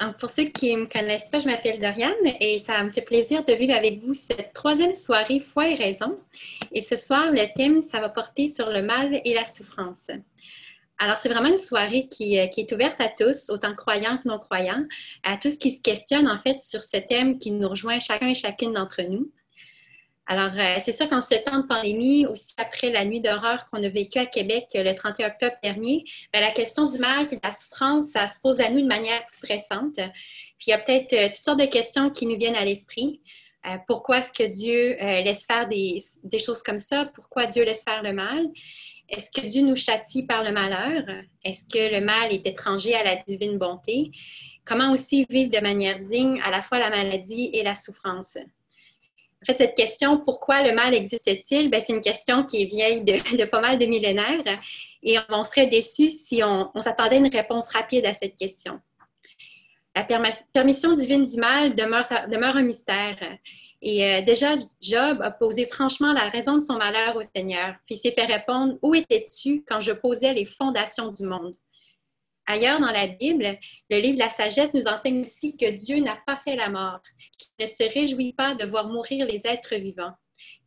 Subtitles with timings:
[0.00, 3.02] Donc, pour ceux qui ne me connaissent pas, je m'appelle Doriane et ça me fait
[3.02, 6.20] plaisir de vivre avec vous cette troisième soirée Foi et raison.
[6.72, 10.08] Et ce soir, le thème, ça va porter sur le mal et la souffrance.
[10.98, 14.28] Alors, c'est vraiment une soirée qui, euh, qui, est ouverte à tous, autant croyants que
[14.28, 14.84] non croyants,
[15.24, 18.34] à tous qui se questionnent en fait sur ce thème qui nous rejoint chacun et
[18.34, 19.30] chacune d'entre nous.
[20.30, 23.82] Alors, euh, c'est sûr qu'en ce temps de pandémie, aussi après la nuit d'horreur qu'on
[23.82, 26.04] a vécue à Québec euh, le 31 octobre dernier,
[26.34, 28.86] ben, la question du mal et de la souffrance, ça se pose à nous de
[28.86, 29.94] manière pressante.
[29.94, 33.22] Puis il y a peut-être euh, toutes sortes de questions qui nous viennent à l'esprit.
[33.86, 37.06] pourquoi est-ce que Dieu laisse faire des, des, choses comme ça?
[37.14, 38.46] Pourquoi Dieu laisse faire le mal?
[39.08, 41.04] Est-ce que Dieu nous châtie par le malheur?
[41.42, 44.10] Est-ce que le mal est étranger à la divine bonté?
[44.64, 48.38] Comment aussi vivre de manière digne à la fois la maladie et la souffrance?
[49.42, 51.70] En fait, cette question, pourquoi le mal existe-t-il?
[51.70, 54.42] Ben, c'est une question qui est vieille de, pas mal de millénaires
[55.02, 58.80] et on serait déçu si on, s'attendait à une réponse rapide à cette question.
[59.94, 60.04] La
[60.52, 63.16] permission divine du mal demeure, un mystère.
[63.80, 67.96] Et euh, déjà, Job a posé franchement la raison de son malheur au Seigneur, puis
[67.96, 71.54] s'est fait répondre Où étais-tu quand je posais les fondations du monde
[72.50, 73.58] Ailleurs dans la Bible,
[73.90, 77.00] le livre de la sagesse nous enseigne aussi que Dieu n'a pas fait la mort,
[77.36, 80.14] qu'il ne se réjouit pas de voir mourir les êtres vivants,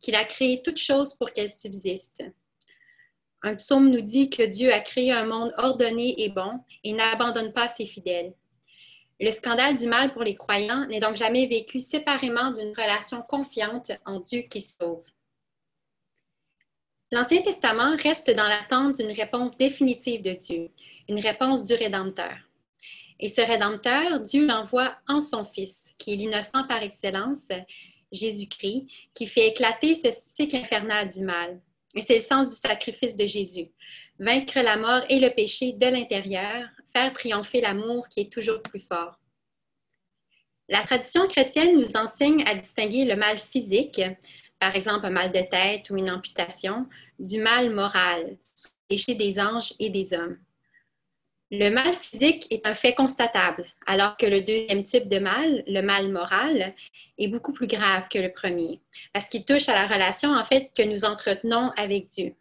[0.00, 2.22] qu'il a créé toutes choses pour qu'elles subsistent.
[3.42, 7.52] Un psaume nous dit que Dieu a créé un monde ordonné et bon et n'abandonne
[7.52, 8.32] pas ses fidèles.
[9.18, 13.90] Le scandale du mal pour les croyants n'est donc jamais vécu séparément d'une relation confiante
[14.06, 15.04] en Dieu qui sauve.
[17.10, 20.70] L'Ancien Testament reste dans l'attente d'une réponse définitive de Dieu,
[21.08, 22.36] une réponse du Rédempteur.
[23.20, 27.48] Et ce Rédempteur, Dieu l'envoie en son Fils, qui est l'innocent par excellence,
[28.10, 31.60] Jésus-Christ, qui fait éclater ce cycle infernal du mal.
[31.94, 33.70] Et c'est le sens du sacrifice de Jésus.
[34.18, 38.80] Vaincre la mort et le péché de l'intérieur, faire triompher l'amour qui est toujours plus
[38.80, 39.18] fort.
[40.68, 44.00] La tradition chrétienne nous enseigne à distinguer le mal physique,
[44.58, 46.86] par exemple un mal de tête ou une amputation,
[47.18, 48.36] du mal moral,
[48.88, 50.38] péché des anges et des hommes.
[51.54, 55.82] Le mal physique est un fait constatable, alors que le deuxième type de mal, le
[55.82, 56.74] mal moral,
[57.18, 58.80] est beaucoup plus grave que le premier,
[59.12, 62.34] parce qu'il touche à la relation en fait que nous entretenons avec Dieu.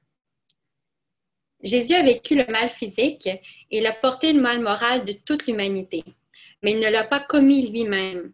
[1.62, 5.46] Jésus a vécu le mal physique et il a porté le mal moral de toute
[5.46, 6.06] l'humanité,
[6.64, 8.32] mais il ne l'a pas commis lui-même.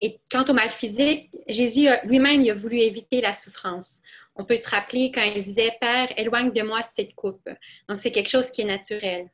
[0.00, 4.02] Et quant au mal physique, Jésus lui-même a voulu éviter la souffrance.
[4.34, 7.48] On peut se rappeler quand il disait Père, éloigne de moi cette coupe.
[7.88, 9.30] Donc c'est quelque chose qui est naturel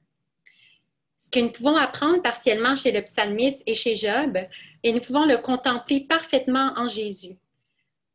[1.18, 4.38] ce que nous pouvons apprendre partiellement chez le psalmiste et chez Job,
[4.84, 7.36] et nous pouvons le contempler parfaitement en Jésus.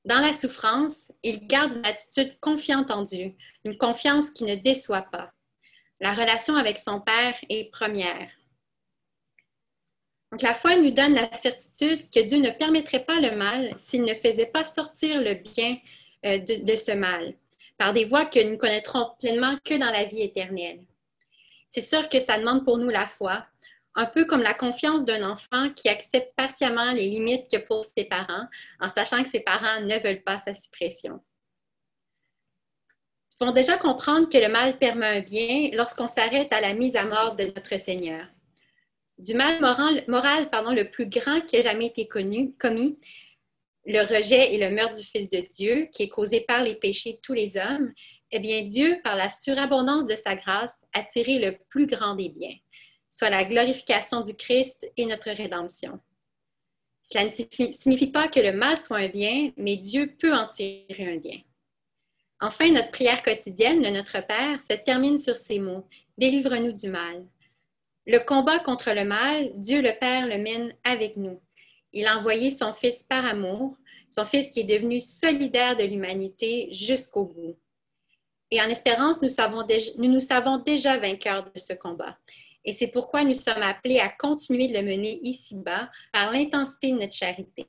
[0.06, 3.34] Dans la souffrance, il garde une attitude confiante en Dieu,
[3.66, 5.31] une confiance qui ne déçoit pas.
[6.00, 8.30] La relation avec son Père est première.
[10.31, 14.03] Donc la foi nous donne la certitude que Dieu ne permettrait pas le mal s'il
[14.03, 15.78] ne faisait pas sortir le bien
[16.25, 17.36] euh, de, de ce mal,
[17.78, 20.80] par des voies que nous connaîtrons pleinement que dans la vie éternelle
[21.73, 23.47] c'est sûr que ça demande pour nous la foi,
[23.95, 28.03] un peu comme la confiance d'un enfant qui accepte patiemment les limites que posent ses
[28.03, 28.45] parents,
[28.79, 31.13] en sachant que ses parents ne veulent pas sa suppression.
[33.31, 36.95] Nous pouvons déjà comprendre que le mal permet un bien lorsqu'on s'arrête à la mise
[36.95, 38.28] à mort de notre Seigneur.
[39.17, 43.00] Du mal moral, le plus grand qui ait jamais été connu, commis,
[43.85, 47.13] le rejet et le meurtre du Fils de Dieu, qui est causé par les péchés
[47.13, 47.91] de tous les hommes,
[48.35, 52.29] eh bien, Dieu, par la surabondance de sa grâce, a tiré le plus grand des
[52.29, 52.55] biens,
[53.11, 55.99] soit la glorification du Christ et notre rédemption.
[57.03, 61.13] Cela ne signifie pas que le mal soit un bien, mais Dieu peut en tirer
[61.13, 61.38] un bien.
[62.41, 67.27] Enfin, notre prière quotidienne, de Notre Père, se termine sur ces mots Délivre-nous du mal.
[68.07, 71.39] Le combat contre le mal, Dieu le Père le mène avec nous.
[71.91, 73.77] Il a envoyé son Fils par amour,
[74.09, 77.55] son Fils qui est devenu solidaire de l'humanité jusqu'au bout.
[78.53, 79.30] Et en espérance, nous,
[79.97, 82.16] nous nous savons déjà vainqueurs de ce combat.
[82.64, 87.00] Et c'est pourquoi nous sommes appelés à continuer de le mener ici-bas par l'intensité de
[87.00, 87.66] notre charité.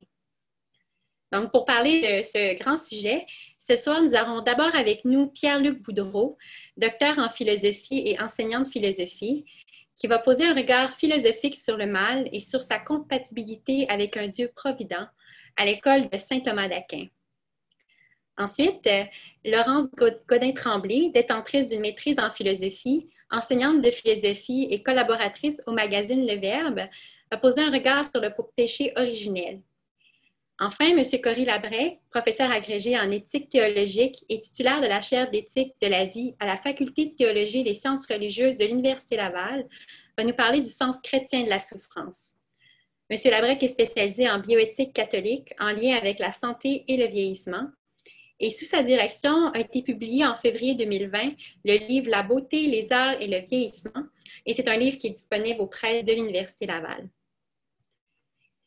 [1.33, 3.25] Donc, pour parler de ce grand sujet,
[3.59, 6.37] ce soir, nous aurons d'abord avec nous Pierre-Luc Boudreau,
[6.77, 9.47] docteur en philosophie et enseignant de philosophie,
[9.97, 14.29] qui va poser un regard philosophique sur le mal et sur sa compatibilité avec un
[14.29, 15.09] Dieu provident
[15.57, 17.07] à l'école de Saint Thomas d'Aquin.
[18.37, 18.89] Ensuite,
[19.45, 19.91] Laurence
[20.29, 26.81] Godin-Tremblay, détentrice d'une maîtrise en philosophie, enseignante de philosophie et collaboratrice au magazine Le Verbe,
[27.31, 29.61] va poser un regard sur le péché originel.
[30.61, 31.03] Enfin, M.
[31.21, 36.05] Cory Labray, professeur agrégé en éthique théologique et titulaire de la chaire d'éthique de la
[36.05, 39.67] vie à la faculté de théologie et des sciences religieuses de l'Université Laval,
[40.17, 42.35] va nous parler du sens chrétien de la souffrance.
[43.11, 43.19] M.
[43.33, 47.67] Labrec est spécialisé en bioéthique catholique en lien avec la santé et le vieillissement.
[48.41, 51.33] Et sous sa direction a été publié en février 2020
[51.65, 54.03] le livre La beauté, les arts et le vieillissement.
[54.47, 57.09] Et c'est un livre qui est disponible aux de l'Université Laval.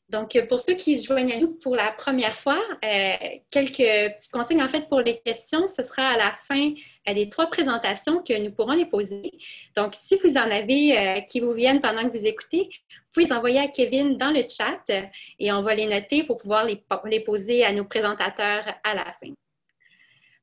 [0.09, 3.15] Donc, pour ceux qui se joignent à nous pour la première fois, euh,
[3.51, 5.67] quelques petits conseils en fait pour les questions.
[5.67, 6.71] Ce sera à la fin
[7.09, 9.33] euh, des trois présentations que nous pourrons les poser.
[9.75, 13.25] Donc, si vous en avez euh, qui vous viennent pendant que vous écoutez, vous pouvez
[13.25, 14.81] les envoyer à Kevin dans le chat
[15.39, 19.33] et on va les noter pour pouvoir les poser à nos présentateurs à la fin.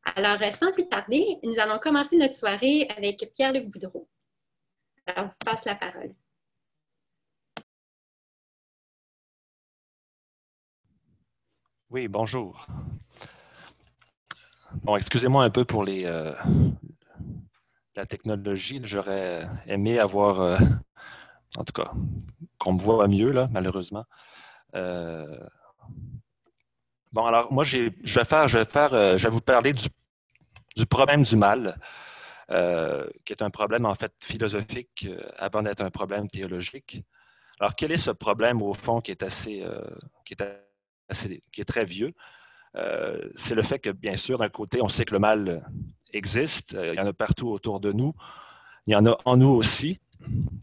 [0.04, 4.08] Alors, sans plus tarder, nous allons commencer notre soirée avec Pierre-Luc Boudreau.
[5.06, 6.14] Alors, je vous passe la parole.
[11.90, 12.66] Oui, bonjour.
[14.82, 16.34] Bon, excusez-moi un peu pour les, euh,
[17.94, 18.80] la technologie.
[18.82, 20.58] J'aurais aimé avoir, euh,
[21.56, 21.92] en tout cas,
[22.58, 24.04] qu'on me voit mieux, là, malheureusement.
[24.74, 25.38] Euh,
[27.14, 29.88] bon, alors, moi, je vais faire, je vais faire, je vais vous parler du,
[30.76, 31.78] du problème du mal,
[33.25, 35.08] qui est un problème, en fait, philosophique
[35.38, 37.02] avant d'être un problème théologique.
[37.61, 39.64] Alors, quel est ce problème, au fond, qui est assez,
[40.25, 40.43] qui est
[41.52, 42.14] qui est très vieux,
[42.76, 45.64] euh, c'est le fait que, bien sûr, d'un côté, on sait que le mal
[46.12, 48.14] existe, euh, il y en a partout autour de nous,
[48.87, 50.00] il y en a en nous aussi,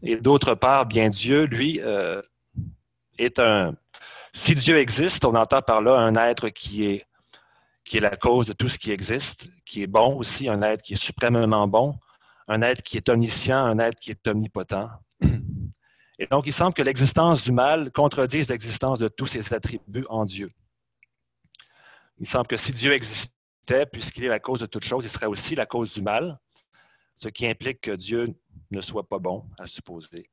[0.02, 2.20] et d'autre part, bien Dieu, lui, euh,
[3.18, 3.74] est un...
[4.34, 7.06] Si Dieu existe, on entend par là un être qui est,
[7.84, 10.82] qui est la cause de tout ce qui existe, qui est bon aussi, un être
[10.82, 11.98] qui est suprêmement bon,
[12.48, 14.88] un être qui est omniscient, un être qui est omnipotent.
[16.18, 20.24] Et donc, il semble que l'existence du mal contredise l'existence de tous ses attributs en
[20.24, 20.50] Dieu.
[22.18, 25.26] Il semble que si Dieu existait, puisqu'il est la cause de toute chose, il serait
[25.26, 26.38] aussi la cause du mal,
[27.16, 28.34] ce qui implique que Dieu
[28.70, 30.30] ne soit pas bon, à supposer.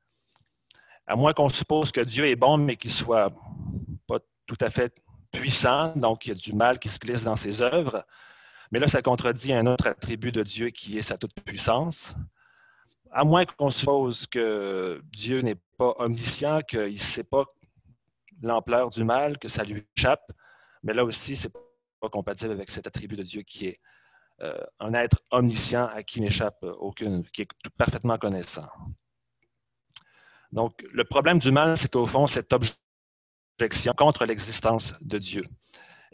[1.06, 3.32] À moins qu'on suppose que Dieu est bon, mais qu'il soit
[4.50, 4.92] tout à fait
[5.30, 8.04] puissant, donc il y a du mal qui se glisse dans ses œuvres.
[8.72, 12.14] Mais là, ça contredit un autre attribut de Dieu qui est sa toute-puissance
[13.12, 17.44] à moins qu'on suppose que Dieu n'est pas omniscient, qu'il ne sait pas
[18.42, 20.32] l'ampleur du mal, que ça lui échappe,
[20.82, 21.52] mais là aussi, ce n'est
[22.00, 23.80] pas compatible avec cet attribut de Dieu qui est
[24.42, 28.68] euh, un être omniscient à qui n'échappe aucune, qui est parfaitement connaissant.
[30.52, 32.48] Donc, le problème du mal, c'est au fond cette
[33.96, 35.44] contre l'existence de Dieu.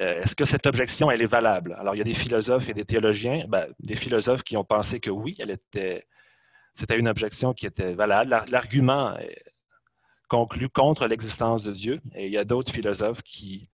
[0.01, 1.75] Euh, est-ce que cette objection, elle est valable?
[1.79, 5.01] Alors, il y a des philosophes et des théologiens, ben, des philosophes qui ont pensé
[5.01, 5.39] que oui,
[6.75, 8.45] c'était une objection qui était valable.
[8.49, 9.17] L'argument
[10.29, 12.01] conclut contre l'existence de Dieu.
[12.15, 13.71] Et il y a d'autres philosophes qui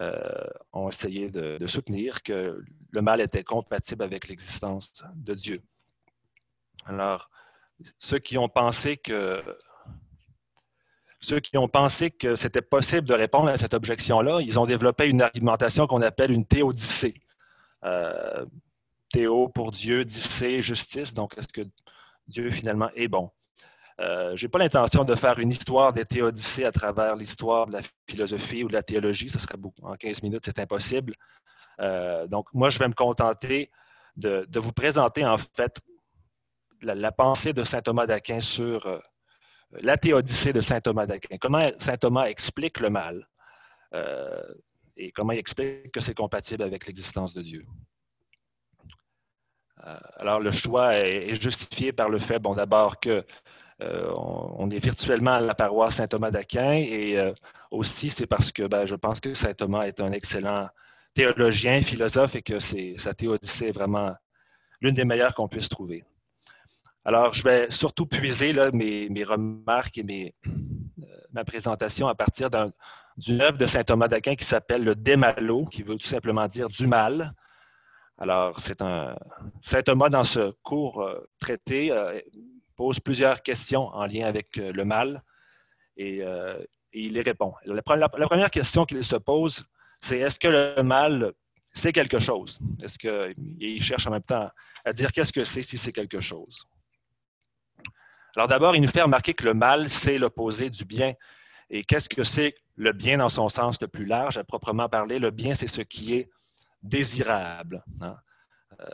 [0.00, 5.62] euh, ont essayé de, soutenir que le mal était compatible avec l'existence de Dieu.
[6.86, 7.30] Alors,
[7.98, 9.42] ceux qui ont pensé que
[11.20, 15.06] ceux qui ont pensé que c'était possible de répondre à cette objection-là, ils ont développé
[15.06, 17.14] une argumentation qu'on appelle une théodicée.
[17.84, 18.44] Euh,
[19.12, 21.14] théo pour Dieu, dicée, justice.
[21.14, 21.62] Donc, est-ce que
[22.26, 23.30] Dieu finalement est bon?
[24.00, 27.72] Euh, je n'ai pas l'intention de faire une histoire des théodicées à travers l'histoire de
[27.72, 29.28] la philosophie ou de la théologie.
[29.28, 29.86] Ce serait beaucoup.
[29.86, 31.14] En 15 minutes, c'est impossible.
[31.80, 33.70] Euh, donc, moi, je vais me contenter
[34.16, 35.80] de, vous présenter en fait
[36.82, 39.02] la, pensée de saint Thomas d'Aquin sur
[39.72, 41.36] la théodicée de saint Thomas d'Aquin.
[41.38, 43.28] Comment saint Thomas explique le mal
[44.96, 47.64] et comment il explique que c'est compatible avec l'existence de Dieu?
[49.86, 53.24] Euh, alors, le choix est, justifié par le fait, bon, d'abord que
[53.80, 57.32] euh, on, est virtuellement à la paroisse Saint-Thomas d'Aquin et euh,
[57.70, 60.68] aussi c'est parce que ben, je pense que Saint-Thomas est un excellent
[61.14, 64.12] théologien, philosophe et que sa théodicée est vraiment
[64.80, 66.04] l'une des meilleures qu'on puisse trouver.
[67.08, 70.34] Alors, je vais surtout puiser mes, remarques et
[71.32, 75.82] ma présentation à partir d'une œuvre de Saint Thomas d'Aquin qui s'appelle le Démalo, qui
[75.82, 77.32] veut tout simplement dire du mal.
[78.18, 79.16] Alors, c'est un.
[79.62, 82.20] Saint Thomas, dans ce court euh, traité, euh,
[82.76, 85.22] pose plusieurs questions en lien avec euh, le mal
[85.96, 86.22] et,
[86.92, 87.54] il y répond.
[87.64, 89.64] La, première question qu'il se pose,
[90.02, 91.32] c'est est-ce que le mal,
[91.72, 92.58] c'est quelque chose?
[92.82, 94.50] Est-ce qu'il cherche en même temps
[94.84, 96.66] à dire qu'est-ce que c'est si c'est quelque chose?
[98.38, 101.14] Alors d'abord, il nous fait remarquer que le mal, c'est l'opposé du bien.
[101.70, 105.18] Et qu'est-ce que c'est le bien dans son sens le plus large, à proprement parler?
[105.18, 106.30] Le bien, c'est ce qui est
[106.80, 107.82] désirable.
[108.00, 108.16] Hein.
[108.78, 108.86] Euh,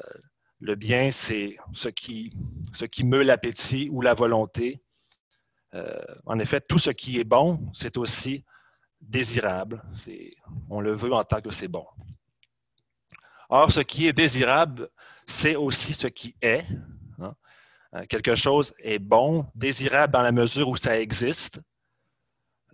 [0.60, 2.32] le bien, c'est ce qui,
[2.72, 4.82] ce qui meut l'appétit ou la volonté.
[5.74, 8.46] Euh, en effet, tout ce qui est bon, c'est aussi
[8.98, 9.82] désirable.
[10.70, 11.84] On le veut en tant que c'est bon.
[13.50, 14.88] Or, ce qui est désirable,
[15.26, 16.64] c'est aussi ce qui est.
[17.94, 21.60] Euh, quelque chose est bon, désirable dans la mesure où ça existe.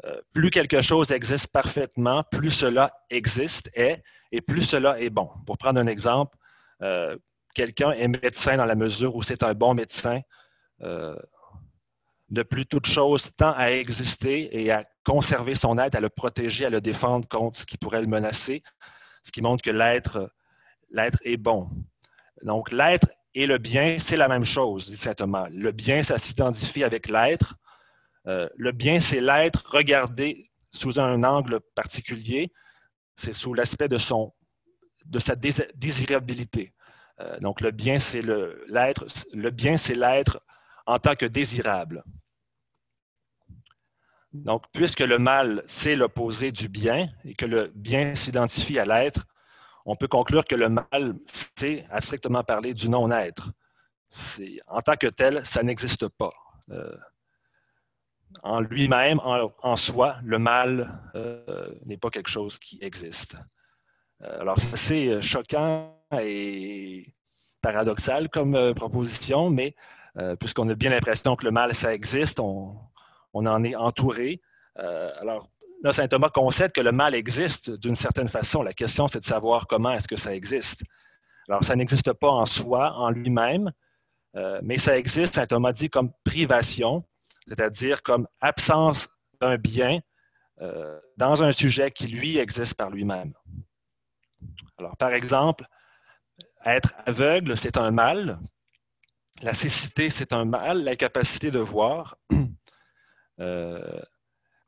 [0.04, 5.28] Euh, plus quelque chose existe parfaitement, plus cela existe, est, et plus cela est bon.
[5.46, 6.36] Pour prendre un exemple,
[6.82, 7.18] euh,
[7.54, 10.20] quelqu'un est médecin dans la mesure où c'est un bon médecin.
[12.30, 16.64] De plus toute chose tend à exister et à conserver son être, à le protéger,
[16.64, 18.62] à le défendre contre ce qui pourrait le menacer,
[19.24, 20.32] ce qui montre que l'être,
[20.90, 21.68] l'être est bon.
[22.42, 25.48] Donc, l'être et le bien, c'est la même chose, dit saint Thomas.
[25.50, 27.54] Le bien, ça s'identifie avec l'être.
[28.26, 32.52] Euh, le bien, c'est l'être regardé sous un angle particulier.
[33.16, 35.36] C'est sous l'aspect de, sa
[35.74, 36.72] désirabilité.
[37.20, 39.06] Euh, donc, le bien, c'est l'être.
[39.32, 40.42] Le bien, c'est l'être
[40.86, 42.02] en tant que désirable.
[44.32, 49.26] Donc, puisque le mal, c'est l'opposé du bien et que le bien s'identifie à l'être,
[49.90, 51.16] on peut conclure que le mal,
[51.56, 53.50] c'est, à strictement parler, du non-être.
[54.68, 56.32] En tant que tel, ça n'existe pas.
[56.70, 56.96] Euh,
[58.44, 63.34] en lui-même, en, soi, le mal euh, n'est pas quelque chose qui existe.
[64.22, 67.12] Euh, alors, c'est choquant et
[67.60, 69.74] paradoxal comme proposition, mais
[70.38, 72.76] puisqu'on a bien l'impression que le mal, ça existe, on,
[73.32, 74.40] on en est entouré.
[74.76, 75.48] alors,
[75.82, 78.62] Là, saint Thomas concède que le mal existe d'une certaine façon.
[78.62, 80.82] La question, c'est de savoir comment est-ce que ça existe.
[81.48, 83.72] Alors, ça n'existe pas en soi, en lui-même,
[84.36, 87.04] euh, mais ça existe, saint Thomas dit, comme privation,
[87.48, 89.08] c'est-à-dire comme absence
[89.40, 90.00] d'un bien
[90.60, 93.32] euh, dans un sujet qui, lui, existe par lui-même.
[94.78, 95.66] Alors, par exemple,
[96.64, 98.38] être aveugle, c'est un mal.
[99.40, 100.84] La cécité, c'est un mal.
[100.84, 102.16] L'incapacité de voir.
[103.38, 104.02] Euh,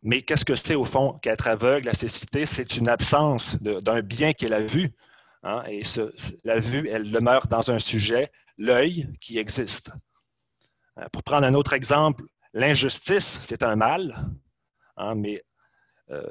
[0.02, 2.44] mais qu'est-ce que c'est au fond qu'être aveugle, la cécité?
[2.44, 4.92] C'est une absence d'un bien qui est la vue.
[5.44, 5.82] Hein, et
[6.44, 9.90] la vue, elle demeure dans un sujet, l'œil, qui existe.
[10.98, 14.28] Euh, pour prendre un autre exemple, l'injustice, c'est un mal,
[14.96, 15.42] hein, mais
[16.10, 16.22] euh,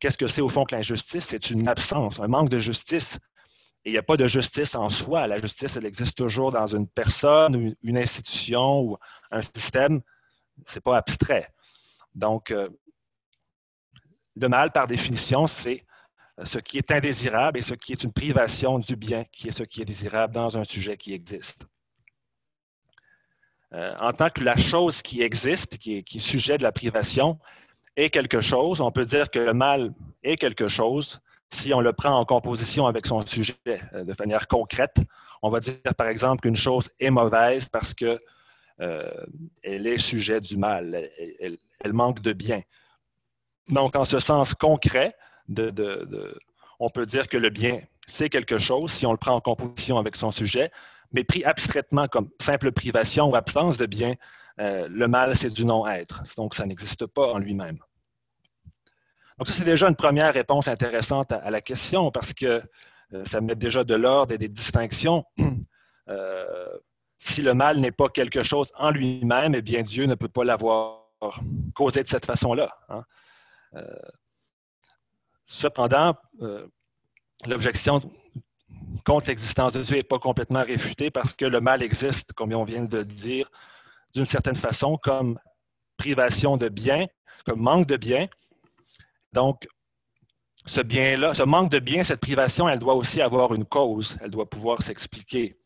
[0.00, 1.24] qu'est-ce que c'est au fond que l'injustice?
[1.24, 3.18] C'est une absence, un manque de justice.
[3.84, 5.26] Et il n'y a pas de justice en soi.
[5.26, 8.98] La justice, elle existe toujours dans une personne, une institution ou
[9.30, 10.00] un système.
[10.66, 11.52] Ce n'est pas abstrait.
[12.14, 12.70] Donc, euh,
[14.36, 15.84] le mal, par définition, c'est
[16.38, 19.52] euh, ce qui est indésirable et ce qui est une privation du bien, qui est
[19.52, 21.66] ce qui est désirable dans un sujet qui existe.
[23.72, 27.38] Euh, en tant que la chose qui existe, qui est, sujet de la privation,
[27.96, 31.92] est quelque chose, on peut dire que le mal est quelque chose si on le
[31.92, 34.96] prend en composition avec son sujet euh, de manière concrète.
[35.42, 38.18] On va dire par exemple qu'une chose est mauvaise parce qu'elle
[39.62, 42.62] est sujet du mal, elle manque de bien.
[43.68, 45.16] Donc, en ce sens concret,
[45.48, 49.98] on peut dire que le bien, c'est quelque chose si on le prend en composition
[49.98, 50.70] avec son sujet,
[51.12, 54.14] mais pris abstraitement comme simple privation ou absence de bien,
[54.60, 56.22] euh, le mal, c'est du non-être.
[56.36, 57.78] Donc, ça n'existe pas en lui-même.
[59.38, 62.62] Donc, ça, c'est déjà une première réponse intéressante à, la question parce que
[63.12, 65.24] euh, ça met déjà de l'ordre et des distinctions.
[66.08, 66.68] Euh,
[67.18, 70.44] si le mal n'est pas quelque chose en lui-même, eh bien, Dieu ne peut pas
[70.44, 71.06] l'avoir
[71.74, 72.76] causé de cette façon-là.
[72.90, 73.04] Hein.
[73.76, 73.94] Euh,
[75.46, 76.66] cependant, euh,
[77.46, 78.00] l'objection
[79.04, 82.64] contre l'existence de Dieu n'est pas complètement réfutée parce que le mal existe, comme on
[82.64, 83.50] vient de le dire,
[84.14, 85.38] d'une certaine façon, comme
[85.96, 87.06] privation de bien,
[87.44, 88.28] comme manque de bien.
[89.32, 89.66] Donc,
[90.66, 94.30] ce bien-là, ce manque de bien, cette privation, elle doit aussi avoir une cause, elle
[94.30, 95.58] doit pouvoir s'expliquer.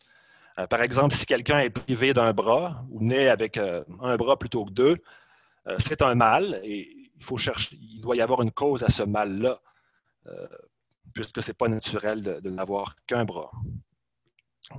[0.59, 4.65] Euh, par exemple, si quelqu'un est privé d'un bras ou né avec un bras plutôt
[4.65, 4.97] que deux,
[5.79, 6.98] c'est un mal et
[7.73, 9.61] il doit y avoir une cause à ce mal-là,
[10.27, 10.47] euh,
[11.15, 13.51] puisque ce n'est pas naturel de, n'avoir qu'un bras.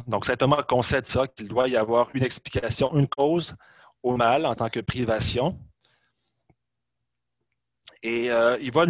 [0.08, 3.55] Donc, saint Thomas concède ça, qu'il doit y avoir une explication, une cause
[4.03, 5.60] au mal en tant que privation.
[8.01, 8.86] Et euh, il va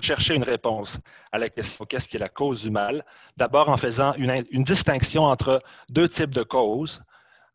[0.00, 0.98] chercher une réponse
[1.30, 3.04] à la question qu'est-ce qui est la cause du mal?
[3.36, 7.02] D'abord en faisant une, distinction entre deux types de causes.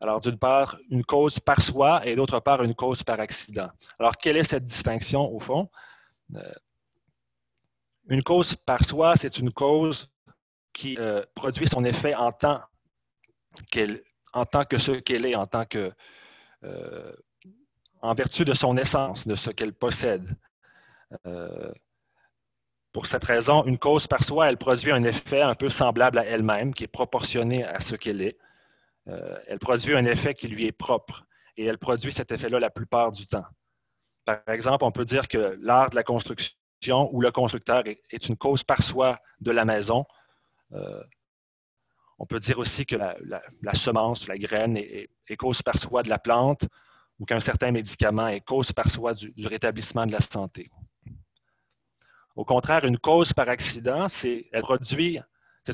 [0.02, 3.70] Alors, d'une part, une cause par soi et d'autre part, une cause par accident.
[4.00, 5.70] Alors, quelle est cette distinction au fond?
[6.34, 6.52] Euh,
[8.08, 10.10] une cause par soi, c'est une cause
[10.72, 12.62] qui euh, produit son effet en tant,
[14.64, 15.46] que ce qu'elle est, en
[16.64, 17.12] euh,
[18.00, 20.36] en vertu de son essence, de ce qu'elle possède.
[22.90, 26.24] pour cette raison, une cause par soi, elle produit un effet un peu semblable à
[26.24, 28.36] elle-même, qui est proportionné à ce qu'elle est.
[29.08, 31.24] Euh, elle produit un effet qui lui est propre
[31.56, 33.44] et elle produit cet effet-là la plupart du temps.
[34.24, 38.36] Par exemple, on peut dire que l'art de la construction ou le constructeur est une
[38.36, 40.04] cause par soi de la maison.
[40.72, 41.02] Euh,
[42.18, 46.18] on peut dire aussi que la, semence, la graine est, cause par soi de la
[46.18, 46.66] plante
[47.18, 50.70] ou qu'un certain médicament est cause par soi du, rétablissement de la santé.
[52.36, 54.48] Au contraire, une cause par accident, c'est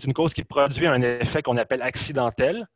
[0.05, 2.67] une cause qui produit un effet qu'on appelle accidentel,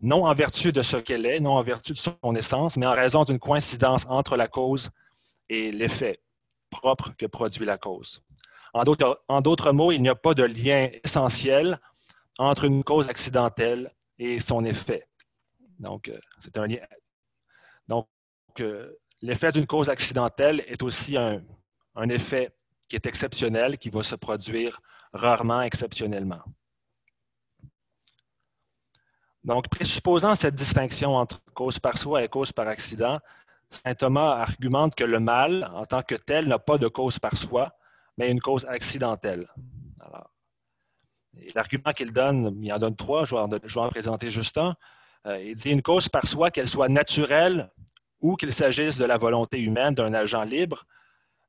[0.00, 2.94] non en vertu de ce qu'elle est, non en vertu de son essence, mais en
[2.94, 4.90] raison d'une coïncidence entre la cause
[5.48, 6.20] et l'effet
[6.70, 8.22] propre que produit la cause.
[8.74, 11.80] En d'autres mots, il n'y a pas de lien essentiel
[12.38, 15.06] entre une cause accidentelle et son effet.
[15.78, 16.18] Donc, euh,
[18.60, 21.42] euh, l'effet d'une cause accidentelle est aussi un,
[21.94, 22.50] un effet
[22.88, 24.80] qui est exceptionnel, qui va se produire
[25.12, 26.42] rarement exceptionnellement.
[29.48, 33.18] Donc, présupposant cette distinction entre cause par soi et cause par accident,
[33.70, 37.34] Saint Thomas argumente que le mal, en tant que tel, n'a pas de cause par
[37.34, 37.74] soi,
[38.18, 39.48] mais une cause accidentelle.
[41.54, 44.76] L'argument qu'il donne, il en donne trois, je vais en, présenter juste un.
[45.26, 47.70] Euh, il dit une cause par soi, qu'elle soit naturelle
[48.20, 50.84] ou qu'il s'agisse de la volonté humaine d'un agent libre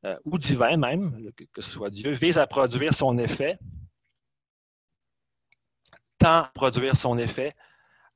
[0.06, 3.60] euh, ou divin même, que ce soit Dieu, vise à produire son effet,
[6.18, 7.56] tend à produire son effet,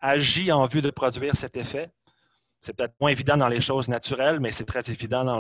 [0.04, 1.90] agit en vue de produire cet effet.
[2.60, 5.40] C'est peut-être moins évident dans les choses naturelles, mais c'est très évident dans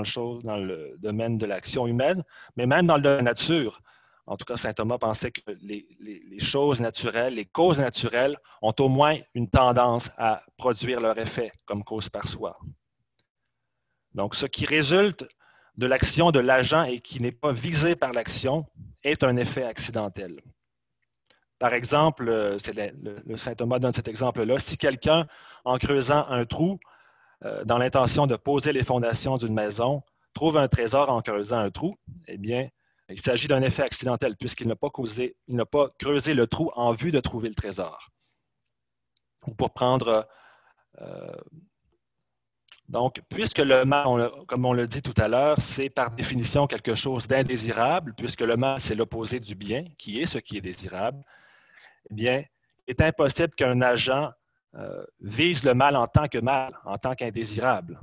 [0.57, 2.23] le, domaine de l'action humaine,
[2.55, 3.81] mais même dans le la nature.
[4.25, 5.85] En tout cas, saint Thomas pensait que les,
[6.39, 11.83] choses naturelles, les causes naturelles ont au moins une tendance à produire leur effet comme
[11.83, 12.57] cause par soi.
[14.13, 15.25] Donc, ce qui résulte
[15.75, 18.65] de l'action de l'agent et qui n'est pas visé par l'action
[19.03, 20.39] est un effet accidentel.
[21.63, 22.57] Par exemple, euh,
[23.25, 24.59] le, saint Thomas donne cet exemple-là.
[24.59, 25.27] Si quelqu'un,
[25.63, 26.77] en creusant un trou
[27.45, 30.03] euh, dans l'intention de poser les fondations d'une maison,
[30.33, 31.95] trouve un trésor en creusant un trou,
[32.27, 32.67] eh bien,
[33.07, 37.21] il s'agit d'un effet accidentel puisqu'il n'a pas, pas, creusé le trou en vue de
[37.21, 38.09] trouver le trésor.
[39.57, 40.27] Pour prendre.
[40.99, 41.31] Euh,
[42.89, 46.93] donc, puisque le mal, comme on l'a dit tout à l'heure, c'est par définition quelque
[46.93, 51.23] chose d'indésirable, puisque le mal, c'est l'opposé du bien, qui est ce qui est désirable,
[52.09, 52.43] eh bien,
[52.87, 54.31] il est impossible qu'un agent
[54.75, 57.99] euh, vise le mal en tant que mal, en tant qu'indésirable.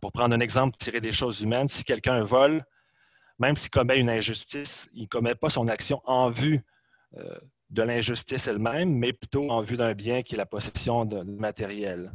[0.00, 2.62] Pour prendre un exemple tiré des choses humaines, si quelqu'un vole,
[3.38, 6.62] même s'il commet une injustice, il ne commet pas son action en vue
[7.16, 7.38] euh,
[7.70, 12.12] de l'injustice elle-même, mais plutôt en vue d'un bien qui est la possession de, matériel.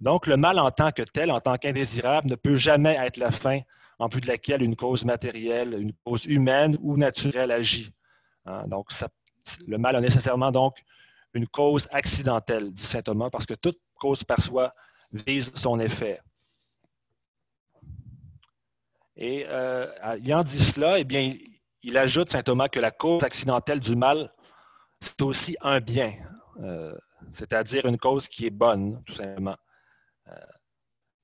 [0.00, 3.30] Donc, le mal en tant que tel, en tant qu'indésirable, ne peut jamais être la
[3.30, 3.60] fin
[3.98, 7.92] en vue de laquelle une cause matérielle, une cause humaine ou naturelle agit.
[8.46, 8.90] Hein, donc,
[9.66, 10.76] le mal a nécessairement donc
[11.34, 14.74] une cause accidentelle, dit saint Thomas, parce que toute cause par soi
[15.12, 16.20] vise son effet.
[19.16, 21.34] Et euh, ayant dit cela, eh bien,
[21.82, 24.32] il, ajoute, saint Thomas, que la cause accidentelle du mal,
[25.00, 26.14] c'est aussi un bien,
[26.60, 26.96] euh,
[27.32, 29.56] c'est-à-dire une cause qui est bonne, tout simplement.
[30.28, 30.34] Euh,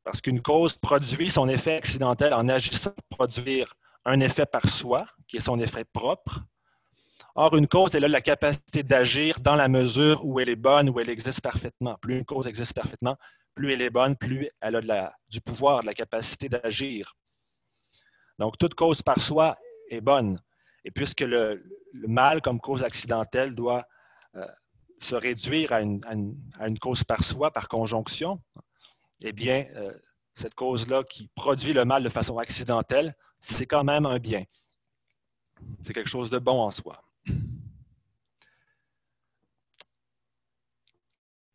[0.03, 3.75] parce qu'une cause produit son effet accidentel en agissant pour produire
[4.05, 6.41] un effet par soi, qui est son effet propre.
[7.37, 10.89] Or, une cause, elle a la capacité d'agir dans la mesure où elle est bonne,
[10.89, 11.97] où elle existe parfaitement.
[12.01, 13.17] Plus une cause existe parfaitement,
[13.55, 17.17] plus elle est bonne, plus elle a du pouvoir, de la capacité d'agir.
[18.39, 19.59] Donc, toute cause par soi
[19.91, 20.41] est bonne.
[20.85, 23.87] Et puisque le, mal comme cause accidentelle doit
[24.37, 24.47] euh,
[25.01, 28.41] se réduire à une, cause par soi, par conjonction,
[29.23, 29.93] eh bien, euh,
[30.35, 34.45] cette cause-là qui produit le mal de façon accidentelle, c'est quand même un bien.
[35.83, 37.04] C'est quelque chose de bon en soi.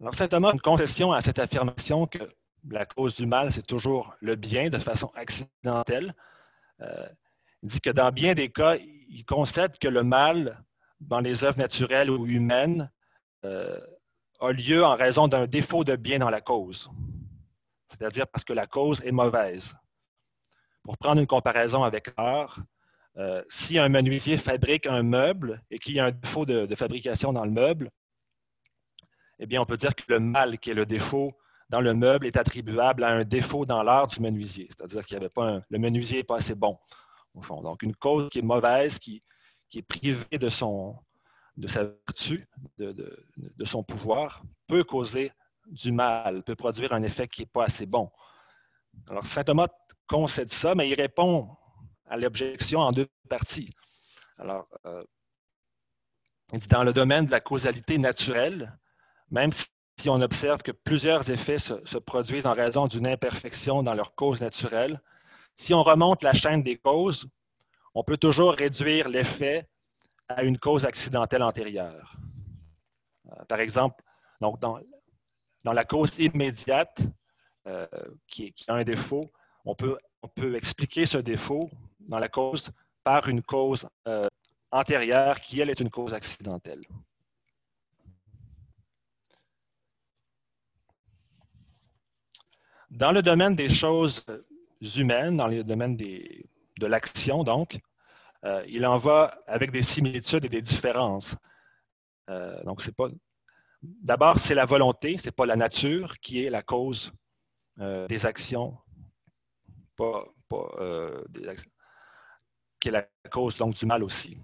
[0.02, 2.20] Alors, Thomas une concession à cette affirmation que
[2.70, 6.16] la cause du mal, c'est toujours le bien de façon accidentelle.
[6.82, 7.08] Euh,
[7.64, 10.64] il dit que dans bien des cas, il concède que le mal
[11.02, 12.90] dans les œuvres naturelles ou humaines
[13.46, 13.80] euh,
[14.40, 16.90] a lieu en raison d'un défaut de bien dans la cause,
[17.90, 19.76] c'est-à-dire parce que la cause est mauvaise.
[20.84, 22.60] Pour prendre une comparaison avec l'art,
[23.18, 27.34] euh, si un menuisier fabrique un meuble et qu'il y a un défaut de, fabrication
[27.34, 27.90] dans le meuble,
[29.40, 31.34] eh bien, on peut dire que le mal qui est le défaut
[31.70, 35.30] dans le meuble est attribuable à un défaut dans l'art du menuisier, c'est-à-dire qu'il avait
[35.30, 36.78] pas le menuisier n'est pas assez bon,
[37.34, 37.62] au fond.
[37.62, 39.24] Donc, une cause qui est mauvaise, qui,
[39.76, 40.96] est privée de, son,
[41.58, 45.32] de sa vertu, de, son pouvoir, peut causer
[45.68, 48.10] du mal, peut produire un effet qui n'est pas assez bon.
[49.08, 49.68] Alors, saint Thomas
[50.08, 51.50] concède ça, mais il répond
[52.10, 53.74] à l'objection en deux parties.
[54.38, 55.04] Alors, euh,
[56.70, 58.78] dans le domaine de la causalité naturelle,
[59.30, 59.52] même
[59.98, 64.42] si on observe que plusieurs effets se, produisent en raison d'une imperfection dans leur cause
[64.42, 65.02] naturelle,
[65.56, 67.28] si on remonte la chaîne des causes,
[67.94, 69.68] on peut toujours réduire l'effet
[70.28, 72.16] à une cause accidentelle antérieure.
[73.28, 74.04] Euh, par exemple,
[74.42, 77.02] donc dans la cause immédiate,
[77.68, 77.86] euh,
[78.28, 79.30] qui, a un défaut,
[79.66, 81.70] on peut expliquer ce défaut
[82.10, 82.72] dans la cause
[83.04, 84.28] par une cause euh,
[84.72, 86.82] antérieure qui, elle, est une cause accidentelle.
[92.90, 94.26] Dans le domaine des choses
[94.96, 97.80] humaines, dans le domaine de l'action, donc,
[98.44, 101.36] euh, il en va avec des similitudes et des différences.
[102.30, 103.08] Euh, donc, c'est pas.
[103.82, 107.14] D'abord, c'est la volonté, ce n'est pas la nature qui est la cause
[108.10, 108.78] des actions,
[109.96, 110.26] pas,
[112.80, 114.38] qui est la cause donc, du mal aussi.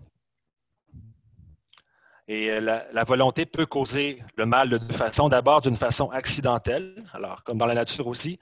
[2.28, 5.30] Et la, la, volonté peut causer le mal de deux façons.
[5.30, 8.40] D'abord, d'une façon accidentelle, alors comme dans la nature aussi.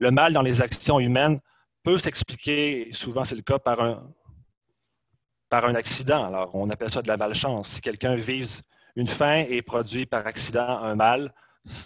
[0.00, 1.40] Le mal dans les actions humaines
[1.82, 4.12] peut s'expliquer, souvent c'est le cas, par un,
[5.48, 6.24] par un accident.
[6.24, 7.68] Alors, on appelle ça de la malchance.
[7.68, 8.62] Si quelqu'un vise
[8.96, 11.34] une fin et produit par accident un mal,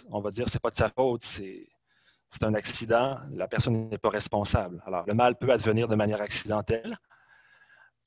[0.09, 1.67] on va dire que ce n'est pas de sa faute, c'est
[2.41, 4.81] un accident, la personne n'est pas responsable.
[4.85, 6.97] Alors, le mal peut advenir de manière accidentelle,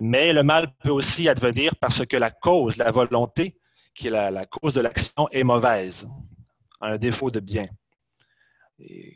[0.01, 3.57] mais le mal peut aussi advenir parce que la cause, la volonté,
[3.95, 6.09] qui est la, cause de l'action, est mauvaise,
[6.81, 7.69] un défaut de bien.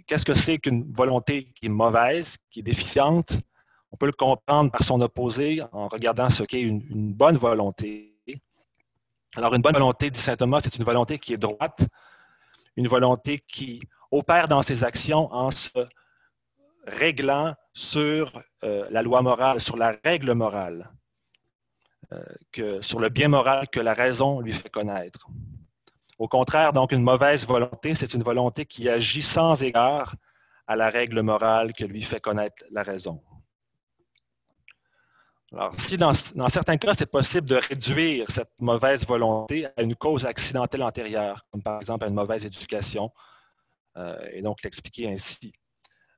[0.06, 3.32] Qu'est-ce que c'est qu'une volonté qui est mauvaise, qui est déficiente?
[3.92, 8.16] On peut le comprendre par son opposé en regardant ce qu'est une, bonne volonté.
[9.36, 11.86] Alors, une bonne volonté, dit saint Thomas, c'est une volonté qui est droite,
[12.76, 15.70] une volonté qui opère dans ses actions en se
[16.86, 20.90] réglant sur euh, la loi morale, sur la règle morale,
[22.12, 25.26] euh, que, sur le bien moral que la raison lui fait connaître.
[26.18, 30.14] Au contraire, donc, une mauvaise volonté, c'est une volonté qui agit sans égard
[30.66, 33.20] à la règle morale que lui fait connaître la raison.
[35.52, 36.14] Alors, si dans,
[36.48, 41.62] certains cas, c'est possible de réduire cette mauvaise volonté à une cause accidentelle antérieure, comme
[41.62, 43.10] par exemple à une mauvaise éducation,
[43.98, 45.52] euh, et donc l'expliquer ainsi.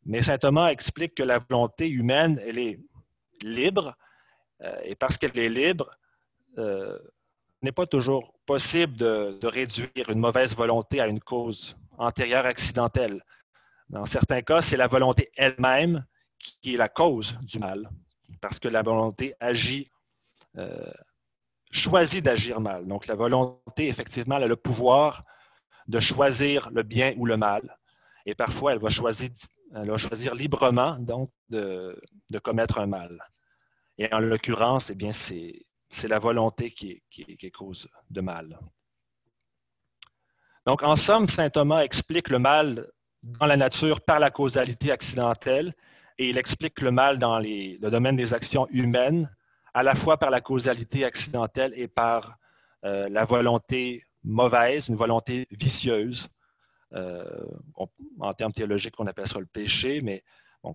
[0.07, 2.79] Mais saint Thomas explique que la volonté humaine, elle est
[3.41, 3.97] libre,
[4.63, 5.91] euh, et parce qu'elle est libre,
[6.59, 6.99] euh,
[7.63, 13.25] n'est pas toujours possible de, réduire une mauvaise volonté à une cause antérieure accidentelle.
[13.89, 16.05] Dans certains cas, c'est la volonté elle-même
[16.39, 17.89] qui est la cause du mal
[18.45, 19.91] parce que la volonté agit,
[20.59, 20.93] euh,
[21.71, 22.87] choisit d'agir mal.
[22.87, 25.25] Donc la volonté, effectivement, elle a le pouvoir
[25.89, 27.79] de choisir le bien ou le mal.
[28.27, 29.31] Et parfois, elle va choisir,
[29.97, 31.99] choisir librement donc, de,
[32.43, 33.23] commettre un mal.
[33.99, 35.67] Et en l'occurrence, eh bien, c'est,
[36.09, 38.59] la volonté qui est, cause de mal.
[40.67, 42.91] Donc, en somme, saint Thomas explique le mal
[43.23, 45.75] dans la nature par la causalité accidentelle
[46.19, 49.31] et il explique le mal dans le domaine des actions humaines,
[49.73, 52.39] à la fois par la causalité accidentelle et par
[52.85, 56.29] euh, la volonté mauvaise, une volonté vicieuse.
[56.93, 57.47] Euh,
[58.21, 60.23] en termes théologiques, on appelle ça le péché, mais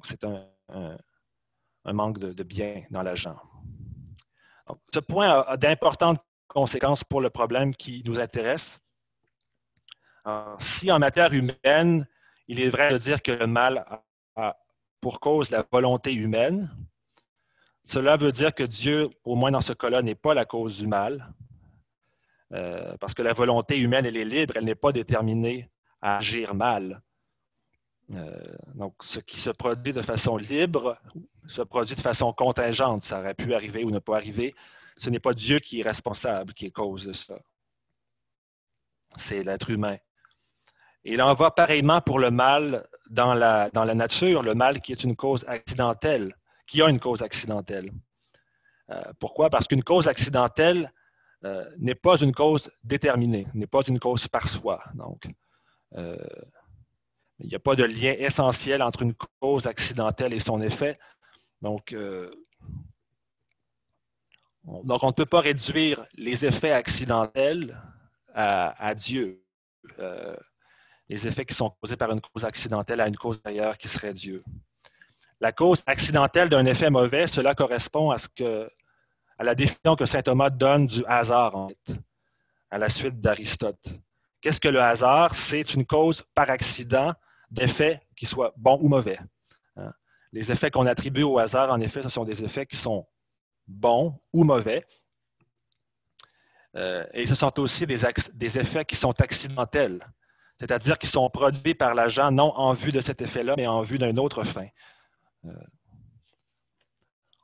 [0.04, 0.98] c'est un,
[1.86, 3.40] manque de, bien dans l'agent.
[4.94, 8.80] Ce point a, d'importantes conséquences pour le problème qui nous intéresse.
[10.60, 12.08] si en matière humaine,
[12.48, 13.86] il est vrai de dire que le mal
[14.36, 14.58] a
[15.02, 16.70] pour cause la volonté humaine.
[17.86, 20.88] Cela veut dire que Dieu, au moins dans ce cas-là, n'est pas la cause du
[20.88, 21.34] mal,
[22.54, 25.70] euh, parce que la volonté humaine, elle est libre, elle n'est pas déterminée
[26.02, 27.02] agir mal.
[28.14, 28.34] Euh,
[28.76, 30.98] donc, ce qui se produit de façon libre
[31.48, 33.04] se produit de façon contingente.
[33.04, 34.56] Ça aurait pu arriver ou ne pas arriver.
[34.98, 37.36] Ce n'est pas Dieu qui est responsable, qui est cause de ça.
[39.18, 39.98] C'est l'être humain.
[41.04, 45.16] il en va pareillement pour le mal dans la, nature, le mal qui est une
[45.16, 46.36] cause accidentelle,
[46.68, 47.92] qui a une cause accidentelle.
[48.92, 49.50] Euh, pourquoi?
[49.50, 50.92] Parce qu'une cause accidentelle
[51.44, 54.84] euh, n'est pas une cause déterminée, n'est pas une cause par soi.
[54.94, 55.28] Donc,
[55.96, 61.00] il n'y a pas de lien essentiel entre une cause accidentelle et son effet.
[61.62, 61.96] Donc,
[64.66, 67.82] on, donc on ne peut pas réduire les effets accidentels
[68.34, 69.44] à, Dieu
[71.10, 74.14] les effets qui sont causés par une cause accidentelle à une cause ailleurs qui serait
[74.14, 74.44] Dieu.
[75.42, 78.70] La cause accidentelle d'un effet mauvais, cela correspond à, ce que,
[79.38, 81.96] à la définition que saint Thomas donne du hasard, en fait,
[82.70, 83.90] à la suite d'Aristote.
[84.42, 85.36] Qu'est-ce que le hasard?
[85.36, 87.14] C'est une cause par accident
[87.52, 89.20] d'effets qui soient bons ou mauvais.
[89.76, 89.92] Hein?
[90.32, 93.08] Les effets qu'on attribue au hasard, en effet, ce sont des effets qui sont
[93.68, 94.86] bons ou mauvais.
[96.76, 98.06] Euh, et ce sont aussi des,
[98.58, 100.06] effets qui sont accidentels
[100.60, 103.98] c'est-à-dire qu'ils sont produits par l'agent non en vue de cet effet-là, mais en vue
[103.98, 104.68] d'une autre fin.
[105.46, 105.52] Euh,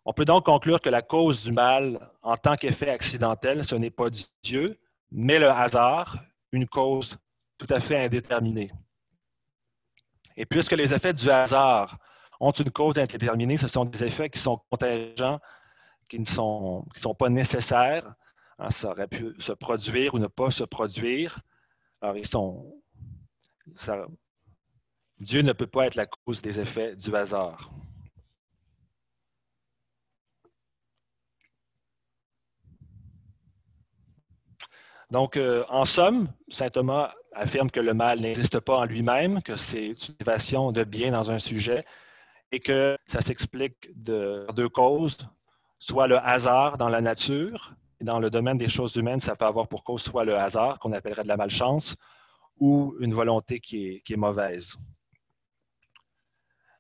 [0.03, 3.89] on peut donc conclure que la cause du mal en tant qu'effet accidentel, ce n'est
[3.89, 4.09] pas
[4.43, 4.79] Dieu,
[5.11, 6.19] mais le hasard,
[6.55, 7.17] une cause
[7.57, 8.71] tout à fait indéterminé.
[10.37, 11.97] Et puisque les effets du hasard
[12.39, 15.39] ont une cause indéterminée, ce sont des effets qui sont contingents,
[16.07, 16.85] qui ne sont,
[17.17, 18.13] pas nécessaires.
[18.59, 21.39] Hein, ça aurait pu se produire ou ne pas se produire.
[22.01, 22.15] Alors,
[25.19, 27.71] Dieu ne peut pas être la cause des effets du hasard.
[35.11, 39.55] Donc, euh, en somme, saint Thomas affirme que le mal n'existe pas en lui-même, que
[39.55, 41.85] c'est une de bien dans un sujet
[42.51, 45.17] et que ça s'explique de deux causes,
[45.79, 49.45] soit le hasard dans la nature, et dans le domaine des choses humaines, ça peut
[49.45, 51.95] avoir pour cause soit le hasard, qu'on appellerait de la malchance,
[52.57, 54.75] ou une volonté qui est, mauvaise.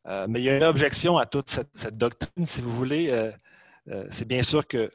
[0.07, 3.09] Euh, mais il y a une objection à toute cette, doctrine, si vous voulez.
[3.09, 4.91] Euh, c'est bien sûr que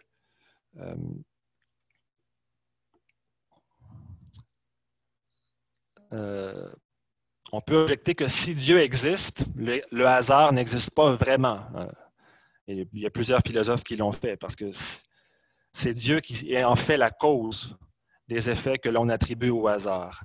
[6.12, 11.60] on peut objecter que si Dieu existe, le, hasard n'existe pas vraiment.
[12.66, 14.70] il y a plusieurs philosophes qui l'ont fait parce que
[15.72, 17.76] c'est Dieu qui est en fait la cause
[18.28, 20.22] des effets que l'on attribue au hasard.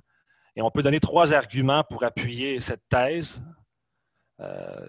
[0.54, 3.42] Et on peut donner trois arguments pour appuyer cette thèse.
[4.40, 4.88] Euh,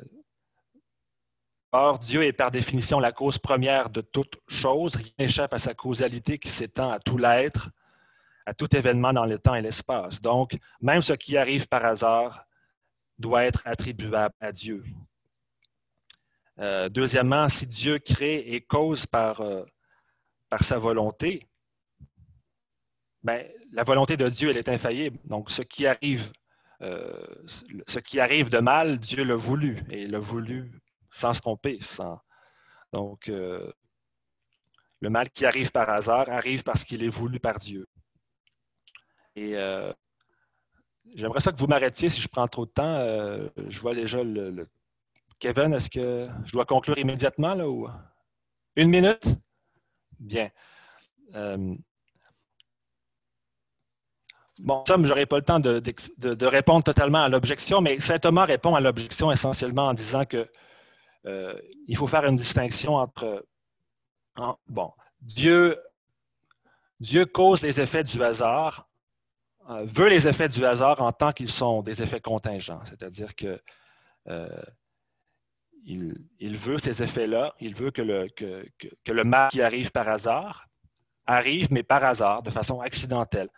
[1.72, 4.96] or, Dieu est par définition la cause première de toute chose.
[4.96, 7.70] Rien n'échappe à sa causalité qui s'étend à tout l'être,
[8.48, 10.22] à tout événement dans le temps et l'espace.
[10.22, 12.46] Donc, même ce qui arrive par hasard
[13.20, 14.86] doit être attribuable à Dieu.
[16.60, 19.66] Euh, deuxièmement, si Dieu crée et cause par, euh,
[20.50, 21.46] par sa volonté,
[23.22, 25.20] ben, la volonté de Dieu, est infaillible.
[25.26, 26.32] Donc, ce qui arrive,
[26.82, 27.26] euh,
[27.86, 30.72] ce qui arrive de mal, Dieu l'a voulu, et l'a voulu
[31.12, 31.80] sans se tromper.
[32.94, 33.74] Donc, le
[35.02, 37.86] mal qui arrive par hasard arrive parce qu'il est voulu par Dieu.
[39.38, 39.94] Et euh,
[41.16, 43.00] j'aimerais ça que vous m'arrêtiez si je prends trop de temps.
[43.70, 44.68] je vois déjà le,
[45.40, 47.88] Kevin, est-ce que je dois conclure immédiatement là ou?
[48.76, 49.24] Une minute?
[50.20, 50.50] Bien.
[54.60, 58.46] Bon, ça, je n'aurai pas le temps de, répondre totalement à l'objection, mais saint Thomas
[58.46, 60.48] répond à l'objection essentiellement en disant qu'il
[61.28, 61.60] euh,
[61.96, 63.46] faut faire une distinction entre
[64.68, 65.80] bon, Dieu,
[67.00, 68.88] Dieu cause les effets du hasard,
[69.70, 73.60] euh, veut les effets du hasard en tant qu'ils sont des effets contingents, c'est-à-dire que
[74.30, 74.48] euh,
[75.84, 80.68] il, veut ces effets-là, il veut que le, mal qui arrive par hasard
[81.26, 83.50] arrive, mais par hasard, de façon accidentelle.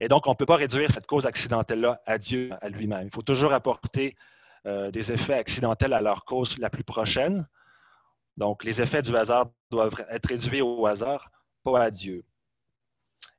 [0.00, 3.04] Et donc, on ne peut pas réduire cette cause accidentelle-là à Dieu, à lui-même.
[3.04, 4.16] Il faut toujours apporter
[4.66, 7.46] euh, des effets accidentels à leur cause la plus prochaine.
[8.36, 11.30] Donc, les effets du hasard doivent être réduits au hasard,
[11.62, 12.24] pas à Dieu.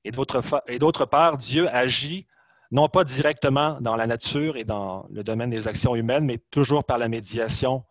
[0.04, 2.28] Et d'autre part, Dieu agit
[2.72, 6.84] non pas directement dans la nature et dans le domaine des actions humaines, mais toujours
[6.84, 7.84] par la médiation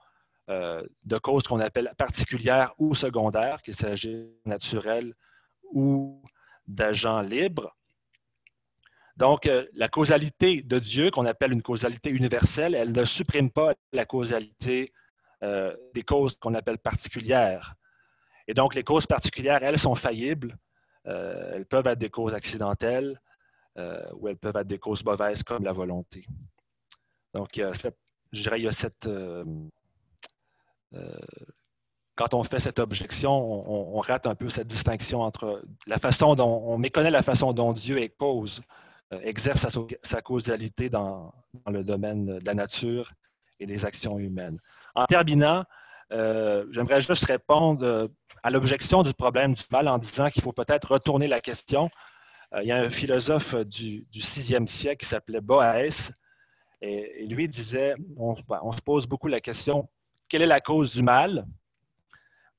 [0.48, 5.14] euh, de causes qu'on appelle particulières ou secondaires, qu'il s'agisse naturelles
[5.72, 6.22] ou
[6.66, 7.76] d'agents libres.
[9.16, 13.74] Donc, euh, la causalité de Dieu, qu'on appelle une causalité universelle, elle ne supprime pas
[13.92, 14.92] la causalité
[15.42, 17.74] euh, des causes qu'on appelle particulières.
[18.48, 20.56] Et donc, les causes particulières, elles sont faillibles.
[21.06, 23.20] Euh, elles peuvent être des causes accidentelles
[24.12, 26.26] ou elles peuvent être des causes mauvaises comme la volonté.
[27.32, 29.08] Donc, je dirais, il y cette...
[32.16, 36.62] quand on fait cette objection, on, rate un peu cette distinction entre la façon dont
[36.66, 38.60] on méconnaît la façon dont Dieu est cause
[39.12, 39.66] euh, exerce
[40.04, 41.34] sa, causalité dans,
[41.66, 43.12] le domaine de la nature
[43.58, 44.58] et des actions humaines.
[44.94, 45.64] En terminant,
[46.12, 48.08] euh, j'aimerais juste répondre euh,
[48.42, 51.90] à l'objection du problème du mal en disant qu'il faut peut-être retourner la question.
[52.60, 56.10] il y a un philosophe du, du 6e siècle qui s'appelait Boas,
[56.82, 59.88] et, lui disait, on, se pose beaucoup la question,
[60.28, 61.46] quelle est la cause du mal?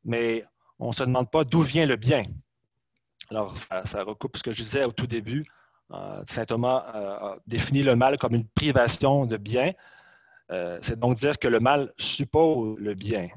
[0.03, 0.45] Mais
[0.79, 2.23] on ne se demande pas d'où vient le bien.
[3.29, 5.45] Alors, ça, recoupe ce que je disais au tout début.
[5.91, 9.73] Euh, Saint Thomas euh, a défini le mal comme une privation de bien.
[10.51, 13.29] Euh, c'est donc dire que le mal suppose le bien.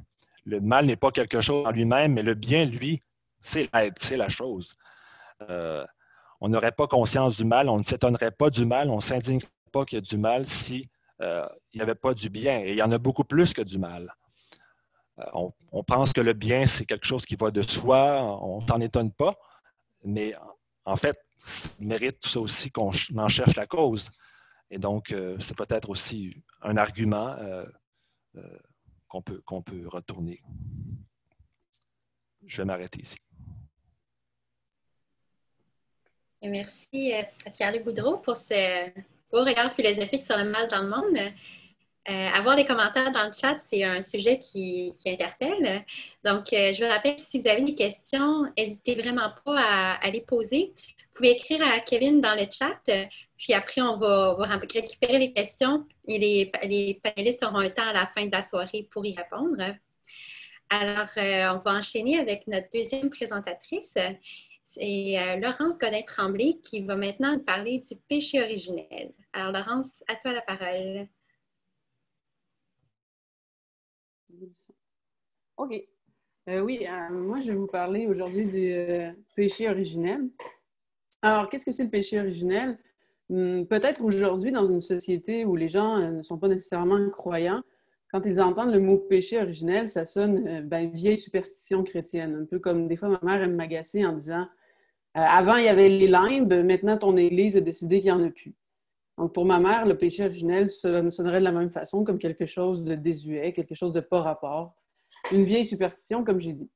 [0.44, 3.02] Le mal n'est pas quelque chose en lui-même, mais le bien, lui,
[3.40, 4.74] c'est l'être, c'est la chose.
[6.40, 9.46] on n'aurait pas conscience du mal, on ne s'étonnerait pas du mal, on ne s'indignerait
[9.72, 10.88] pas qu'il y a du mal si
[11.20, 12.60] il n'y avait pas du bien.
[12.60, 14.12] Et il y en a beaucoup plus que du mal.
[15.32, 18.80] On, pense que le bien, c'est quelque chose qui va de soi, on ne s'en
[18.80, 19.34] étonne pas,
[20.02, 20.34] mais
[20.84, 21.16] en fait,
[21.78, 24.10] mérite ça aussi qu'on en cherche la cause.
[24.70, 27.64] Et donc, euh, c'est peut-être aussi un argument euh,
[28.36, 28.58] euh,
[29.08, 30.42] qu'on peut, peut retourner.
[32.46, 33.16] Je vais m'arrêter ici.
[36.42, 38.90] merci à Pierre-Luc Boudreau pour, ce,
[39.32, 41.32] beau regard philosophique sur le mal dans le monde.
[42.06, 45.86] Avoir des commentaires dans le chat, c'est un sujet qui, interpelle.
[46.22, 50.74] Donc, je vous rappelle si vous avez des questions, n'hésitez vraiment pas à, les poser.
[51.14, 52.80] Vous pouvez écrire à Kevin dans le chat,
[53.36, 54.34] puis après, on va,
[54.72, 58.42] récupérer les questions et les, les, panélistes auront un temps à la fin de la
[58.42, 59.62] soirée pour y répondre.
[60.70, 63.94] Alors, euh, on va enchaîner avec notre deuxième présentatrice.
[64.64, 69.12] C'est Laurence Godin-Tremblay qui va maintenant nous parler du péché originel.
[69.32, 71.06] Alors, Laurence, à toi la parole.
[75.56, 75.84] OK.
[76.48, 80.28] Euh, oui, euh, moi, je vais vous parler aujourd'hui du euh, péché originel.
[81.24, 82.78] Alors, qu'est-ce que c'est le péché originel?
[83.30, 87.62] Hmm, peut-être aujourd'hui, dans une société où les gens ne sont pas nécessairement croyants,
[88.12, 92.40] quand ils entendent le mot péché originel, ça sonne ben, vieille superstition chrétienne.
[92.42, 94.46] Un peu comme des fois, ma mère aime m'agacer en disant
[95.14, 98.30] Avant, il y avait les limbes, maintenant, ton Église a décidé qu'il n'y en a
[98.30, 98.54] plus.
[99.16, 102.84] Donc, pour ma mère, le péché originel sonnerait de la même façon, comme quelque chose
[102.84, 104.74] de désuet, quelque chose de pas rapport
[105.32, 106.68] une vieille superstition, comme j'ai dit.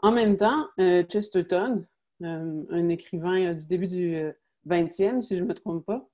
[0.00, 1.84] En même temps, euh, Chesterton, euh,
[2.22, 4.16] un écrivain euh, du début du
[4.66, 6.08] 20e, si je ne me trompe pas,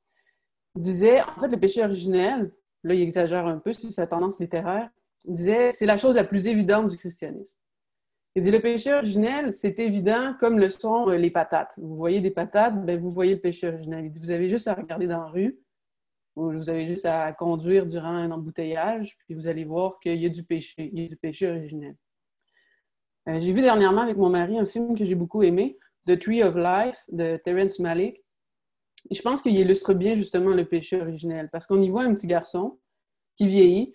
[0.77, 4.90] disait, en fait, le péché originel, là, il exagère un peu, c'est sa tendance littéraire,
[5.25, 7.57] disait, c'est la chose la plus évidente du christianisme.
[8.37, 11.75] Il dit, le péché originel, c'est évident comme le sont les patates.
[11.79, 14.07] Vous voyez des patates, ben, vous voyez le péché originel.
[14.07, 15.59] Il dit, vous avez juste à regarder dans la rue,
[16.35, 20.29] vous avez juste à conduire durant un embouteillage, puis vous allez voir qu'il y a
[20.29, 21.95] du péché, il y a du péché originel.
[23.29, 26.43] Euh, j'ai vu dernièrement avec mon mari un film que j'ai beaucoup aimé, The Tree
[26.43, 28.23] of Life de Terence Malick.
[29.11, 32.27] je pense qu'il illustre bien justement le péché originel, parce qu'on y voit un petit
[32.27, 32.79] garçon
[33.37, 33.93] qui vieillit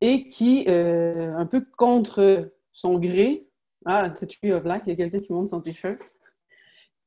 [0.00, 3.46] et qui, euh, un peu contre son gré,
[3.84, 6.00] ah, The Tree of Life, il y a quelqu'un qui monte son t-shirt,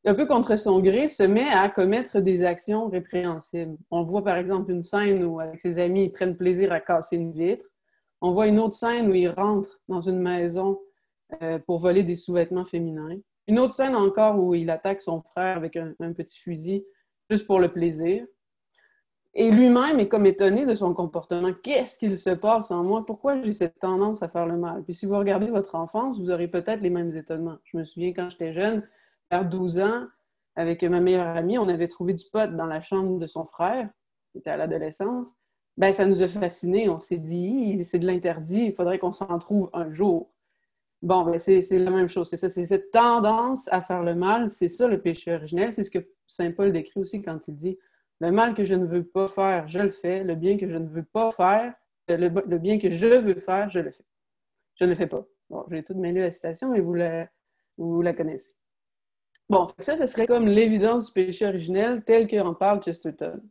[0.08, 3.76] un peu contre son gré, se met à commettre des actions répréhensibles.
[3.90, 7.16] On voit par exemple une scène où, avec ses amis, ils prennent plaisir à casser
[7.16, 7.66] une vitre.
[8.22, 10.80] On voit une autre scène où il rentre dans une maison
[11.42, 13.18] euh, pour voler des sous-vêtements féminins.
[13.48, 16.86] Une autre scène encore où il attaque son frère avec un, petit fusil
[17.30, 18.26] juste pour le plaisir.
[19.34, 21.52] Et lui-même est comme étonné de son comportement.
[21.62, 23.06] Qu'est-ce qu'il se passe en moi?
[23.06, 24.84] Pourquoi j'ai cette tendance à faire le mal?
[24.84, 27.58] Puis si vous regardez votre enfance, vous aurez peut-être les mêmes étonnements.
[27.66, 28.88] Je me souviens quand j'étais jeune,
[29.30, 30.08] vers 12 ans,
[30.56, 33.90] avec ma meilleure amie, on avait trouvé du pot dans la chambre de son frère,
[34.32, 35.36] qui était à l'adolescence.
[35.78, 36.88] Ben, ça nous a fascinés.
[36.88, 40.32] On s'est dit, c'est de l'interdit, il faudrait qu'on s'en trouve un jour.
[41.02, 42.30] Bon, ben, c'est la même chose.
[42.30, 44.50] C'est ça, c'est cette tendance à faire le mal.
[44.50, 45.72] C'est ça le péché originel.
[45.72, 47.78] C'est ce que Saint Paul décrit aussi quand il dit
[48.20, 50.24] Le mal que je ne veux pas faire, je le fais.
[50.24, 51.74] Le bien que je ne veux pas faire,
[52.08, 54.06] le, bien que je veux faire, je le fais.
[54.76, 55.26] Je ne le fais pas.
[55.50, 57.30] Bon, j'ai tout mêlé la citation, mais vous la,
[57.78, 58.54] vous la connaissez.
[59.48, 63.42] Bon, ça, ce serait comme l'évidence du péché originel tel qu'en parle Chesterton.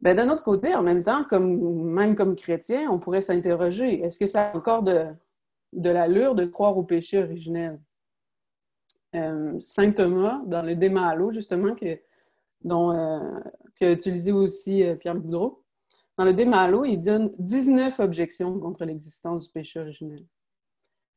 [0.00, 4.18] Ben, d'un autre côté, en même temps, comme, même comme chrétien, on pourrait s'interroger, est-ce
[4.18, 5.06] que ça a encore de,
[5.72, 7.80] de l'allure de croire au péché originel?
[9.14, 12.00] Euh, Saint Thomas, dans le Déma justement, que,
[12.62, 13.20] dont, euh,
[13.76, 15.62] qu'a utilisé aussi euh, Pierre Boudreau,
[16.16, 20.20] dans le Déma il donne 19 objections contre l'existence du péché originel.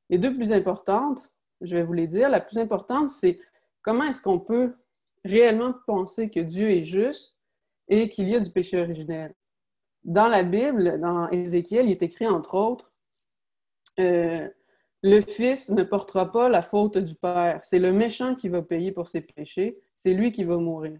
[0.09, 2.29] Les deux plus importantes, je vais vous les dire.
[2.29, 3.39] La plus importante, c'est
[3.81, 4.75] comment est-ce qu'on peut
[5.23, 7.35] réellement penser que Dieu est juste
[7.87, 9.33] et qu'il y a du péché originel.
[10.03, 12.93] Dans la Bible, dans Ézéchiel, il est écrit entre autres
[13.99, 14.47] euh,
[15.03, 17.59] Le Fils ne portera pas la faute du Père.
[17.63, 19.79] C'est le méchant qui va payer pour ses péchés.
[19.95, 20.99] C'est lui qui va mourir.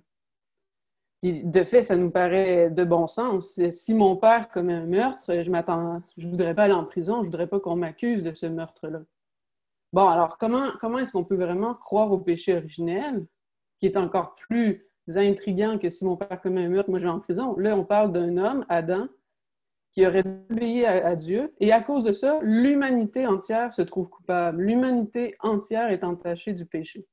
[1.24, 3.60] de fait, ça nous paraît de bon sens.
[3.72, 7.26] Si mon père commet un meurtre, je m'attends, je voudrais pas aller en prison, je
[7.26, 9.02] voudrais pas qu'on m'accuse de ce meurtre-là.
[9.94, 13.26] Bon, alors comment, comment est-ce qu'on peut vraiment croire au péché originel,
[13.80, 17.12] qui est encore plus intriguant que si mon père commet un meurtre, moi je vais
[17.12, 17.56] en prison?
[17.58, 19.08] Là, on parle d'un homme, Adam,
[19.96, 24.62] qui aurait obéi à, Dieu, et à cause de ça, l'humanité entière se trouve coupable.
[24.62, 27.08] L'humanité entière est entachée du péché.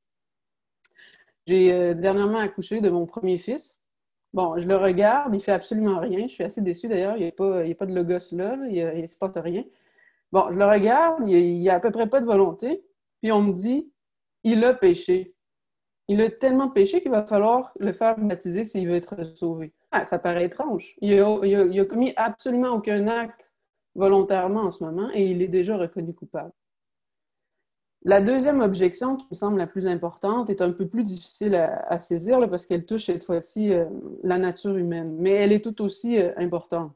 [1.47, 3.81] J'ai euh, dernièrement accouché de mon premier fils.
[4.33, 6.27] Bon, je le regarde, il fait absolument rien.
[6.27, 9.07] Je suis assez déçue d'ailleurs, il n'y a, a, pas de logos là, il ne
[9.07, 9.63] se passe rien.
[10.33, 12.85] Bon, je le regarde, il n'y a à peu près pas de volonté,
[13.21, 13.93] puis on me dit,
[14.43, 15.37] il a péché.
[16.09, 19.73] Il a tellement péché qu'il va falloir le faire baptiser s'il veut être sauvé.
[19.93, 20.97] Ah, ça paraît étrange.
[21.03, 23.51] Il a, commis absolument aucun acte
[23.95, 26.53] volontairement en ce moment et il est déjà reconnu coupable.
[28.05, 31.99] La deuxième objection qui me semble la plus importante est un peu plus difficile à,
[31.99, 33.85] saisir parce qu'elle touche cette fois-ci euh,
[34.25, 36.95] la nature humaine, mais elle est tout aussi euh, importante.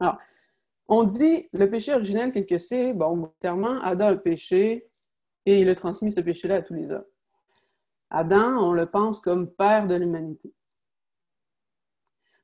[0.00, 0.16] Alors,
[0.86, 4.88] on dit le péché originel, quel que c'est, bon, clairement, Adam a péché
[5.44, 7.04] et il a transmis ce péché-là à tous les hommes.
[8.08, 10.54] Adam, on le pense comme père de l'humanité.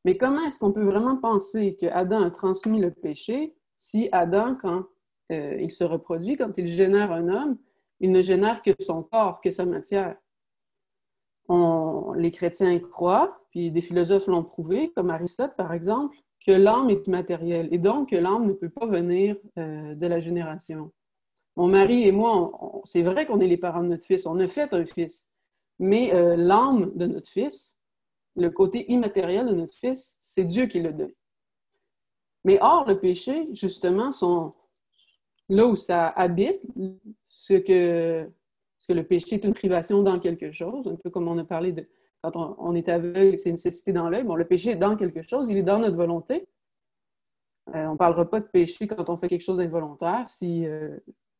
[0.04, 4.56] Mais comment est-ce qu'on peut vraiment penser que Adam a transmis le péché si Adam,
[4.60, 4.84] quand
[5.32, 7.58] euh, il se reproduit, quand il génère un homme,
[8.00, 10.16] il ne génère que son corps, que sa matière?
[12.16, 17.06] les chrétiens croient, puis des philosophes l'ont prouvé, comme Aristote par exemple, que l'âme est
[17.06, 20.90] immatérielle et donc que l'âme ne peut pas venir euh, de la génération.
[21.56, 22.50] Mon mari et moi,
[22.84, 25.28] c'est vrai qu'on est les parents de notre fils, on a fait un fils,
[25.78, 27.73] mais euh, l'âme de notre fils,
[28.36, 31.12] le côté immatériel de notre fils, c'est Dieu qui le donne.
[32.44, 34.10] Mais or, le péché, justement,
[35.48, 36.60] là où ça habite,
[37.24, 38.28] ce que,
[38.88, 41.86] le péché est une privation dans quelque chose, un peu comme on a parlé de
[42.22, 44.24] quand on, est aveugle, c'est une nécessité dans l'œil.
[44.24, 46.48] Bon, le péché est dans quelque chose, il est dans notre volonté.
[47.74, 50.26] Euh, on ne parlera pas de péché quand on fait quelque chose d'involontaire.
[50.26, 50.96] Si, euh,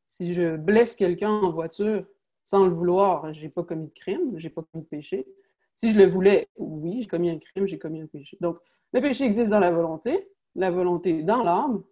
[0.06, 2.04] si je blesse quelqu'un en voiture
[2.44, 5.26] sans le vouloir, je n'ai pas commis de crime, je n'ai pas commis de péché.
[5.74, 8.36] Si je le voulais, oui, j'ai commis un crime, j'ai commis un péché.
[8.40, 8.58] Donc,
[8.92, 11.82] le péché existe dans la volonté, la volonté dans l'âme.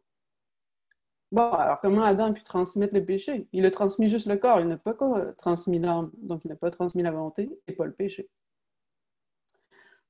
[1.33, 3.49] Bon, alors comment Adam a pu transmettre le péché?
[3.53, 4.95] Il a transmis juste le corps, il n'a pas
[5.37, 8.29] transmis l'âme, donc il n'a pas transmis la volonté et pas le péché.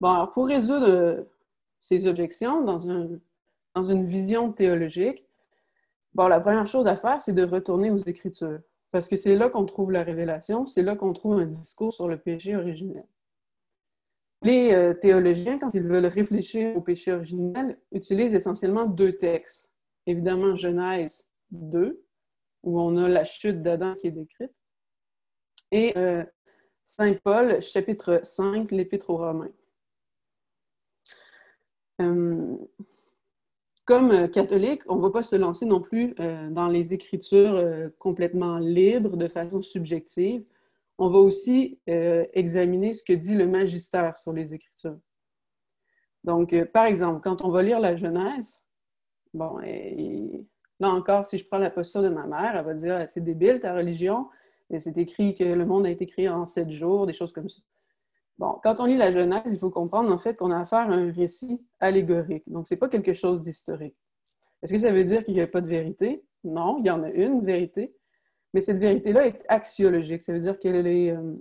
[0.00, 1.22] Bon, alors pour résoudre euh,
[1.78, 5.24] ces objections dans, une vision théologique,
[6.12, 8.60] bon, la première chose à faire, c'est de retourner aux Écritures.
[8.90, 12.08] Parce que c'est là qu'on trouve la révélation, c'est là qu'on trouve un discours sur
[12.08, 13.06] le péché originel.
[14.44, 19.72] Les euh, théologiens, quand ils veulent réfléchir au péché originel, utilisent essentiellement deux textes.
[20.06, 22.02] Évidemment, Genèse 2,
[22.64, 24.52] où on a la chute d'Adam qui est décrite,
[25.70, 26.24] et euh,
[26.84, 29.52] Saint Paul, chapitre 5, l'Épître aux Romains.
[32.00, 32.56] Euh,
[33.84, 36.14] comme catholique, on ne va pas se lancer non plus
[36.50, 40.44] dans les écritures complètement libres, de façon subjective.
[41.04, 45.00] On va aussi examiner ce que dit le magistère sur les écritures.
[46.22, 48.64] Donc, par exemple, quand on va lire la Genèse,
[49.34, 49.58] bon,
[50.78, 53.58] là encore, si je prends la posture de ma mère, elle va dire c'est débile
[53.58, 54.28] ta religion,
[54.78, 57.60] c'est écrit que le monde a été créé en sept jours, des choses comme ça.
[58.38, 60.94] Bon, quand on lit la Genèse, il faut comprendre en fait qu'on a affaire à
[60.94, 62.44] un récit allégorique.
[62.46, 63.96] Donc, ce n'est pas quelque chose d'historique.
[64.62, 66.24] Est-ce que ça veut dire qu'il n'y a pas de vérité?
[66.44, 67.92] Non, il y en a une vérité,
[68.54, 70.22] mais cette vérité-là est axiologique.
[70.22, 71.36] Ça veut dire qu'elle est euh,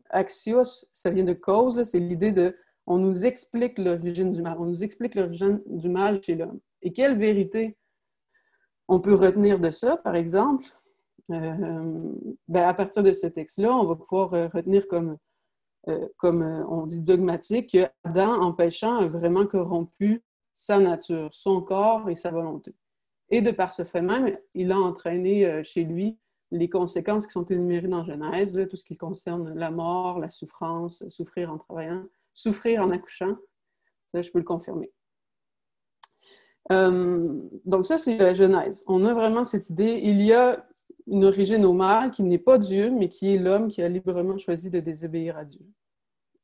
[0.93, 2.55] ça vient de cause, c'est l'idée de
[2.88, 6.59] on nous explique l'origine du mal, on nous explique l'origine du mal chez l'homme.
[6.82, 7.78] Et quelle vérité
[8.88, 10.66] on peut retenir de ça, par exemple?
[11.30, 12.14] Euh,
[12.47, 15.18] ben, à partir de ce texte-là, on va pouvoir euh, retenir comme
[15.88, 21.62] euh, comme on dit dogmatique, que Adam, en péchant, a vraiment corrompu sa nature, son
[21.62, 22.76] corps et sa volonté.
[23.30, 26.20] Et de par ce fait même, il a entraîné chez lui
[26.52, 31.08] les conséquences qui sont énumérées dans Genèse, tout ce qui concerne la mort, la souffrance,
[31.10, 33.36] souffrir en travaillant, souffrir en accouchant.
[34.14, 34.91] Ça, je peux le confirmer.
[36.70, 38.84] donc ça, c'est la Genèse.
[38.88, 40.66] On a vraiment cette idée, il y a
[41.08, 44.38] une origine au mal qui n'est pas Dieu, mais qui est l'homme qui a librement
[44.38, 45.66] choisi de désobéir à Dieu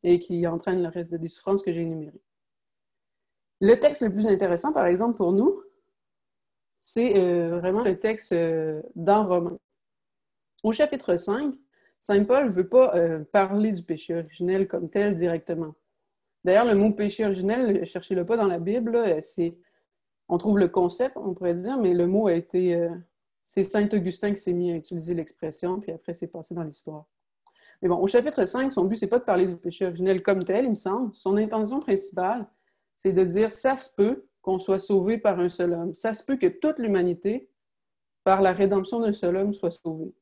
[0.04, 2.22] et qui entraîne le reste des souffrances que j'ai énumérées.
[3.60, 5.62] Le texte le plus intéressant, par exemple, pour nous,
[6.78, 9.58] c'est euh, vraiment le texte euh, dans Romains.
[10.68, 11.56] Au chapitre 5,
[12.02, 15.76] Saint Paul ne veut pas euh, parler du péché originel comme tel directement.
[16.44, 19.56] D'ailleurs, le mot péché originel, cherchez-le pas dans la Bible, c'est
[20.28, 22.86] on trouve le concept, on pourrait dire, mais le mot a été
[23.42, 27.06] c'est Saint Augustin qui s'est mis à utiliser l'expression, puis après, c'est passé dans l'histoire.
[27.82, 30.44] Mais bon, au chapitre 5, son but, c'est pas de parler du péché originel comme
[30.44, 31.16] tel, il me semble.
[31.16, 32.46] Son intention principale,
[32.98, 35.94] c'est de dire ça se peut qu'on soit sauvé par un seul homme.
[35.94, 37.50] Ça se peut que toute l'humanité,
[38.26, 40.14] par la rédemption d'un seul homme, soit sauvée.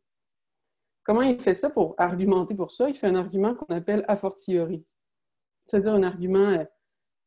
[1.05, 2.89] Comment il fait ça pour argumenter pour ça?
[2.89, 4.83] Il fait un argument qu'on appelle a fortiori.
[5.63, 6.65] C'est-à-dire un argument, euh,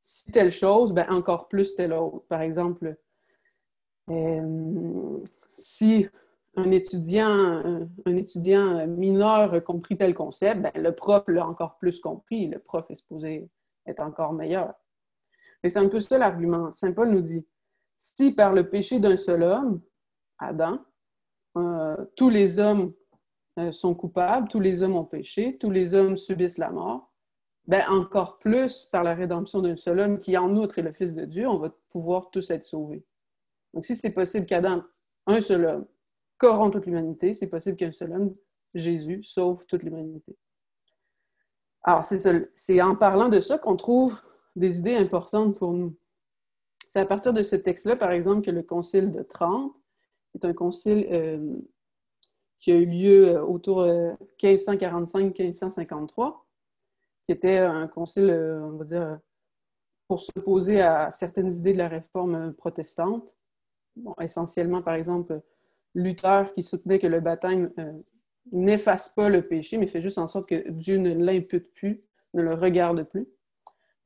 [0.00, 2.26] si telle chose, ben encore plus telle autre.
[2.26, 2.96] Par exemple,
[4.10, 5.18] euh,
[5.52, 6.08] si
[6.56, 12.00] un étudiant, un, étudiant mineur a compris tel concept, ben, le prof l'a encore plus
[12.00, 12.48] compris.
[12.48, 13.48] Le prof est supposé
[13.86, 14.74] être encore meilleur.
[15.62, 16.72] C'est un peu ça l'argument.
[16.72, 17.46] Saint Paul nous dit,
[17.96, 19.80] si par le péché d'un seul homme,
[20.38, 20.80] Adam,
[21.56, 22.92] euh, tous les hommes
[23.72, 27.12] sont coupables, tous les hommes ont péché, tous les hommes subissent la mort,
[27.66, 31.14] ben encore plus par la rédemption d'un seul homme qui en outre est le Fils
[31.14, 33.04] de Dieu, on va pouvoir tous être sauvés.
[33.74, 34.82] Donc, si c'est possible qu'Adam,
[35.26, 35.86] un seul homme,
[36.38, 38.32] corrompt toute l'humanité, c'est possible qu'un seul homme,
[38.74, 40.36] Jésus, sauve toute l'humanité.
[41.82, 44.20] Alors, c'est en parlant de ça qu'on trouve
[44.56, 45.96] des idées importantes pour nous.
[46.88, 49.74] C'est à partir de ce texte-là, par exemple, que le Concile de Trente
[50.34, 51.50] est un concile euh,
[52.60, 56.34] qui a eu lieu euh, autour de 1545-1553,
[57.24, 59.20] qui était un concile, euh, on va dire,
[60.08, 63.36] pour s'opposer à certaines idées de la réforme protestante.
[64.20, 65.42] essentiellement, par exemple,
[65.94, 67.92] Luther qui soutenait que le baptême euh,
[68.52, 72.02] n'efface pas le péché, mais fait juste en sorte que Dieu ne l'impute plus,
[72.34, 73.28] ne le regarde plus.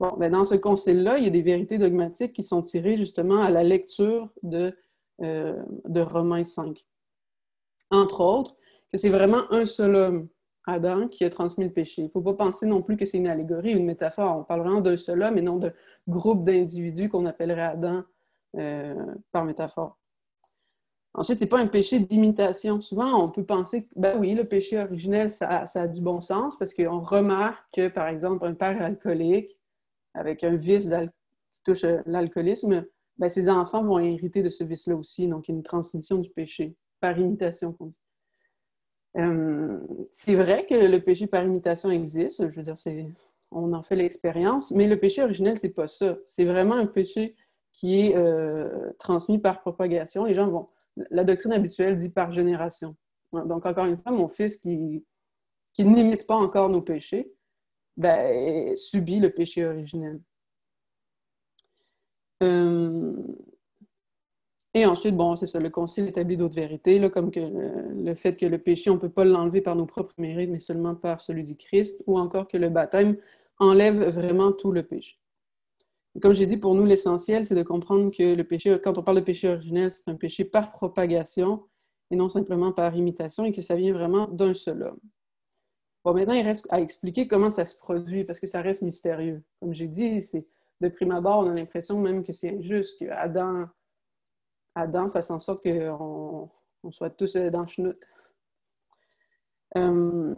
[0.00, 3.40] Bon, ben dans ce concile-là, il y a des vérités dogmatiques qui sont tirées justement
[3.40, 4.76] à la lecture de,
[5.20, 6.84] euh, de Romains 5.
[7.92, 8.56] Entre autres,
[8.90, 10.28] que c'est vraiment un seul homme,
[10.66, 12.02] Adam, qui a transmis le péché.
[12.02, 14.38] Il ne faut pas penser non plus que c'est une allégorie, une métaphore.
[14.38, 15.72] On parle vraiment d'un seul homme et non de
[16.08, 18.02] groupe d'individus qu'on appellerait Adam
[18.56, 18.94] euh,
[19.30, 19.98] par métaphore.
[21.14, 22.80] Ensuite, ce n'est pas un péché d'imitation.
[22.80, 26.56] Souvent, on peut penser que, ben oui, le péché originel, ça, a du bon sens
[26.56, 29.58] parce qu'on remarque que, par exemple, un père alcoolique
[30.14, 30.88] avec un vice
[31.52, 32.86] qui touche l'alcoolisme,
[33.18, 35.28] ben, ses enfants vont hériter de ce vice-là aussi.
[35.28, 37.76] Donc, il y a une transmission du péché par imitation,
[39.18, 39.78] euh,
[40.10, 42.48] c'est vrai que le péché par imitation existe.
[42.48, 42.76] Je veux dire,
[43.50, 46.16] on en fait l'expérience, mais le péché originel, c'est pas ça.
[46.24, 47.36] C'est vraiment un péché
[47.72, 50.24] qui est euh, transmis par propagation.
[50.24, 50.68] Les gens vont
[51.10, 52.96] la doctrine habituelle dit par génération.
[53.32, 55.04] Donc, encore une fois, mon fils qui,
[55.72, 57.32] qui n'imite pas encore nos péchés,
[57.96, 60.20] ben, subit le péché originel.
[62.42, 63.14] Euh,
[64.74, 68.46] et ensuite, bon, c'est ça, le Concile établit d'autres vérités, là, comme le, fait que
[68.46, 71.42] le péché, on ne peut pas l'enlever par nos propres mérites, mais seulement par celui
[71.42, 73.18] du Christ, ou encore que le baptême
[73.58, 75.18] enlève vraiment tout le péché.
[76.22, 79.18] Comme j'ai dit, pour nous, l'essentiel, c'est de comprendre que le péché, quand on parle
[79.18, 81.64] de péché originel, c'est un péché par propagation
[82.10, 85.00] et non simplement par imitation et que ça vient vraiment d'un seul homme.
[86.04, 89.42] Bon, maintenant, il reste à expliquer comment ça se produit parce que ça reste mystérieux.
[89.60, 90.46] Comme j'ai dit, c'est
[90.80, 93.66] de prime abord, on a l'impression même que c'est injuste, que Adam,
[94.74, 96.48] Adam fasse en sorte qu'on
[96.82, 97.98] on soit tous dans le.
[99.76, 100.34] Euh,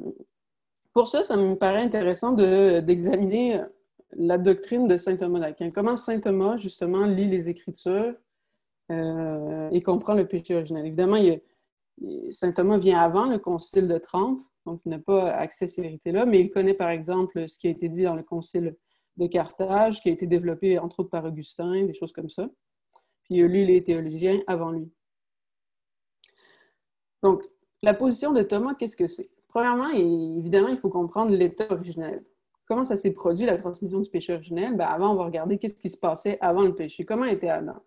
[0.92, 3.60] pour ça, ça me paraît intéressant d'examiner
[4.12, 5.70] la doctrine de saint Thomas d'Aquin.
[5.70, 8.14] Comment saint Thomas, justement, lit les Écritures
[8.92, 10.86] euh, et comprend le péché originel.
[10.86, 11.16] Évidemment,
[12.30, 15.82] saint Thomas vient avant le concile de Trente, donc il n'a pas accès à ces
[15.82, 18.76] vérités-là, mais il connaît, par exemple, ce qui a été dit dans le concile
[19.16, 22.48] de Carthage, qui a été développé, entre autres, par Augustin, des choses comme ça.
[23.24, 24.90] Puis il a lu les théologiens avant lui.
[27.22, 27.42] Donc,
[27.82, 29.30] la position de Thomas, qu'est-ce que c'est?
[29.48, 32.24] Premièrement, évidemment, il faut comprendre l'état originel.
[32.66, 34.76] Comment ça s'est produit, la transmission du péché originel?
[34.76, 37.04] Ben, avant, on va regarder qu'est-ce qui se passait avant le péché.
[37.04, 37.82] Comment était Adam?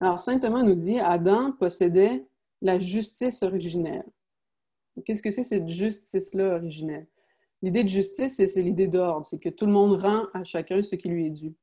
[0.00, 2.26] Alors, Saint Thomas nous dit, Adam possédait
[2.60, 4.04] la justice originelle.
[5.04, 7.06] Qu'est-ce que c'est cette justice-là originelle?
[7.62, 10.96] L'idée de justice, c'est l'idée d'ordre, c'est que tout le monde rend à chacun ce
[10.96, 11.54] qui lui est dû.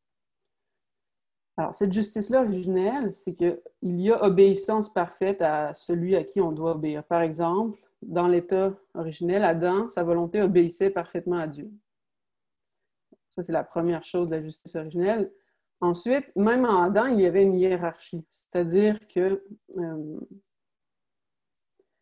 [1.59, 6.53] Alors, cette justice-là originelle, c'est qu'il y a obéissance parfaite à celui à qui on
[6.53, 7.03] doit obéir.
[7.03, 11.69] Par exemple, dans l'état originel, Adam, sa volonté obéissait parfaitement à Dieu.
[13.29, 15.33] Ça, c'est la première chose de la justice originelle.
[15.81, 19.43] Ensuite, même en Adam, il y avait une hiérarchie, c'est-à-dire que
[19.77, 20.19] euh,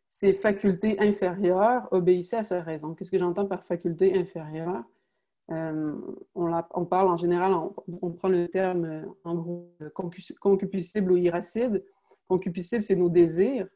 [0.07, 2.93] ses facultés inférieures obéissaient à sa raison.
[2.93, 4.83] Qu'est-ce que j'entends par faculté inférieure?
[5.51, 5.95] Euh,
[6.35, 9.71] on, parle en général, on, prend le terme en gros
[10.39, 11.83] concupiscible ou irascible.
[12.27, 13.67] Concupiscible, c'est nos désirs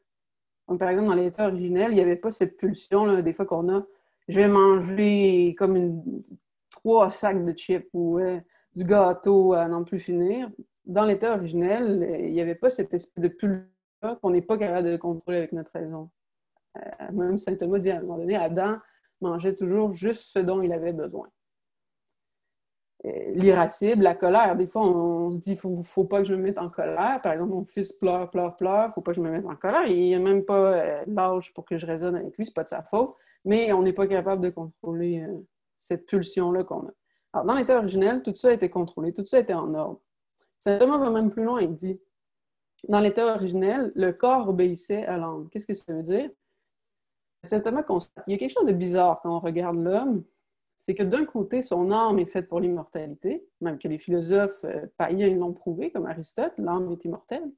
[0.78, 3.84] par exemple, dans l'état originel, il n'y avait pas cette pulsion, des fois qu'on a
[4.28, 6.02] je vais manger comme
[6.70, 8.20] trois sacs de chips ou
[8.74, 10.48] du gâteau à n'en plus finir.
[10.84, 13.66] Dans l'état originel, il n'y avait pas cette espèce de pulsion
[14.22, 16.08] qu'on n'est pas capable de contrôler avec notre raison.
[16.78, 18.78] Euh, même Saint Thomas dit à un moment donné, Adam
[19.20, 21.28] mangeait toujours juste ce dont il avait besoin.
[23.04, 24.54] Euh, l'irascible, la colère.
[24.54, 27.20] Des fois, on, se dit, faut, faut pas que je me mette en colère.
[27.22, 29.86] Par exemple, mon fils pleure, pleure, pleure, faut pas que je me mette en colère.
[29.86, 32.68] Il n'a même pas euh, l'âge pour que je raisonne avec lui, c'est pas de
[32.68, 33.14] sa faute.
[33.44, 35.44] Mais on n'est pas capable de contrôler euh,
[35.78, 36.92] cette pulsion-là qu'on a.
[37.32, 40.00] Alors, dans l'état originel, tout ça a été contrôlé, tout ça était en ordre.
[40.58, 41.98] Saint Thomas va même plus loin, il dit,
[42.88, 45.48] dans l'état originel, le corps obéissait à l'âme.
[45.50, 46.30] Qu'est-ce que ça veut dire?
[47.42, 50.22] Saint Thomas constate, il y a quelque chose de bizarre quand on regarde l'homme,
[50.84, 54.84] c'est que d'un côté, son âme est faite pour l'immortalité, même que les philosophes euh,
[54.96, 57.52] païens l'ont prouvé, comme Aristote, l'âme est immortelle.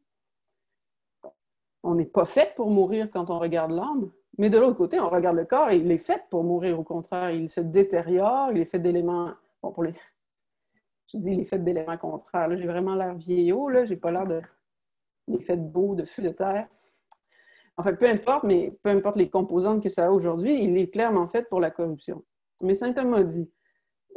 [1.82, 5.08] On n'est pas fait pour mourir quand on regarde l'âme, mais de l'autre côté, on
[5.08, 7.30] regarde le corps et il est fait pour mourir, au contraire.
[7.30, 9.32] Il se détériore, il est fait d'éléments.
[9.62, 9.94] Bon, pour les.
[11.10, 12.54] Je dis, il est fait d'éléments contraires.
[12.58, 14.42] J'ai vraiment l'air vieillot, là, j'ai pas l'air de.
[15.56, 16.68] Beau, de feu de terre.
[17.78, 21.26] Enfin, peu importe, mais peu importe les composantes que ça a aujourd'hui, il est clairement
[21.26, 22.22] fait pour la corruption.
[22.64, 23.50] Mais saint Thomas dit,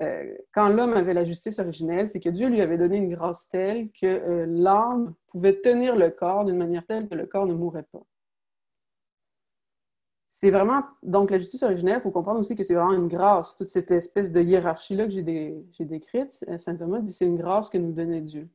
[0.02, 3.50] euh, quand l'homme avait la justice originelle, c'est que Dieu lui avait donné une grâce
[3.50, 7.54] telle que euh, l'âme pouvait tenir le corps d'une manière telle que le corps ne
[7.54, 8.04] mourrait pas.
[10.30, 13.58] c'est vraiment, donc la justice originelle, il faut comprendre aussi que c'est vraiment une grâce,
[13.58, 16.46] toute cette espèce de hiérarchie-là que j'ai décrite.
[16.58, 18.48] Saint Thomas dit c'est une grâce que nous donnait Dieu.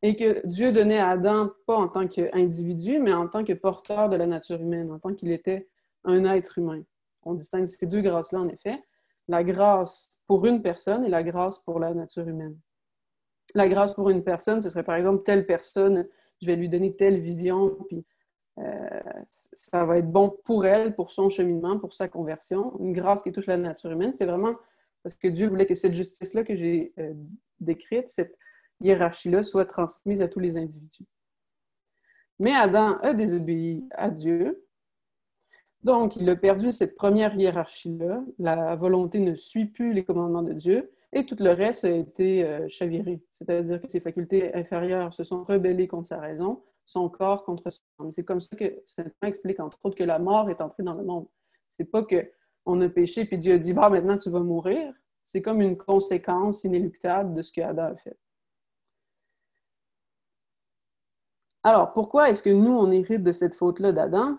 [0.00, 4.08] Et que Dieu donnait à Adam, pas en tant qu'individu, mais en tant que porteur
[4.08, 5.68] de la nature humaine, en tant qu'il était
[6.04, 6.82] un être humain.
[7.24, 8.82] On distingue ces deux grâces-là, en effet.
[9.28, 12.56] La grâce pour une personne et la grâce pour la nature humaine.
[13.54, 16.08] La grâce pour une personne, ce serait par exemple telle personne,
[16.40, 18.04] je vais lui donner telle vision, puis
[18.58, 22.78] euh, ça va être bon pour elle, pour son cheminement, pour sa conversion.
[22.80, 24.54] Une grâce qui touche la nature humaine, c'est vraiment
[25.02, 27.12] parce que Dieu voulait que cette justice-là que j'ai euh,
[27.60, 28.36] décrite, cette
[28.80, 31.06] hiérarchie-là, soit transmise à tous les individus.
[32.38, 34.64] Mais Adam a désobéi à Dieu.
[35.84, 38.22] Donc, il a perdu cette première hiérarchie-là.
[38.38, 42.44] La volonté ne suit plus les commandements de Dieu et tout le reste a été
[42.44, 43.22] euh, chaviré.
[43.32, 47.80] C'est-à-dire que ses facultés inférieures se sont rebellées contre sa raison son corps contre son
[48.00, 48.12] âme.
[48.12, 51.04] C'est comme ça que Saint explique, entre autres, que la mort est entrée dans le
[51.04, 51.26] monde.
[51.68, 54.92] C'est pas qu'on a péché puis Dieu a dit, bah, maintenant tu vas mourir.
[55.24, 58.18] C'est comme une conséquence inéluctable de ce que Adam a fait.
[61.62, 64.36] Alors, pourquoi est-ce que nous, on hérite de cette faute-là d'Adam?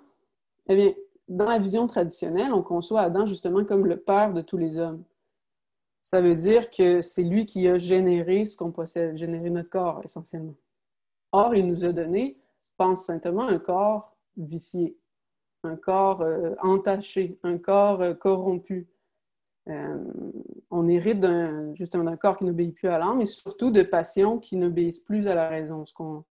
[0.68, 0.94] Eh bien,
[1.34, 5.04] dans la vision traditionnelle, on conçoit Adam justement comme le père de tous les hommes.
[6.02, 10.02] Ça veut dire que c'est lui qui a généré ce qu'on possède, généré notre corps
[10.04, 10.56] essentiellement.
[11.32, 12.38] Or, il nous a donné,
[12.78, 14.98] pense simplement, un corps vicié,
[15.64, 18.88] un corps euh, entaché, un corps euh, corrompu.
[19.70, 19.98] Euh,
[20.70, 21.26] on hérite
[21.76, 25.28] justement d'un corps qui n'obéit plus à l'âme et surtout de passions qui n'obéissent plus
[25.28, 26.26] à la raison, ce qu'on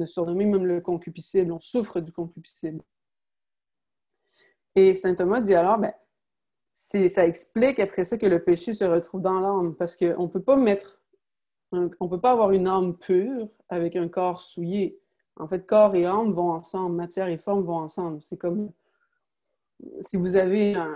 [0.00, 1.50] a surnommé même le concupiscible.
[1.50, 2.80] On souffre du concupiscible.
[4.76, 5.92] Et saint Thomas dit alors, ben,
[6.72, 10.42] ça explique après ça que le péché se retrouve dans l'âme parce qu'on ne peut
[10.42, 11.00] pas mettre
[12.00, 15.00] on peut pas avoir une âme pure avec un corps souillé.
[15.36, 18.22] En fait, corps et âme vont ensemble, matière et forme vont ensemble.
[18.22, 18.70] C'est comme
[20.00, 20.92] si vous avez un,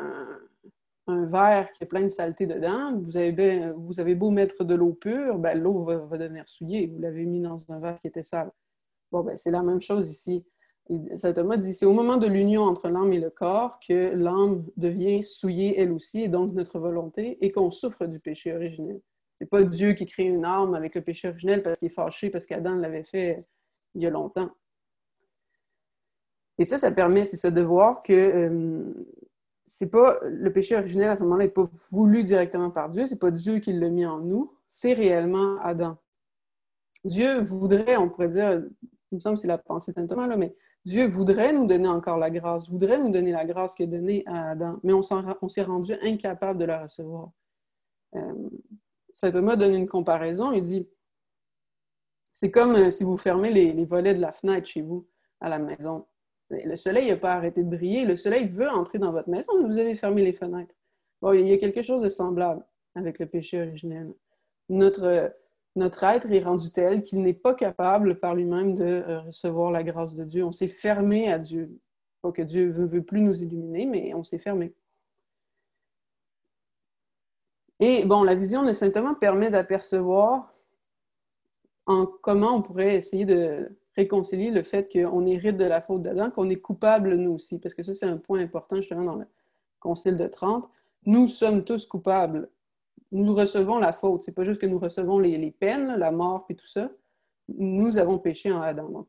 [1.06, 4.92] verre qui a plein de saleté dedans, vous avez, vous avez beau mettre de l'eau
[4.92, 6.86] pure, ben, l'eau va, devenir souillée.
[6.86, 8.52] Vous l'avez mis dans un verre qui était sale.
[9.10, 10.44] Bon, ben, c'est la même chose ici.
[11.14, 14.64] Saint Thomas dit c'est au moment de l'union entre l'âme et le corps que l'âme
[14.76, 19.00] devient souillée elle aussi, et donc notre volonté, et qu'on souffre du péché originel.
[19.36, 22.30] C'est pas Dieu qui crée une âme avec le péché originel parce qu'il est fâché,
[22.30, 23.38] parce qu'Adam l'avait fait
[23.94, 24.50] il y a longtemps.
[26.58, 29.06] Et ça, ça permet, c'est ça, de voir que euh,
[29.64, 33.18] c'est pas le péché originel à ce moment-là n'est pas voulu directement par Dieu, c'est
[33.18, 35.96] pas Dieu qui l'a mis en nous, c'est réellement Adam.
[37.04, 38.62] Dieu voudrait, on pourrait dire,
[39.10, 40.54] il me semble que c'est la pensée simplement là, mais
[40.84, 44.22] Dieu voudrait nous donner encore la grâce, voudrait nous donner la grâce qu'il a donnée
[44.26, 47.30] à Adam, mais on s'est rendu incapable de la recevoir.
[48.16, 48.48] Euh,
[49.12, 50.52] Saint Thomas donne une comparaison.
[50.52, 50.88] Il dit
[52.32, 55.06] c'est comme euh, si vous fermez les, volets de la fenêtre chez vous,
[55.40, 56.06] à la maison.
[56.50, 58.04] Le soleil n'a pas arrêté de briller.
[58.04, 60.74] Le soleil veut entrer dans votre maison, mais vous avez fermé les fenêtres.
[61.22, 62.64] Bon, il y a quelque chose de semblable
[62.94, 64.12] avec le péché originel.
[64.68, 65.32] Notre,
[65.76, 69.82] notre être est rendu tel qu'il n'est pas capable par lui-même de euh, recevoir la
[69.82, 70.44] grâce de Dieu.
[70.44, 71.78] On s'est fermé à Dieu.
[72.22, 74.74] Pas que Dieu ne veut plus nous illuminer, mais on s'est fermé.
[77.78, 80.52] Et bon, la vision de Saint Thomas permet d'apercevoir
[81.86, 86.30] en comment on pourrait essayer de réconcilier le fait qu'on hérite de la faute d'Adam,
[86.30, 89.26] qu'on est coupable nous aussi, parce que ça, c'est un point important justement dans le
[89.78, 90.68] Concile de Trente.
[91.06, 92.50] Nous sommes tous coupables.
[93.12, 94.22] Nous recevons la faute.
[94.22, 96.90] C'est pas juste que nous recevons les, peines, la mort et tout ça.
[97.48, 99.06] Nous avons péché en Adam.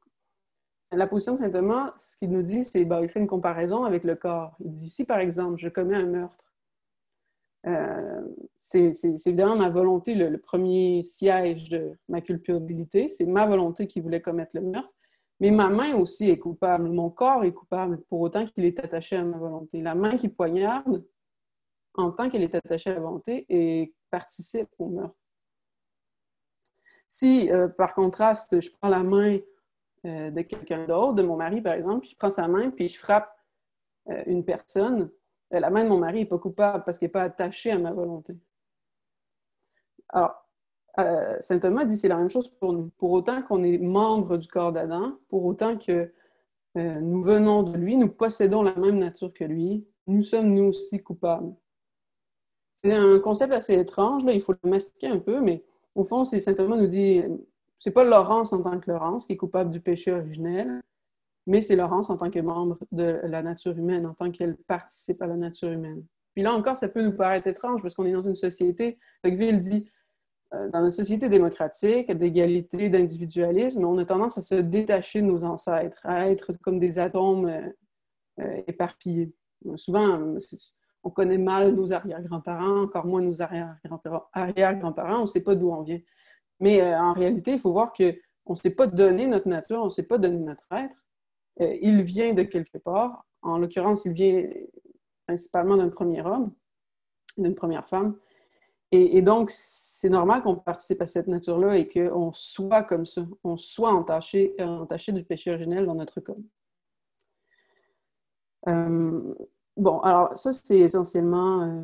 [0.93, 3.85] La position de saint Thomas, ce qu'il nous dit, c'est ben, il fait une comparaison
[3.85, 4.55] avec le corps.
[4.59, 6.51] Il dit si, par exemple, je commets un meurtre,
[7.67, 8.21] euh,
[8.57, 8.91] c'est
[9.25, 13.07] évidemment ma volonté, le, premier siège de ma culpabilité.
[13.07, 14.93] C'est ma volonté qui voulait commettre le meurtre.
[15.39, 16.89] Mais ma main aussi est coupable.
[16.89, 19.81] Mon corps est coupable pour autant qu'il est attaché à ma volonté.
[19.81, 21.03] La main qui poignarde,
[21.95, 25.15] en tant qu'elle est attachée à la volonté, et participe au meurtre.
[27.07, 29.39] Si, euh, par contraste, je prends la main
[30.05, 32.87] euh, de quelqu'un d'autre, de mon mari par exemple, puis je prends sa main, puis
[32.87, 33.29] je frappe
[34.25, 35.11] une personne,
[35.53, 37.79] euh, la main de mon mari n'est pas coupable parce qu'il n'est pas attaché à
[37.79, 38.35] ma volonté.
[40.09, 40.35] Alors,
[40.99, 42.89] euh, Saint Thomas dit c'est la même chose pour nous.
[42.97, 46.11] Pour autant qu'on est membre du corps d'Adam, pour autant que
[46.77, 50.65] euh, nous venons de lui, nous possédons la même nature que lui, nous sommes nous
[50.65, 51.53] aussi coupables.
[52.83, 55.63] C'est un concept assez étrange, là, il faut le mastiquer un peu, mais
[55.93, 57.21] au fond, Saint Thomas nous dit
[57.77, 60.81] c'est pas Laurence en tant que Laurence qui est coupable du péché originel,
[61.47, 65.19] mais c'est Laurence en tant que membre de la nature humaine, en tant qu'elle participe
[65.21, 66.05] à la nature humaine.
[66.35, 69.59] Puis là encore, ça peut nous paraître étrange parce qu'on est dans une société, Tocqueville
[69.59, 69.89] dit,
[70.53, 75.43] euh, dans une société démocratique, d'égalité, d'individualisme, on a tendance à se détacher de nos
[75.43, 77.69] ancêtres, à être comme des atomes euh,
[78.41, 79.33] euh, éparpillés.
[79.75, 80.35] Souvent,
[81.03, 85.81] on connaît mal nos arrière-grands-parents, encore moins nos arrière-grands-parents, on ne sait pas d'où on
[85.81, 85.99] vient.
[86.59, 88.13] Mais euh, en réalité, il faut voir qu'on
[88.49, 90.95] ne s'est pas donné notre nature, on ne s'est pas donné notre être.
[91.59, 93.25] Euh, il vient de quelque part.
[93.41, 94.47] En l'occurrence, il vient
[95.25, 96.53] principalement d'un premier homme,
[97.37, 98.15] d'une première femme.
[98.93, 103.55] Et, donc, c'est normal qu'on participe à cette nature-là et qu'on soit comme ça, on
[103.55, 106.35] soit entaché, entaché du péché originel dans notre corps.
[108.67, 109.33] Euh,
[109.77, 111.83] bon, alors ça, c'est essentiellement euh,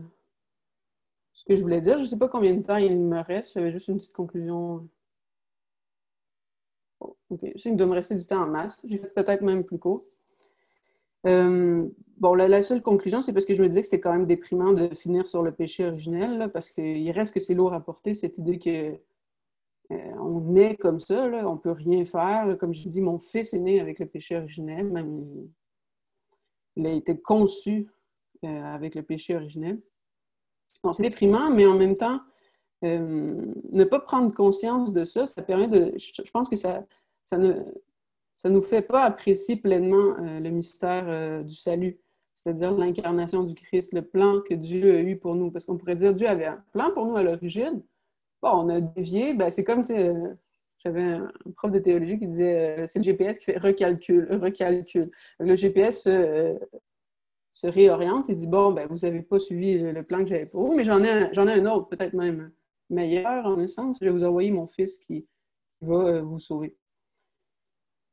[1.33, 1.97] ce que je voulais dire.
[1.97, 3.53] Je ne sais pas combien de temps il me reste.
[3.53, 4.87] J'avais juste une petite conclusion.
[6.99, 7.41] Oh, OK.
[7.43, 8.77] Je sais qu'il doit me rester du temps en masse.
[8.83, 10.05] J'ai fait peut-être même plus court.
[11.25, 14.27] Euh, bon, la, seule conclusion, c'est parce que je me disais que c'était quand même
[14.27, 18.13] déprimant de finir sur le péché originel, parce qu'il reste que c'est lourd à porter,
[18.13, 18.97] cette idée que
[19.89, 22.57] on est comme ça, là, on peut rien faire.
[22.59, 25.49] Comme je dis, mon fils est né avec le péché originel, même
[26.77, 27.87] il a été conçu
[28.43, 29.79] euh, avec le péché originel.
[30.93, 32.21] c'est déprimant, mais en même temps,
[32.83, 35.93] euh, ne pas prendre conscience de ça, ça permet de.
[35.97, 36.85] Je, pense que ça,
[37.23, 37.63] ça ne
[38.35, 41.99] ça nous fait pas apprécier pleinement euh, le mystère du salut,
[42.35, 45.49] c'est-à-dire l'incarnation du Christ, le plan que Dieu a eu pour nous.
[45.49, 47.81] Parce qu'on pourrait dire Dieu avait un plan pour nous à l'origine.
[48.43, 49.83] Bon, on a dévié, ben, c'est comme,
[50.79, 55.11] j'avais un prof de théologie qui disait euh, c'est le GPS qui fait recalcul, recalcul.
[55.39, 56.07] Le GPS
[57.57, 60.61] se réoriente et dit bon, ben, vous n'avez pas suivi le, plan que j'avais pour
[60.61, 62.51] vous, mais j'en ai, un, ai un autre, peut-être même
[62.91, 63.97] meilleur en un sens.
[63.99, 65.25] Je vais vous envoyer mon fils qui
[65.81, 66.77] va euh, vous sauver.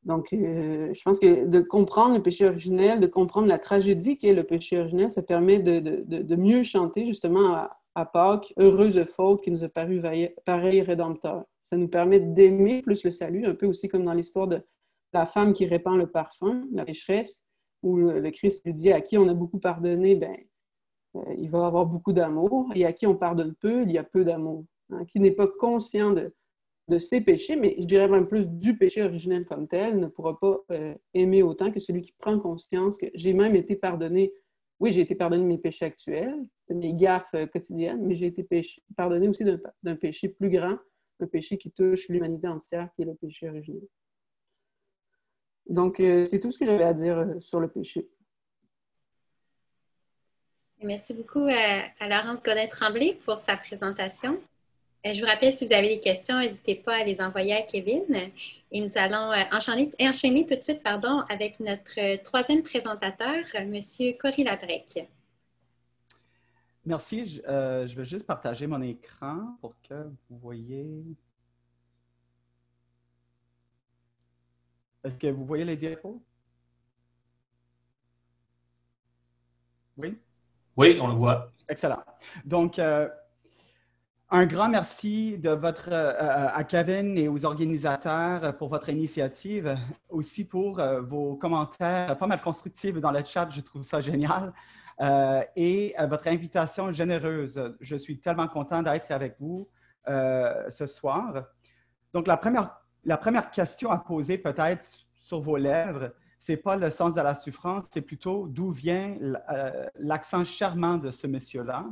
[0.05, 4.35] Donc, euh, je pense que de comprendre le péché originel, de comprendre la tragédie qu'est
[4.35, 9.51] le péché originel, ça permet de, mieux chanter justement à, à, Pâques, heureuse faute qui
[9.51, 10.03] nous a paru
[10.45, 11.45] pareil rédempteur.
[11.65, 14.63] Ça nous permet d'aimer plus le salut, un peu aussi comme dans l'histoire de
[15.13, 17.43] la femme qui répand le parfum, la pécheresse,
[17.83, 20.37] où le Christ lui dit à qui on a beaucoup pardonné, ben,
[21.17, 24.05] euh, il va avoir beaucoup d'amour, et à qui on pardonne peu, il y a
[24.05, 24.65] peu d'amour.
[24.91, 25.05] Hein.
[25.07, 26.33] Qui n'est pas conscient de,
[26.99, 30.59] ses péchés, mais je dirais même plus du péché originel comme tel, ne pourra pas
[30.71, 34.35] euh, aimer autant que celui qui prend conscience que j'ai même été pardonné.
[34.81, 38.27] Oui, j'ai été pardonné de mes péchés actuels, de mes gaffes euh, quotidiennes, mais j'ai
[38.27, 38.47] été
[38.97, 39.45] pardonné aussi
[39.83, 40.77] d'un péché plus grand,
[41.21, 43.83] un péché qui touche l'humanité entière, qui est le péché originel.
[45.69, 48.07] Donc, euh, c'est tout ce que j'avais à dire euh, sur le péché.
[50.83, 54.39] Merci beaucoup à, Laurence Godin-Tremblay pour sa présentation.
[55.07, 57.63] Euh, je vous rappelle, si vous avez des questions, n'hésitez pas à les envoyer à
[57.63, 58.05] Kevin.
[58.71, 63.81] Et nous allons enchaîner, enchaîner tout de suite pardon, avec notre troisième présentateur, M.
[64.21, 65.07] Cory Labrec.
[66.87, 67.27] Merci.
[67.27, 69.95] Je, euh, je, vais juste partager mon écran pour que
[70.29, 71.05] vous voyez.
[75.03, 76.23] Est-ce que vous voyez les diapos?
[79.97, 80.19] Oui?
[80.77, 81.53] Oui, on le voit.
[81.69, 82.03] Excellent.
[82.45, 83.09] Donc, euh,
[84.31, 89.77] un grand merci de votre, euh, à Kevin et aux organisateurs pour votre initiative,
[90.09, 93.49] aussi pour vos commentaires pas mal constructifs dans le chat.
[93.51, 94.53] Je trouve ça génial.
[95.01, 97.75] Euh, et euh, votre invitation généreuse.
[97.81, 99.69] Je suis tellement content d'être avec vous
[100.09, 101.45] euh, ce soir.
[102.13, 104.87] Donc, la première, la première question à poser peut-être
[105.17, 109.17] sur vos lèvres, ce n'est pas le sens de la souffrance, c'est plutôt d'où vient
[109.99, 111.87] l'accent charmant de ce monsieur-là.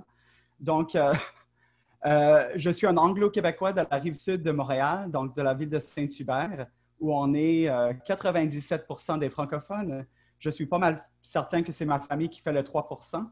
[0.60, 0.96] Donc,
[2.04, 5.78] je suis un anglo-québécois de la rive sud de Montréal, donc de la ville de
[5.78, 6.66] Saint-Hubert,
[7.00, 7.66] où on est
[8.04, 10.06] 97% des francophones
[10.42, 13.24] je suis pas mal certain que c'est ma famille qui fait le 3%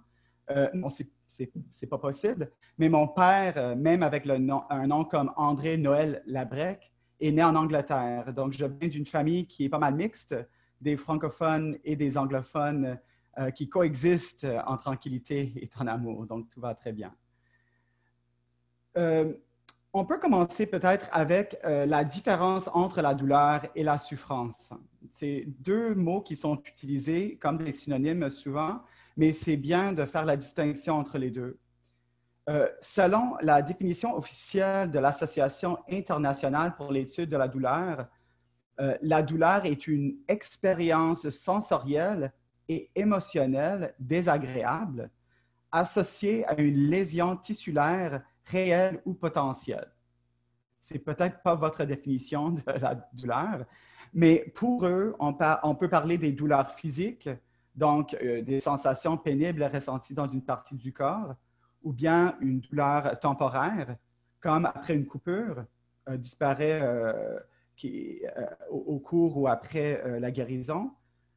[0.51, 2.53] euh, Non, c'est pas possible.
[2.79, 7.33] Mais mon père, euh, même avec le nom, un nom comme André Noël Labrec, est
[7.33, 8.33] né en Angleterre.
[8.33, 10.37] Donc, je viens d'une famille qui est pas mal mixte,
[10.81, 12.99] des francophones et des anglophones
[13.39, 16.27] euh, qui coexistent en tranquillité et en amour.
[16.27, 17.13] Donc, tout va très bien.
[19.93, 24.71] On peut commencer peut-être avec euh, la différence entre la douleur et la souffrance.
[25.11, 28.83] C'est deux mots qui sont utilisés comme des synonymes souvent,
[29.17, 31.59] mais c'est bien de faire la distinction entre les deux.
[32.49, 38.07] Euh, selon la définition officielle de l'Association internationale pour l'étude de la douleur,
[38.81, 42.33] euh, la douleur est une expérience sensorielle
[42.69, 45.11] et émotionnelle désagréable
[45.73, 49.91] associée à une lésion tissulaire réel ou potentiel.
[50.83, 53.65] C'est peut-être pas votre définition de la douleur,
[54.13, 57.29] mais pour eux, on, peut parler des douleurs physiques,
[57.77, 61.35] donc euh, des sensations pénibles ressenties dans une partie du corps,
[61.83, 63.97] ou bien une douleur temporaire,
[64.41, 65.65] comme après une coupure,
[66.09, 67.39] euh, disparaît euh,
[67.77, 68.23] qui,
[68.71, 70.91] au, cours ou après la guérison.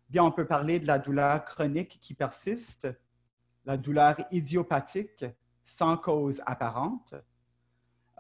[0.10, 2.88] bien on peut parler de la douleur chronique qui persiste,
[3.66, 5.24] la douleur idiopathique
[5.64, 7.14] sans cause apparente,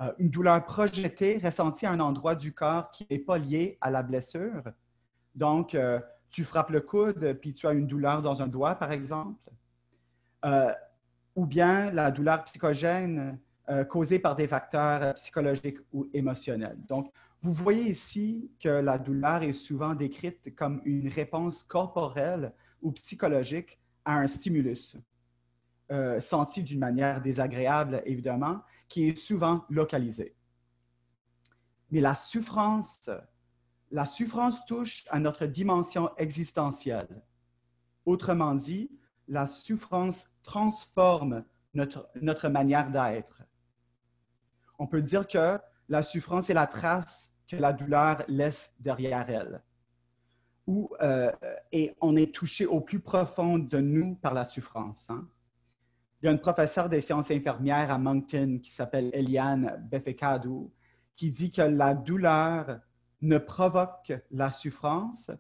[0.01, 3.91] euh, une douleur projetée ressentie à un endroit du corps qui n'est pas lié à
[3.91, 4.63] la blessure.
[5.35, 8.91] Donc, euh, tu frappes le coude, puis tu as une douleur dans un doigt, par
[8.91, 9.51] exemple.
[10.45, 10.73] Euh,
[11.35, 13.39] ou bien la douleur psychogène
[13.89, 16.77] causée par des facteurs psychologiques ou émotionnels.
[16.85, 22.91] Donc, vous voyez ici que la douleur est souvent décrite comme une réponse corporelle ou
[22.91, 24.97] psychologique à un stimulus,
[26.19, 30.35] senti d'une manière désagréable, évidemment, qui est souvent localisée.
[31.91, 33.09] Mais la souffrance,
[33.91, 37.21] la souffrance touche à notre dimension existentielle.
[38.05, 38.89] Autrement dit,
[39.27, 43.43] la souffrance transforme notre, notre manière d'être.
[44.79, 45.59] On peut dire que
[45.89, 49.63] la souffrance est la trace que la douleur laisse derrière elle.
[50.65, 51.31] Ou, euh,
[51.71, 55.09] et on est touché au plus profond de nous par la souffrance.
[55.09, 55.27] Hein?
[56.23, 60.71] Il y a une professeure des sciences infirmières à Moncton qui s'appelle Eliane Befekadou
[61.17, 62.79] qui dit que la douleur
[63.21, 65.31] ne provoque la souffrance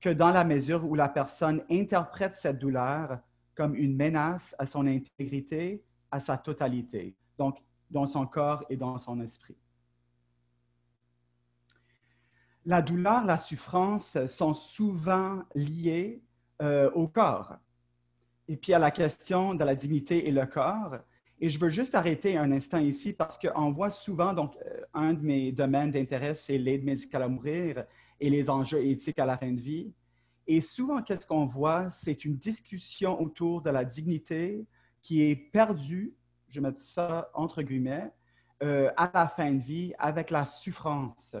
[0.00, 3.18] que dans la mesure où la personne interprète cette douleur
[3.54, 7.58] comme une menace à son intégrité, à sa totalité, donc
[7.90, 9.58] dans son corps et dans son esprit.
[12.64, 16.22] La douleur, la souffrance sont souvent liées
[16.62, 17.58] euh, au corps
[18.48, 20.96] et puis à la question de la dignité et le corps.
[21.40, 25.14] Et je veux juste arrêter un instant ici parce qu'on voit souvent, donc, euh, un
[25.14, 27.84] de mes domaines d'intérêt, c'est l'aide médicale à mourir
[28.20, 29.92] et les enjeux éthiques à la fin de vie.
[30.46, 31.90] Et souvent, qu'est-ce qu'on voit?
[31.90, 34.64] C'est une discussion autour de la dignité
[35.02, 36.14] qui est perdue,
[36.48, 38.10] je mets ça entre guillemets,
[38.62, 41.34] euh, à la fin de vie avec la souffrance.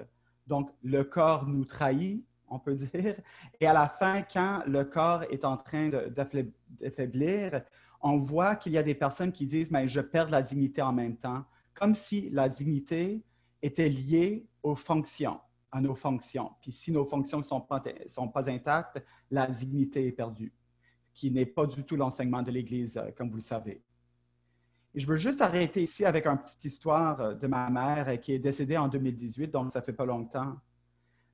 [0.46, 3.16] Donc, le corps nous trahit, on peut dire.
[3.60, 7.62] Et à la fin, quand le corps est en train d'affaiblir,
[8.00, 10.92] on voit qu'il y a des personnes qui disent, mais je perds la dignité en
[10.92, 13.22] même temps, comme si la dignité
[13.62, 15.40] était liée aux fonctions,
[15.72, 16.50] à nos fonctions.
[16.60, 20.52] Puis si nos fonctions ne sont pas, sont intactes, la dignité est perdue,
[21.14, 23.82] qui n'est pas du tout l'enseignement de l'Église, euh, comme vous le savez.
[24.94, 28.16] Et je veux juste arrêter ici avec une petite histoire euh, de ma mère euh,
[28.16, 30.56] qui est décédée en 2018, donc ça fait pas longtemps.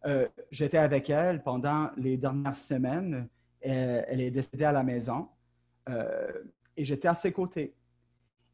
[0.07, 3.28] Euh, j'étais avec elle pendant les dernières semaines.
[3.61, 5.28] Elle, est décédée à la maison
[5.88, 6.32] euh,
[6.76, 7.76] et j'étais à ses côtés.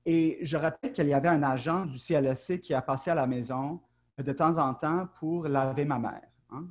[0.05, 3.26] Et je rappelle qu'il y avait un agent du CLSC qui a passé à la
[3.26, 3.80] maison
[4.18, 6.28] de temps en temps pour laver ma mère.
[6.51, 6.66] Hein.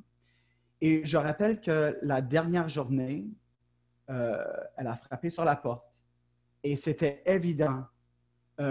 [0.80, 3.26] Et je rappelle que la dernière journée,
[4.10, 4.44] euh,
[4.76, 5.86] elle a frappé sur la porte
[6.62, 7.84] et c'était évident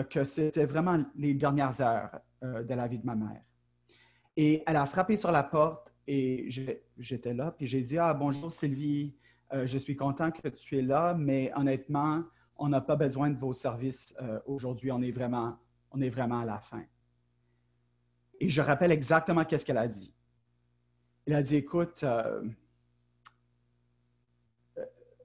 [0.09, 3.43] que c'était vraiment les dernières heures de la vie de ma mère.
[4.35, 6.49] Et elle a frappé sur la porte et
[6.97, 9.15] j'étais là, puis j'ai dit, ah, bonjour Sylvie,
[9.53, 12.23] euh, je suis content que tu es là, mais honnêtement,
[12.57, 15.57] on n'a pas besoin de vos services euh, aujourd'hui, on, est vraiment,
[15.91, 16.83] on est vraiment à la fin.
[18.39, 20.13] Et je rappelle exactement qu'est-ce qu'elle a dit.
[21.25, 22.43] Elle a dit, écoute, euh,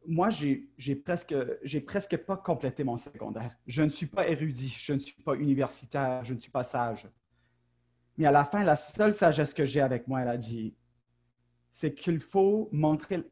[0.06, 1.34] moi, j'ai presque,
[1.86, 3.54] presque pas complété mon secondaire.
[3.66, 7.08] Je ne suis pas érudit, je ne suis pas universitaire, je ne suis pas sage.
[8.20, 10.74] Mais à la fin, la seule sagesse que j'ai avec moi, elle a dit,
[11.70, 13.24] c'est qu'il faut montrer,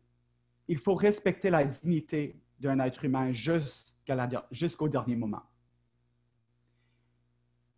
[0.66, 3.30] il faut respecter la dignité d'un être humain
[4.50, 5.42] jusqu'au dernier moment.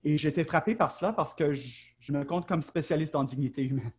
[0.04, 3.90] Et j'étais frappé par cela parce que je, me compte comme spécialiste en dignité humaine.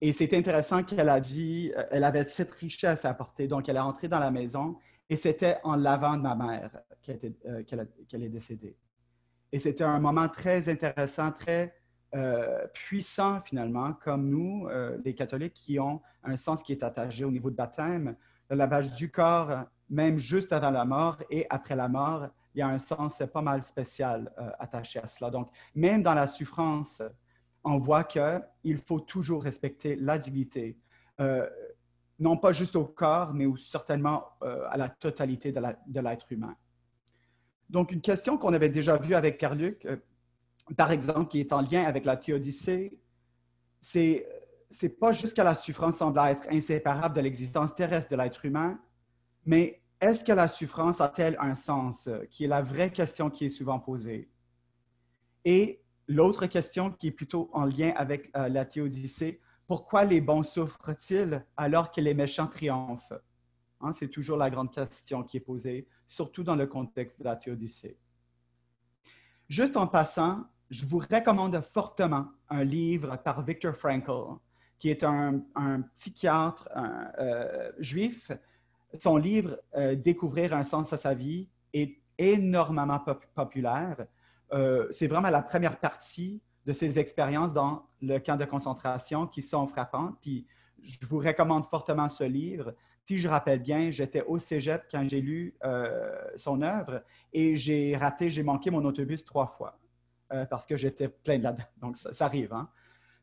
[0.00, 3.46] Et c'est intéressant qu'elle a dit, euh, elle avait cette richesse à apporter.
[3.46, 4.76] Donc, elle est entrée dans la maison
[5.08, 8.76] et c'était en lavant de ma mère euh, qu'elle est décédée.
[9.52, 11.76] Et c'était un moment très intéressant, très
[12.14, 17.24] euh, puissants finalement, comme nous, euh, les catholiques, qui ont un sens qui est attaché
[17.24, 18.16] au niveau de baptême.
[18.50, 22.62] Le lavage du corps, même juste avant la mort et après la mort, il y
[22.62, 25.30] a un sens pas mal spécial euh, attaché à cela.
[25.30, 27.02] Donc, même dans la souffrance,
[27.64, 30.76] on voit qu'il faut toujours respecter la dignité,
[32.18, 36.56] non pas juste au corps, mais certainement à la totalité de l'être humain.
[37.70, 39.86] Donc, une question qu'on avait déjà vue avec Carluc,
[40.76, 42.98] par exemple, qui est en lien avec la théodicée,
[43.80, 44.26] c'est
[44.82, 48.80] n'est pas juste que la souffrance semble être inséparable de l'existence terrestre de l'être humain,
[49.44, 53.50] mais est-ce que la souffrance a-t-elle un sens, qui est la vraie question qui est
[53.50, 54.30] souvent posée?
[55.44, 60.42] Et l'autre question qui est plutôt en lien avec euh, la théodicée, pourquoi les bons
[60.42, 63.12] souffrent-ils alors que les méchants triomphent?
[63.80, 67.36] Hein, c'est toujours la grande question qui est posée, surtout dans le contexte de la
[67.36, 67.98] théodicée.
[69.52, 74.38] Juste en passant, je vous recommande fortement un livre par Viktor Frankl
[74.78, 75.42] qui est un,
[75.94, 76.70] psychiatre
[77.78, 78.32] juif.
[78.98, 79.60] Son livre
[79.96, 82.98] Découvrir un sens à sa vie est énormément
[83.34, 84.06] populaire.
[84.90, 89.66] C'est vraiment la première partie de ses expériences dans le camp de concentration qui sont
[89.66, 90.16] frappantes.
[90.22, 90.46] Puis
[90.82, 92.74] je vous recommande fortement ce livre.
[93.04, 97.96] Si je rappelle bien, j'étais au cégep quand j'ai lu euh, son œuvre et j'ai
[97.96, 99.78] raté, j'ai manqué mon autobus trois fois
[100.32, 101.64] euh, parce que j'étais plein de là-dedans.
[101.78, 102.52] Donc, ça, arrive.
[102.52, 102.68] Hein?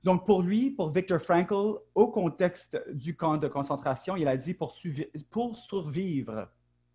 [0.04, 4.54] Donc, pour lui, pour Viktor Frankl, au contexte du camp de concentration, il a dit
[4.54, 6.50] pour, survivre,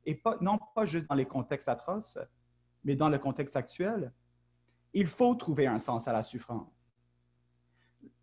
[0.04, 2.18] et non pas juste dans les contextes atroces,
[2.84, 4.12] mais dans le contexte actuel,
[4.92, 6.68] il faut trouver un sens à la souffrance.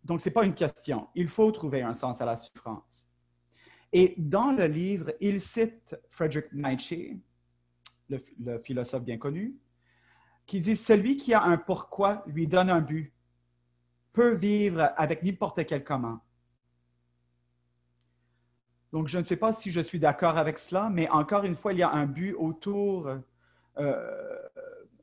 [0.04, 1.08] Donc, ce n'est pas une question.
[1.14, 3.06] Il faut trouver un sens à la souffrance.
[3.92, 7.18] Et dans le livre, il cite Friedrich Nietzsche,
[8.08, 9.54] le, philosophe bien connu,
[10.46, 13.12] qui dit Celui qui a un pourquoi lui donne un but,
[14.12, 16.20] peut vivre avec n'importe quel comment.
[18.92, 21.72] Donc, je ne sais pas si je suis d'accord avec cela, mais encore une fois,
[21.72, 23.10] il y a un but autour
[23.78, 24.38] euh,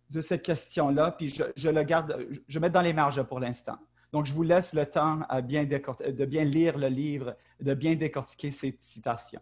[0.10, 3.78] de cette question-là, puis je, le garde, je mets dans les marges pour l'instant.
[4.12, 8.76] Donc, je vous laisse le temps de bien lire le livre, de bien décortiquer ces
[8.80, 9.42] citations.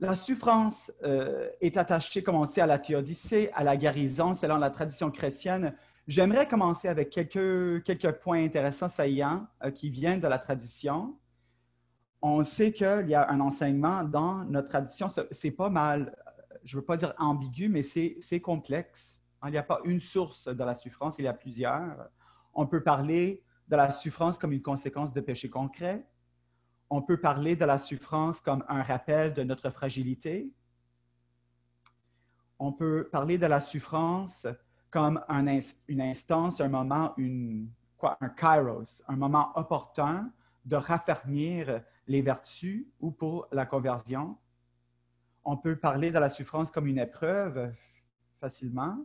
[0.00, 4.56] La souffrance euh, est attachée, comme on sait, à la théodicée, à la guérison, selon
[4.56, 5.74] la tradition chrétienne.
[6.06, 11.16] J'aimerais commencer avec quelques, points intéressants, saillants, euh, qui viennent de la tradition.
[12.22, 16.14] On sait qu'il y a un enseignement dans notre tradition, c'est pas mal
[16.64, 19.18] je ne veux pas dire ambigu, mais c'est complexe.
[19.44, 22.08] Il n'y a pas une source de la souffrance, il y a plusieurs.
[22.54, 26.06] On peut parler de la souffrance comme une conséquence de péché concret.
[26.90, 30.52] On peut parler de la souffrance comme un rappel de notre fragilité.
[32.58, 34.46] On peut parler de la souffrance
[34.90, 35.20] comme
[35.88, 40.32] une instance, un moment, un kairos, un moment opportun
[40.64, 44.38] de raffermir les vertus ou pour la conversion.
[45.44, 47.74] On peut parler de la souffrance comme une épreuve
[48.40, 49.04] facilement,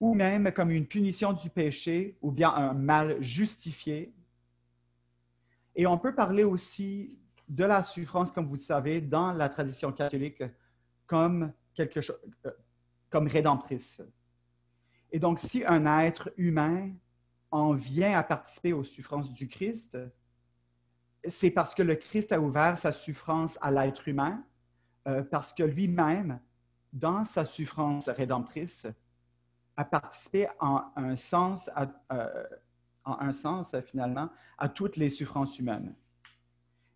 [0.00, 4.12] ou même comme une punition du péché ou bien un mal justifié.
[5.74, 7.18] Et on peut parler aussi
[7.48, 10.42] de la souffrance, comme vous savez, dans la tradition catholique,
[11.06, 12.50] comme quelque chose, euh,
[13.10, 14.02] comme rédemptrice.
[15.12, 16.90] Et donc, si un être humain
[17.50, 19.96] en vient à participer aux souffrances du Christ,
[21.24, 24.44] c'est parce que le Christ a ouvert sa souffrance à l'être humain
[25.06, 26.40] euh, parce que lui-même,
[26.92, 28.86] dans sa souffrance rédemptrice,
[29.76, 31.70] a participé en un sens,
[32.12, 32.46] euh,
[33.04, 35.94] en un sens finalement, à toutes les souffrances humaines.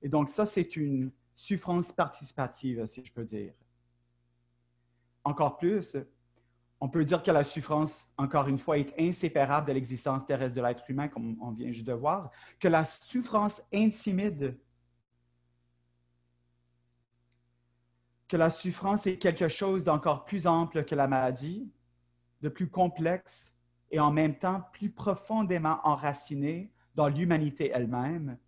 [0.02, 3.52] Et donc ça, c'est une souffrance participative, si je peux dire.
[5.24, 5.96] Encore plus,
[6.80, 10.62] on peut dire que la souffrance, encore une fois, est inséparable de l'existence terrestre de
[10.62, 14.56] l'être humain, comme on vient juste de voir, que la souffrance intimide
[18.30, 21.68] que la souffrance est quelque chose d'encore plus ample que la maladie,
[22.40, 23.54] de plus complexe
[23.90, 28.38] et en même temps plus profondément enraciné dans l'humanité elle-même.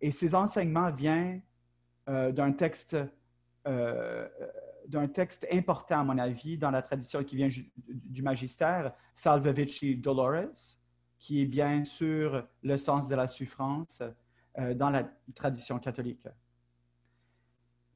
[0.00, 1.42] Et ces enseignements viennent
[2.08, 2.96] euh, d'un texte,
[3.66, 4.28] euh,
[5.12, 7.48] texte important, à mon avis, dans la tradition qui vient
[7.86, 10.78] du magistère, Salve Vici Dolores,
[11.18, 14.02] qui est bien sûr le sens de la souffrance
[14.58, 15.04] euh, dans la
[15.34, 16.26] tradition catholique.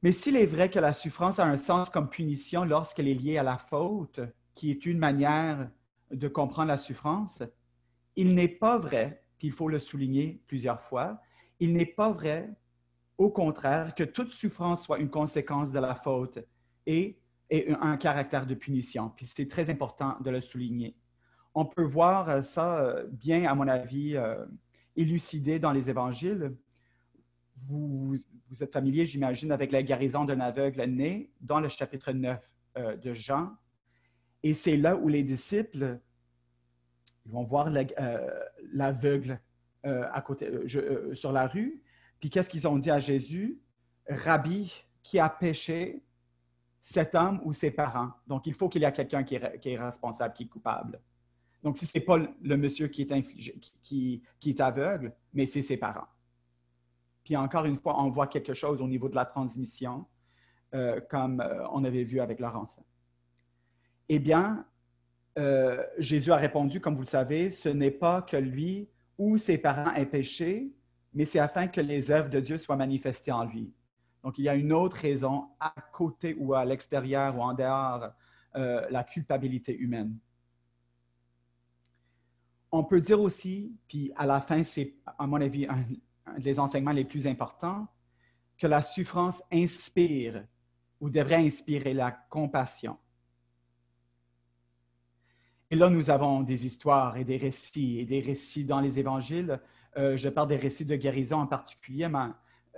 [0.03, 3.39] Mais s'il est vrai que la souffrance a un sens comme punition lorsqu'elle est liée
[3.39, 4.21] à la faute,
[4.55, 5.71] qui est une manière
[6.11, 7.43] de comprendre la souffrance,
[8.17, 11.21] il n'est pas vrai, puis il faut le souligner plusieurs fois,
[11.61, 12.51] il n'est pas vrai,
[13.19, 16.39] au contraire, que toute souffrance soit une conséquence de la faute
[16.87, 17.19] et,
[17.51, 19.11] un caractère de punition.
[19.11, 20.97] Puis c'est très important de le souligner.
[21.55, 24.45] On peut voir ça euh, bien, à mon avis, euh,
[24.97, 26.57] élucidé dans les évangiles.
[27.69, 28.17] Vous,
[28.51, 32.41] vous êtes familier, j'imagine, avec la guérison d'un aveugle né dans le chapitre 9
[32.77, 33.53] euh, de Jean.
[34.45, 35.99] Et c'est là où les disciples
[37.25, 38.41] vont voir euh,
[38.75, 39.41] l'aveugle
[39.87, 40.51] euh, à côté,
[41.15, 41.83] sur la rue.
[42.21, 43.59] Puis qu'est-ce qu'ils ont dit à Jésus?
[44.07, 44.71] Rabbi,
[45.03, 46.05] qui a péché,
[46.83, 48.11] cet homme ou ses parents?
[48.27, 51.01] Donc, il faut qu'il y ait quelqu'un qui, est responsable, qui est coupable.
[51.63, 56.09] Donc, si ce n'est pas le monsieur qui est, aveugle, mais c'est ses parents.
[57.25, 60.05] Puis encore une fois, on voit quelque chose au niveau de la transmission,
[60.75, 62.79] euh, comme euh, on avait vu avec Laurence.
[64.09, 64.67] Eh bien,
[65.39, 68.89] euh, Jésus a répondu, comme vous le savez, ce n'est pas que lui
[69.19, 70.73] ou ses parents aient péché,
[71.13, 73.73] mais c'est afin que les œuvres de Dieu soient manifestées en lui.
[74.23, 78.11] Donc, il y a une autre raison à côté ou à l'extérieur ou en dehors
[78.55, 80.17] la culpabilité humaine.
[82.75, 85.85] on peut dire aussi, puis à la fin, c'est à mon avis un,
[86.41, 87.87] des enseignements les plus importants,
[88.59, 90.45] que la souffrance inspire
[91.01, 92.99] ou devrait inspirer la compassion.
[95.75, 99.59] Et là, nous avons des histoires et des récits, et des récits dans les évangiles.
[99.97, 102.29] Euh, je parle des récits de guérison en particulier, mais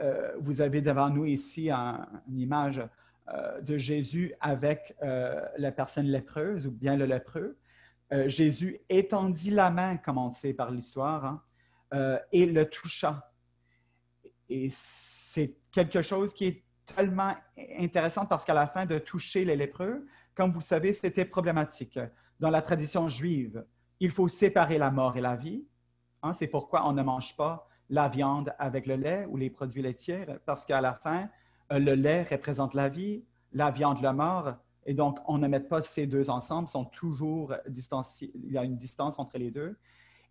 [0.01, 2.83] euh, vous avez devant nous ici une image
[3.29, 7.59] euh, de Jésus avec la personne lépreuse ou bien le lépreux.
[8.29, 11.43] Jésus étendit la main, comme on sait par l'histoire,
[11.93, 13.31] hein, et le toucha.
[14.49, 17.35] Et c'est quelque chose qui est tellement
[17.79, 21.99] intéressant parce qu'à la fin de toucher les lépreux, comme vous savez, c'était problématique.
[22.39, 23.65] Dans la tradition juive,
[24.01, 25.65] il faut séparer la mort et la vie.
[26.23, 29.83] Hein, c'est pourquoi on ne mange pas la viande avec le lait ou les produits
[29.83, 31.29] laitiers, parce qu'à la fin,
[31.73, 35.61] euh, le lait représente la vie, la viande la mort, et donc on ne met
[35.61, 39.77] pas ces deux ensemble, sont toujours distanciés, il y a une distance entre les deux.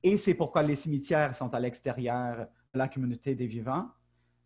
[0.03, 3.87] Et c'est pourquoi les cimetières sont à l'extérieur de la communauté des vivants.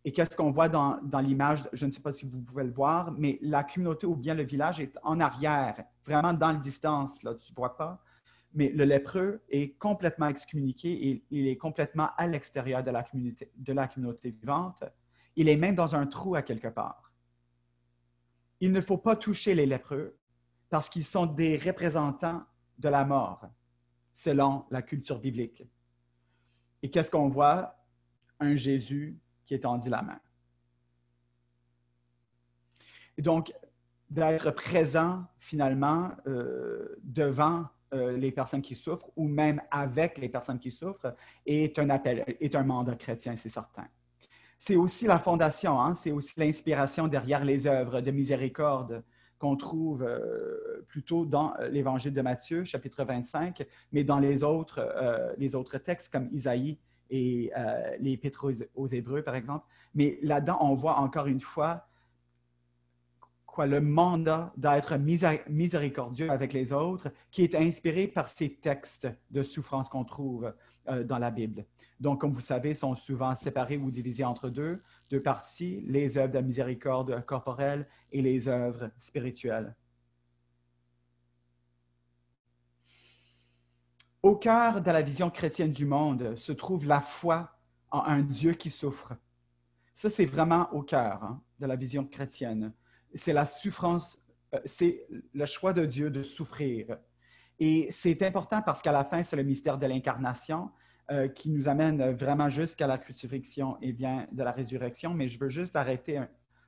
[0.04, 1.68] Et qu'est-ce qu'on voit dans, l'image?
[1.72, 4.42] Je ne sais pas si vous pouvez le voir, mais la communauté ou bien le
[4.42, 8.02] village est en arrière, vraiment dans la distance, là, tu ne vois pas?
[8.54, 13.52] Mais le lépreux est complètement excommuniqué et il est complètement à l'extérieur de, la communauté,
[13.54, 14.82] de la communauté vivante.
[15.36, 17.12] Il est même dans un trou à quelque part.
[18.60, 20.16] Il ne faut pas toucher les lépreux
[20.68, 22.42] parce qu'ils sont des représentants
[22.78, 23.46] de la mort,
[24.12, 25.62] selon la culture biblique.
[26.82, 27.76] Et qu'est-ce qu'on voit?
[28.40, 29.20] Un Jésus
[29.50, 30.20] qui étendit la main.
[33.18, 33.52] Donc,
[34.08, 40.60] d'être présent finalement euh, devant euh, les personnes qui souffrent ou même avec les personnes
[40.60, 43.88] qui souffrent est un appel, est un mandat chrétien, c'est certain.
[44.56, 49.02] C'est aussi la fondation, hein, c'est aussi l'inspiration derrière les œuvres de miséricorde
[49.40, 54.80] qu'on trouve euh, plutôt dans l'Évangile de Matthieu, chapitre 25, mais dans les autres,
[55.38, 56.78] les autres textes comme Isaïe
[57.10, 59.66] et euh, les Épîtres aux, Hébreux, par exemple.
[59.94, 61.86] Mais là-dedans, on voit encore une fois
[63.46, 64.96] quoi, le mandat d'être
[65.48, 70.54] miséricordieux avec les autres, qui est inspiré par ces textes de souffrance qu'on trouve
[70.88, 71.66] euh, dans la Bible.
[71.98, 76.32] Donc, comme vous savez, sont souvent séparés ou divisés entre deux, deux parties, les œuvres
[76.32, 79.74] de miséricorde corporelle et les œuvres spirituelles.
[84.22, 87.56] Au cœur de la vision chrétienne du monde se trouve la foi
[87.90, 89.14] en un Dieu qui souffre.
[89.94, 92.74] Ça, c'est vraiment au cœur hein, de la vision chrétienne.
[93.14, 94.22] C'est la souffrance,
[94.54, 96.98] euh, c'est le choix de Dieu de souffrir.
[97.58, 100.70] Et c'est important parce qu'à la fin, c'est le mystère de l'incarnation
[101.10, 105.14] euh, qui nous amène vraiment jusqu'à la crucifixion et bien de la résurrection.
[105.14, 106.22] Mais je veux juste arrêter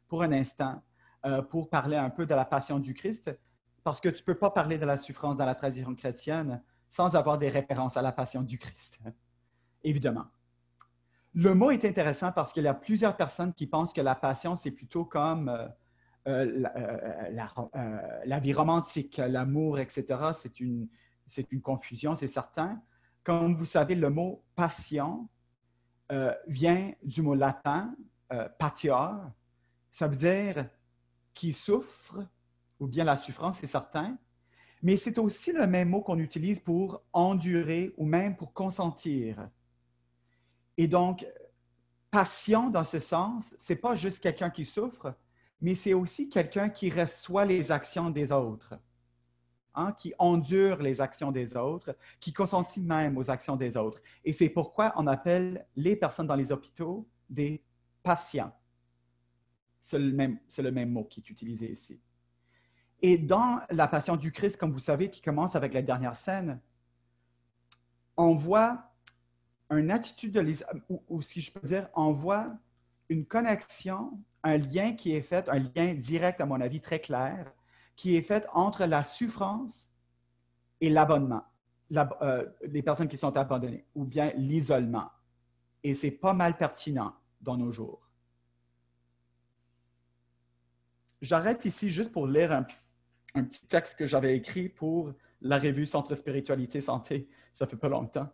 [0.09, 0.83] pour un instant
[1.27, 3.31] euh, pour parler un peu de la passion du Christ,
[3.85, 6.63] parce que tu ne peux pas parler de la souffrance dans la tradition chrétienne
[6.93, 9.01] sans avoir des références à la passion du Christ,
[9.83, 10.27] évidemment.
[11.33, 14.57] Le mot est intéressant parce qu'il y a plusieurs personnes qui pensent que la passion,
[14.57, 15.67] c'est plutôt comme euh,
[16.29, 20.05] euh, euh, la, vie romantique, l'amour, etc.
[20.35, 20.87] C'est une,
[21.51, 22.79] une confusion, c'est certain.
[23.25, 25.29] Comme vous savez, le mot passion
[26.47, 27.95] vient du mot latin
[28.59, 29.31] patior.
[29.91, 30.69] Ça veut dire
[31.33, 32.23] qui souffre,
[32.79, 34.19] ou bien la souffrance, c'est certain
[34.83, 39.49] mais c'est aussi le même mot qu'on utilise pour endurer ou même pour consentir.
[40.77, 41.25] Et donc,
[42.11, 45.15] patient dans ce sens, c'est pas juste quelqu'un qui souffre,
[45.61, 48.75] mais c'est aussi quelqu'un qui reçoit les actions des autres,
[49.75, 54.03] hein, qui endure les actions des autres, qui consentit même aux actions des autres.
[54.25, 57.63] Et c'est pourquoi on appelle les personnes dans les hôpitaux des
[58.03, 58.53] patients.
[59.81, 62.01] C'est le le même mot qui est utilisé ici.
[63.03, 66.61] Et dans la Passion du Christ, comme vous savez, qui commence avec la dernière scène,
[68.17, 68.93] on voit
[69.71, 70.65] une attitude de
[71.09, 72.57] ou, si je peux dire, on voit
[73.09, 77.53] une connexion, un lien qui est fait, un lien direct, à mon avis, très clair,
[77.97, 79.89] qui est fait entre la souffrance
[80.81, 81.45] et l'abonnement,
[81.93, 85.11] euh, les personnes qui sont abandonnées, ou bien l'isolement.
[85.83, 88.09] Et c'est pas mal pertinent dans nos jours.
[91.21, 92.65] J'arrête ici juste pour lire un
[93.35, 97.29] un petit texte que j'avais écrit pour la revue Centre Spiritualité Santé.
[97.53, 98.29] Ça fait pas longtemps.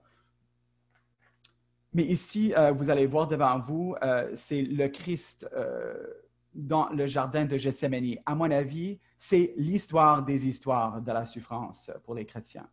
[1.95, 5.97] Mais ici, euh, vous allez voir devant vous, euh, c'est le Christ euh,
[6.55, 8.17] dans le jardin de Gethsemane.
[8.27, 12.69] À mon avis, c'est l'histoire des histoires de la souffrance pour les chrétiens.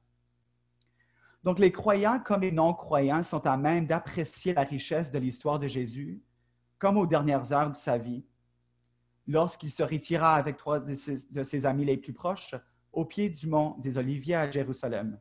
[1.43, 5.67] Donc, les croyants comme les non-croyants sont à même d'apprécier la richesse de l'histoire de
[5.67, 6.21] Jésus,
[6.77, 8.25] comme aux dernières heures de sa vie,
[9.27, 12.55] lorsqu'il se retira avec trois de ses, amis les plus proches
[12.91, 15.19] au pied du mont des Oliviers à Jérusalem.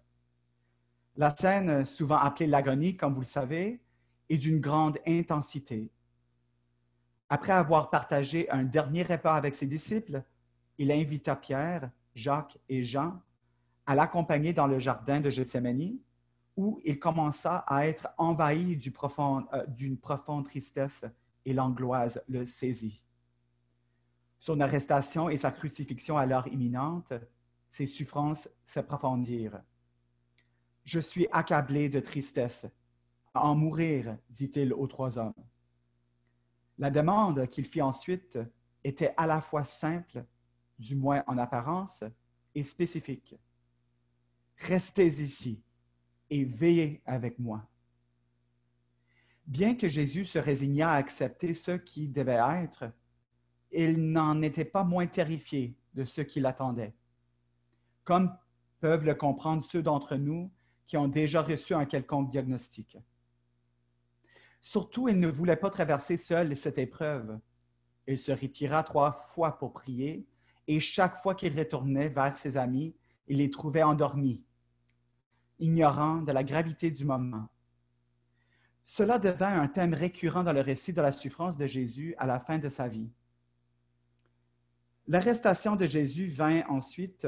[1.17, 3.81] La scène, souvent appelée l'agonie, comme vous le savez,
[4.29, 5.91] est d'une grande intensité.
[7.29, 10.23] Après avoir partagé un dernier repas avec ses disciples,
[10.79, 13.21] il invita Pierre, Jacques et Jean
[13.87, 15.99] à l'accompagner dans le jardin de Gethsemane,
[16.57, 21.05] où il commença à être envahi euh, d'une profonde tristesse
[21.45, 23.04] et l'angoisse le saisit.
[24.39, 27.13] Son arrestation et sa crucifixion alors imminente,
[27.71, 29.61] ses souffrances s'approfondirent.
[30.85, 32.67] Je suis accablé de tristesse.
[33.33, 35.35] À en mourir, dit-il aux trois hommes.
[36.79, 38.39] La demande qu'il fit ensuite
[38.85, 40.25] était à la fois simple,
[40.79, 42.05] du moins en apparence,
[42.55, 43.35] et spécifique.
[44.59, 45.63] Restez ici
[46.31, 47.67] et veillez avec moi.
[49.47, 52.85] Bien que Jésus se résignât à accepter ce qui devait être,
[53.83, 56.95] il n'en était pas moins terrifié de ce qui l'attendait.
[58.05, 58.37] Comme
[58.81, 60.51] peuvent le comprendre ceux d'entre nous
[60.87, 62.99] qui ont déjà reçu un quelconque diagnostic.
[64.61, 67.39] Surtout, il ne voulait pas traverser seul cette épreuve.
[68.07, 70.27] Il se retira trois fois pour prier,
[70.67, 72.95] et chaque fois qu'il retournait vers ses amis,
[73.27, 74.45] il les trouvait endormis,
[75.59, 77.49] ignorant de la gravité du moment.
[78.85, 82.39] Cela devint un thème récurrent dans le récit de la souffrance de Jésus à la
[82.39, 83.11] fin de sa vie.
[85.07, 87.27] L'arrestation de Jésus vint ensuite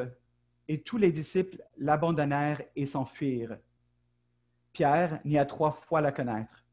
[0.69, 3.59] et tous les disciples l'abandonnèrent et s'enfuirent.
[4.73, 6.65] Pierre nia trois fois la connaître.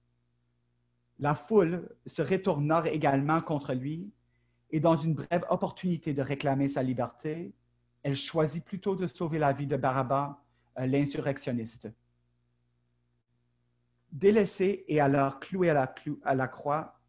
[1.20, 4.12] La foule se retourna également contre lui
[4.72, 7.54] et dans une brève opportunité de réclamer sa liberté,
[8.02, 10.42] elle choisit plutôt de sauver la vie de Barabbas,
[10.80, 11.90] euh, l'insurrectionniste.
[14.12, 17.00] Délaissé et alors cloué à la croix,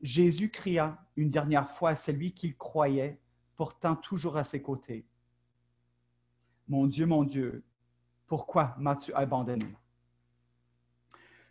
[0.00, 3.20] Jésus cria une dernière fois à celui qu'il croyait,
[3.56, 5.06] pourtant toujours à ses côtés.
[6.68, 7.64] Mon Dieu, mon Dieu,
[8.26, 9.74] pourquoi m'as-tu abandonné?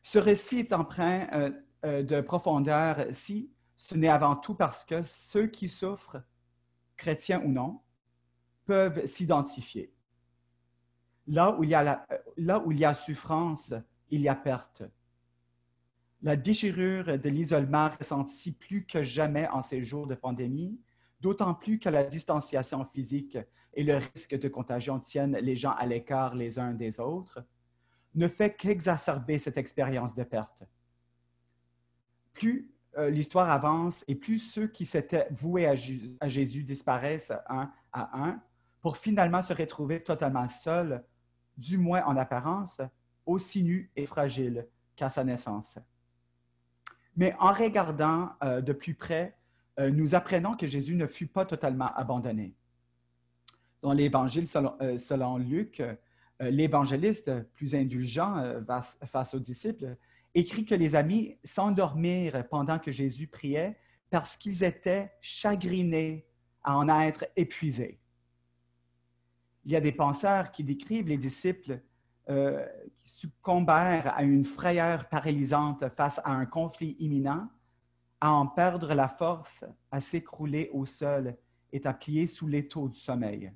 [0.04, 1.52] Ce récit est empreint euh,
[1.86, 6.24] euh, de profondeur si ce n'est avant tout parce que ceux qui souffrent,
[6.96, 7.82] chrétiens ou non,
[8.66, 9.94] peuvent s'identifier.
[11.28, 12.06] Là, où il y a
[12.38, 13.74] là où il y a souffrance,
[14.10, 14.84] il y a perte.
[16.22, 20.80] La déchirure de l'isolement ressentie plus que jamais en ces jours de pandémie,
[21.22, 23.38] d'autant plus que la distanciation physique
[23.74, 27.46] et le risque de contagion tiennent les gens à l'écart les uns des autres,
[28.16, 30.64] ne fait qu'exacerber cette expérience de perte.
[32.34, 35.76] Plus euh, l'histoire avance et plus ceux qui s'étaient voués à,
[36.20, 38.42] à, Jésus disparaissent un à un
[38.82, 41.04] pour finalement se retrouver totalement seuls,
[41.58, 42.82] du moins en apparence,
[43.26, 45.80] aussi nus et fragiles qu'à sa naissance.
[47.18, 49.36] Mais en regardant euh, de plus près,
[49.80, 52.56] euh, nous apprenons que Jésus ne fut pas totalement abandonné.
[53.82, 55.84] Dans l'Évangile selon, euh, Luc,
[56.40, 58.62] l'évangéliste, plus indulgent
[59.06, 59.98] face aux disciples,
[60.36, 63.76] écrit que les amis s'endormirent pendant que Jésus priait
[64.12, 66.28] parce qu'ils étaient chagrinés
[66.64, 68.00] à en être épuisés.
[69.66, 71.82] Il y a des penseurs qui décrivent les disciples
[72.30, 72.66] euh,
[73.04, 77.50] qui succombèrent à une frayeur paralysante face à un conflit imminent,
[78.20, 81.38] à en perdre la force, à s'écrouler au sol
[81.72, 83.52] et à plier sous l'étau du sommeil.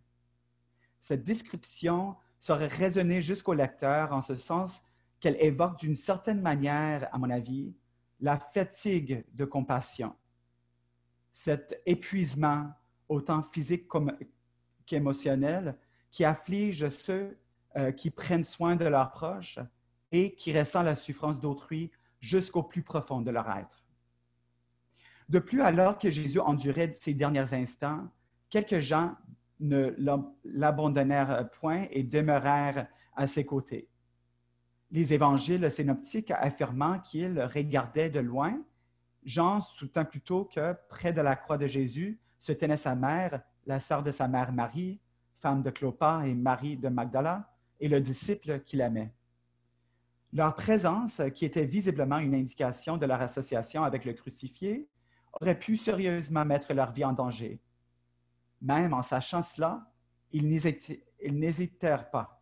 [1.00, 4.84] Cette description saurait résonner jusqu'au lecteur en ce sens
[5.20, 7.74] qu'elle évoque d'une certaine manière, à mon avis,
[8.20, 10.16] la fatigue de compassion,
[11.34, 12.72] cet épuisement
[13.10, 13.90] autant physique
[14.86, 15.78] qu'émotionnel
[16.12, 17.38] qui afflige ceux
[17.78, 19.60] euh, qui prennent soin de leurs proches
[20.12, 23.86] et qui ressentent la souffrance d'autrui jusqu'au plus profond de leur être.
[25.30, 28.10] De plus, alors que Jésus endurait ces derniers instants,
[28.50, 29.16] quelques gens
[29.62, 29.96] ne
[30.44, 33.88] l'abandonnèrent point et demeurèrent à ses côtés.
[34.92, 38.62] Les évangiles synoptiques affirmant qu'il regardait de loin,
[39.24, 43.80] Jean soutint plutôt que près de la croix de Jésus se tenait sa mère, la
[43.80, 45.00] sœur de sa mère Marie,
[45.40, 47.51] femme de Clopas et Marie de Magdala,
[47.82, 49.14] et le disciple qu'il aimait.
[50.32, 54.88] Leur présence, qui était visiblement une indication de leur association avec le crucifié,
[55.42, 57.60] aurait pu sérieusement mettre leur vie en danger.
[58.62, 59.92] Même en sachant cela,
[60.32, 62.42] ils n'hésitèrent pas.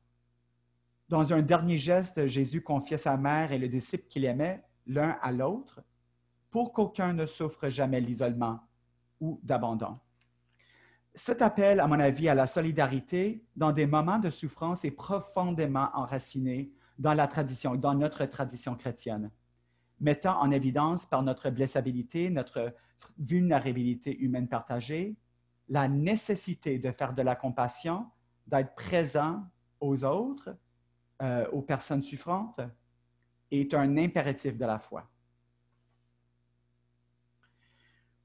[1.08, 5.32] Dans un dernier geste, Jésus confiait sa mère et le disciple qu'il aimait l'un à
[5.32, 5.82] l'autre
[6.52, 8.60] pour qu'aucun ne souffre jamais l'isolement
[9.20, 9.98] ou d'abandon.
[11.16, 15.90] Cet appel, à mon avis, à la solidarité dans des moments de souffrance est profondément
[15.94, 19.32] enraciné dans la tradition, dans notre tradition chrétienne,
[20.00, 22.74] mettant en évidence par notre blessabilité, notre
[23.18, 25.16] vulnérabilité humaine partagée,
[25.68, 28.08] la nécessité de faire de la compassion,
[28.48, 29.44] d'être présent
[29.80, 30.56] aux autres
[31.22, 32.62] euh, aux personnes souffrantes
[33.52, 35.10] est un impératif de la foi.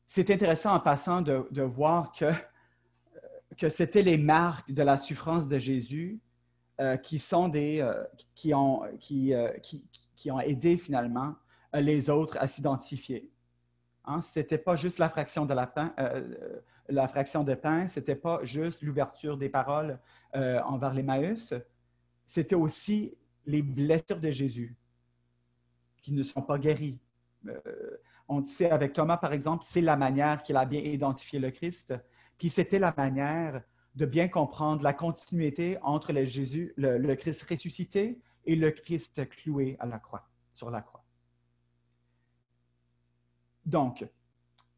[0.06, 2.26] C'est intéressant en passant de, voir que,
[3.56, 6.20] que c'était les marques de la souffrance de Jésus
[6.80, 8.04] euh, qui, euh,
[10.30, 11.34] ont, aidé finalement
[11.72, 13.30] les autres à s'identifier.
[14.04, 14.20] Hein?
[14.20, 15.94] Ce n'était pas juste la fraction de, la pain,
[16.88, 19.98] la fraction de pain, ce n'était pas juste l'ouverture des paroles
[20.34, 21.54] envers les Maïs,
[22.26, 23.16] c'était aussi
[23.46, 24.76] les blessures de Jésus
[26.04, 26.98] qui ne sont pas guéries.
[27.48, 27.60] Euh,
[28.28, 31.94] on sait avec Thomas, par exemple, c'est la manière qu'il a bien identifié le Christ,
[32.38, 33.62] puis c'était la manière
[33.94, 39.76] de bien comprendre la continuité entre le, Jésus, le, Christ ressuscité et le Christ cloué
[39.78, 41.04] à la croix, sur la croix.
[43.64, 44.04] Donc,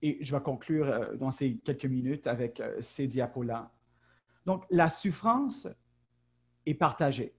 [0.02, 3.72] et je vais conclure euh, dans ces quelques minutes avec euh, ces diapos-là.
[4.44, 5.66] Donc, la souffrance
[6.66, 7.34] est partagée.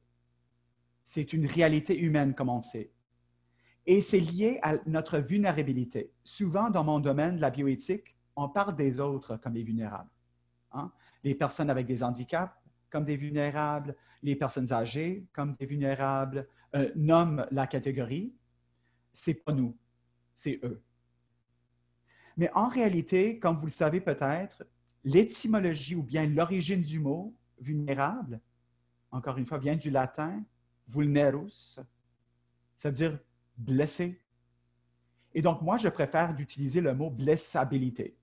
[1.05, 2.91] C'est une réalité humaine, comme on sait.
[3.85, 6.11] Et c'est lié à notre vulnérabilité.
[6.23, 10.09] Souvent, dans mon domaine de la bioéthique, on parle des autres comme les vulnérables.
[10.71, 10.91] Hein?
[11.23, 12.53] Les personnes avec des handicaps
[12.89, 18.33] comme des vulnérables, les personnes âgées comme des vulnérables, euh, nomme la catégorie.
[19.13, 19.75] C'est pas nous,
[20.35, 20.81] c'est eux.
[22.37, 24.63] Mais en réalité, comme vous le savez peut-être,
[25.03, 28.39] l'étymologie ou bien l'origine du mot vulnérable,
[29.11, 30.43] encore une fois, vient du latin
[30.87, 31.79] vulnerus,
[32.77, 33.19] ça veut dire
[33.57, 34.21] blessé.
[35.33, 38.16] Et donc, moi, je préfère d'utiliser le mot blessabilité.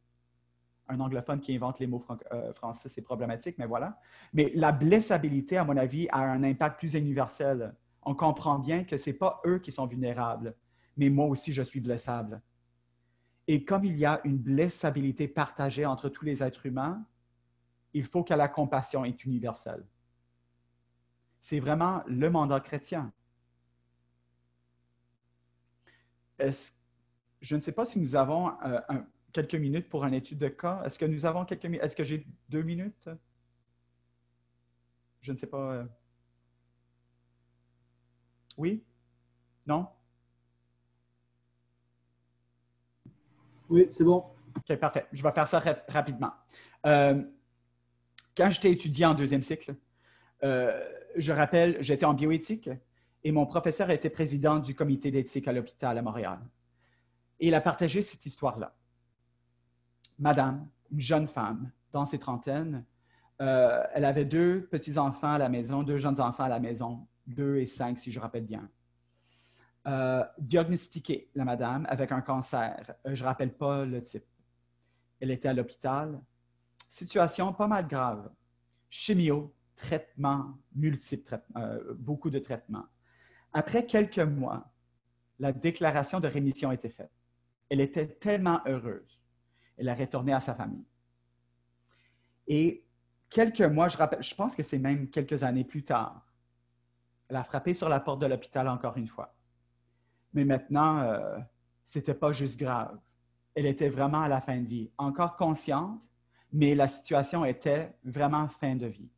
[0.89, 3.99] Un anglophone qui invente les mots euh, français, c'est problématique, mais voilà.
[4.33, 7.75] Mais la blessabilité, à mon avis, a un impact plus universel.
[8.03, 10.55] On comprend bien que ce n'est pas eux qui sont vulnérables,
[10.97, 12.43] mais moi aussi, je suis blessable.
[13.47, 17.05] Et comme il y a une blessabilité partagée entre tous les êtres humains,
[17.93, 19.85] il faut que la compassion est universelle.
[21.41, 23.13] C'est vraiment le mandat chrétien.
[27.41, 28.81] je ne sais pas si nous avons euh,
[29.35, 30.81] quelques minutes pour une étude de cas.
[30.87, 31.83] Est-ce que nous avons quelques minutes?
[31.83, 33.11] Est-ce que j'ai deux minutes?
[35.21, 35.73] Je ne sais pas.
[35.73, 35.85] Euh.
[38.57, 38.83] Oui?
[39.67, 39.89] Non?
[43.69, 44.25] Oui, c'est bon.
[44.57, 45.07] OK, parfait.
[45.13, 46.33] Je vais faire ça rapidement.
[46.87, 47.21] Euh,
[48.37, 49.75] quand j'étais étudiant en deuxième cycle,
[50.43, 52.69] je rappelle, j'étais en bioéthique
[53.25, 56.39] et mon professeur était président du comité d'éthique à l'hôpital à Montréal.
[57.41, 58.77] Et il a partagé cette histoire-là.
[60.19, 62.85] Madame, une jeune femme dans ses trentaines,
[63.41, 67.57] euh, elle avait deux petits-enfants à la maison, deux jeunes enfants à la maison, deux
[67.57, 68.69] et cinq si je rappelle bien.
[69.87, 72.95] Euh, diagnostiquée, la madame, avec un cancer.
[73.07, 74.25] Euh, je ne rappelle pas le type.
[75.21, 76.21] Elle était à l'hôpital.
[76.89, 78.31] Situation pas mal grave.
[78.89, 81.41] Chimio, traitements multiples,
[81.97, 82.85] beaucoup de traitements.
[83.53, 84.73] Après quelques mois,
[85.41, 87.11] la déclaration de rémission été faite.
[87.69, 89.24] Elle était tellement heureuse.
[89.77, 90.85] Elle a retourné à sa famille.
[92.47, 92.85] Et
[93.31, 96.27] quelques mois, je, rappelle, je pense que c'est même quelques années plus tard,
[97.29, 99.35] elle a frappé sur la porte de l'hôpital encore une fois.
[100.35, 101.39] Mais maintenant, euh,
[101.87, 102.99] ce n'était pas juste grave.
[103.55, 106.01] Elle était vraiment à la fin de vie, encore consciente,
[106.53, 109.11] mais la situation était vraiment fin de vie.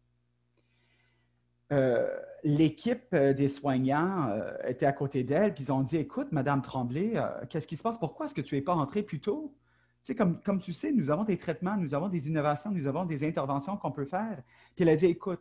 [1.72, 2.08] Euh,
[2.44, 6.62] l'équipe euh, des soignants euh, était à côté d'elle, puis ils ont dit Écoute, Madame
[6.62, 7.14] Tremblay,
[7.50, 7.98] qu'est-ce qui se passe?
[7.98, 9.54] Pourquoi est-ce que tu n'es pas rentrée plus tôt
[10.06, 13.04] sais, comme, comme tu sais, nous avons des traitements, nous avons des innovations, nous avons
[13.04, 14.42] des interventions qu'on peut faire.
[14.74, 15.40] Puis elle a dit Écoute,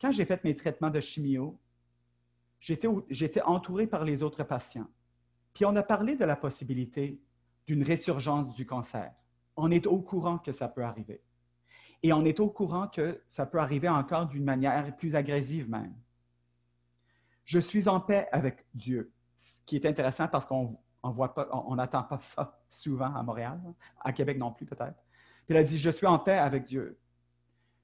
[0.00, 1.58] quand j'ai fait mes traitements de chimio,
[2.58, 4.88] j'étais entourée par les autres patients.
[5.54, 7.20] Puis on a parlé de la possibilité
[7.66, 9.12] d'une résurgence du cancer.
[9.56, 11.22] On est au courant que ça peut arriver.
[12.02, 15.94] Et on est au courant que ça peut arriver encore d'une manière plus agressive même.
[17.44, 22.58] Je suis en paix avec Dieu, ce qui est intéressant parce qu'on n'attend pas ça
[22.70, 23.60] souvent à Montréal,
[24.00, 25.02] à Québec non plus peut-être.
[25.46, 26.98] Puis elle a dit, je suis en paix avec Dieu.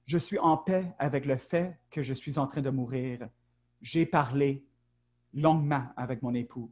[0.05, 3.27] Je suis en paix avec le fait que je suis en train de mourir.
[3.81, 4.65] J'ai parlé
[5.33, 6.71] longuement avec mon époux,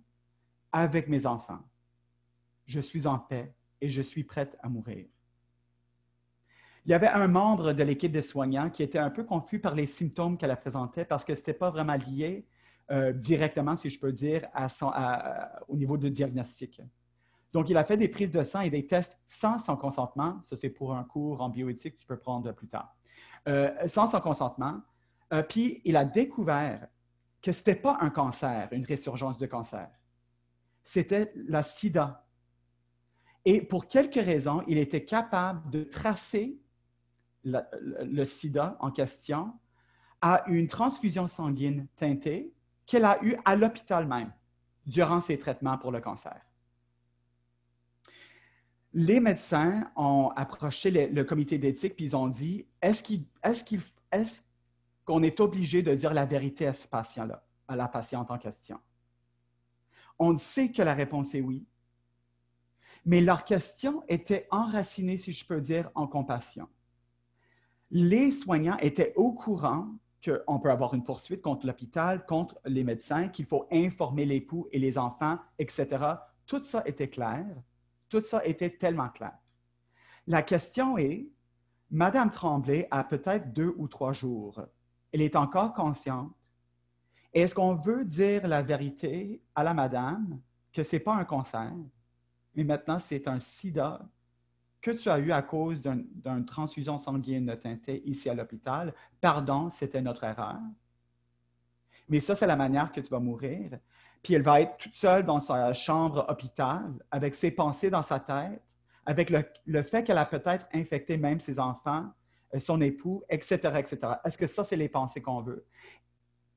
[0.71, 1.59] avec mes enfants.
[2.65, 5.05] Je suis en paix et je suis prête à mourir.
[6.85, 9.73] Il y avait un membre de l'équipe de soignants qui était un peu confus par
[9.73, 12.45] les symptômes qu'elle présentait parce que ce n'était pas vraiment lié
[12.91, 14.47] euh, directement, si je peux dire,
[15.67, 16.81] au niveau de diagnostic.
[17.53, 20.41] Donc, il a fait des prises de sang et des tests sans son consentement.
[20.49, 22.95] Ça, c'est pour un cours en bioéthique que tu peux prendre plus tard.
[23.47, 24.81] Euh, sans son consentement.
[25.31, 26.87] Euh, puis, il a découvert
[27.41, 29.89] que ce n'était pas un cancer, une résurgence de cancer.
[30.83, 32.27] C'était la sida.
[33.45, 36.59] Et pour quelques raisons, il était capable de tracer
[37.43, 39.53] le, sida en question
[40.21, 42.54] a une transfusion sanguine teintée
[42.85, 44.31] qu'elle a eue à l'hôpital même
[44.85, 46.39] durant ses traitements pour le cancer.
[48.93, 53.03] Les médecins ont approché le, comité d'éthique puis ils ont dit est-ce
[55.05, 58.37] qu'on est, est obligé de dire la vérité à ce patient-là, à la patiente en
[58.37, 58.79] question?
[60.17, 61.65] On sait que la réponse est oui,
[63.05, 66.67] mais leur question était enracinée, si je peux dire, en compassion.
[67.91, 69.89] Les soignants étaient au courant
[70.25, 74.79] qu'on peut avoir une poursuite contre l'hôpital, contre les médecins, qu'il faut informer l'époux et
[74.79, 75.87] les enfants, etc.
[76.45, 77.45] Tout ça était clair.
[78.09, 79.37] Tout ça était tellement clair.
[80.27, 81.27] La question est,
[81.91, 84.61] Madame Tremblay a peut-être deux ou trois jours.
[85.11, 86.33] Elle est encore consciente.
[87.33, 90.39] Est-ce qu'on veut dire la vérité à la madame
[90.73, 91.71] que ce n'est pas un cancer,
[92.55, 94.07] mais maintenant c'est un sida
[94.85, 98.93] que tu as eu à cause d'une transfusion sanguine teintée ici à l'hôpital.
[99.19, 100.59] Pardon, c'était notre erreur.
[102.07, 103.79] Mais ça, c'est la manière que tu vas mourir.
[104.21, 108.19] Puis elle va être toute seule dans sa chambre hôpital, avec ses pensées dans sa
[108.19, 108.61] tête,
[109.07, 112.05] avec le, fait qu'elle a peut-être infecté même ses enfants,
[112.53, 113.97] euh, son époux, etc., etc.
[114.23, 115.65] Est-ce que ça, c'est les pensées qu'on veut?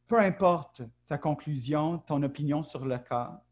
[0.07, 3.43] Peu importe ta conclusion, ton opinion sur le cas,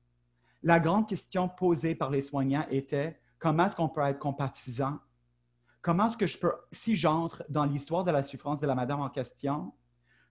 [0.62, 4.99] la grande question posée par les soignants était Comment est-ce qu'on peut être compatissant?
[5.83, 9.01] Comment est-ce que je peux, si j'entre dans l'histoire de la souffrance de la madame
[9.01, 9.73] en question,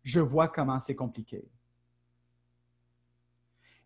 [0.03, 1.49] je vois comment c'est compliqué.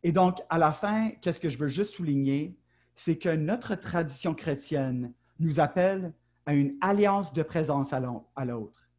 [0.03, 2.57] Et donc, à la fin, qu'est-ce que je veux juste souligner,
[2.95, 6.13] c'est que notre tradition chrétienne nous appelle
[6.45, 7.99] à une alliance de présence à
[8.45, 8.89] l'autre.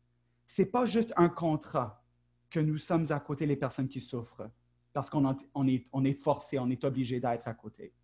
[0.46, 2.04] Ce n'est pas juste un contrat
[2.50, 4.50] que nous sommes à côté des personnes qui souffrent,
[4.92, 5.36] parce qu'on
[5.66, 7.94] est, est forcé, on est obligé d'être à côté.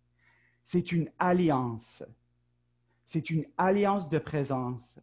[0.69, 2.03] C'est une alliance.
[3.05, 4.99] C'est une alliance de présence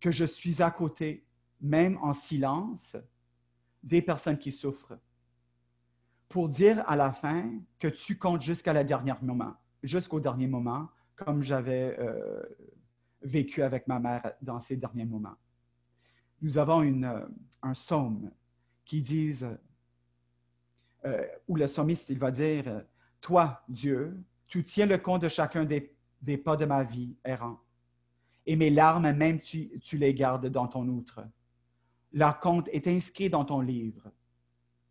[0.00, 1.24] que je suis à côté,
[1.62, 2.94] même en silence,
[3.82, 4.98] des personnes qui souffrent,
[6.28, 10.90] pour dire à la fin que tu comptes jusqu'à la dernière moment, jusqu'au dernier moment,
[11.16, 12.42] comme j'avais euh,
[13.22, 15.38] vécu avec ma mère dans ces derniers moments.
[16.42, 17.26] Nous avons euh,
[17.62, 18.30] un psaume
[18.84, 19.40] qui dit,
[21.06, 22.82] euh, où le psalmiste, il va dire,
[23.22, 24.14] Toi, Dieu,
[24.48, 25.92] tu tiens le compte de chacun des,
[26.38, 27.60] pas de ma vie errant.
[28.46, 31.20] Et mes larmes, même tu, tu les gardes dans ton outre.
[32.12, 34.10] Leur compte est inscrit dans ton livre.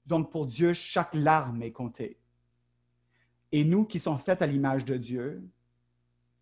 [0.05, 2.19] Donc pour Dieu, chaque larme est comptée.
[3.51, 5.43] Et nous qui sommes faits à l'image de Dieu,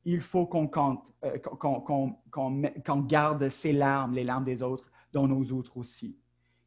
[0.03, 0.69] il faut qu'on
[1.23, 6.17] euh, garde ces larmes, les larmes des autres, dans nos outres aussi.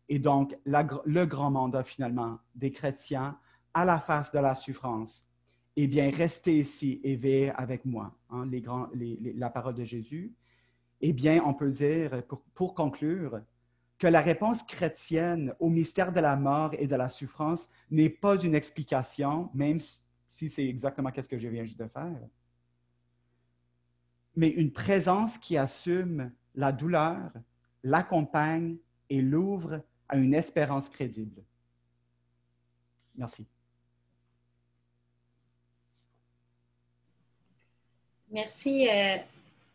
[0.08, 3.38] Et donc, le grand mandat finalement des chrétiens
[3.74, 5.27] à la face de la souffrance,
[5.80, 8.44] eh bien, restez ici et veillez avec moi, hein,
[9.36, 10.34] la parole de Jésus.
[11.00, 12.24] Eh bien, on peut dire,
[12.56, 13.40] pour, conclure,
[13.96, 18.36] que la réponse chrétienne au mystère de la mort et de la souffrance n'est pas
[18.42, 19.78] une explication, même
[20.28, 22.28] si c'est exactement ce que je viens juste de faire,
[24.34, 27.30] mais une présence qui assume la douleur,
[27.84, 28.78] l'accompagne
[29.08, 31.40] et l'ouvre à une espérance crédible.
[33.14, 33.46] Merci.
[38.38, 39.16] Merci, euh,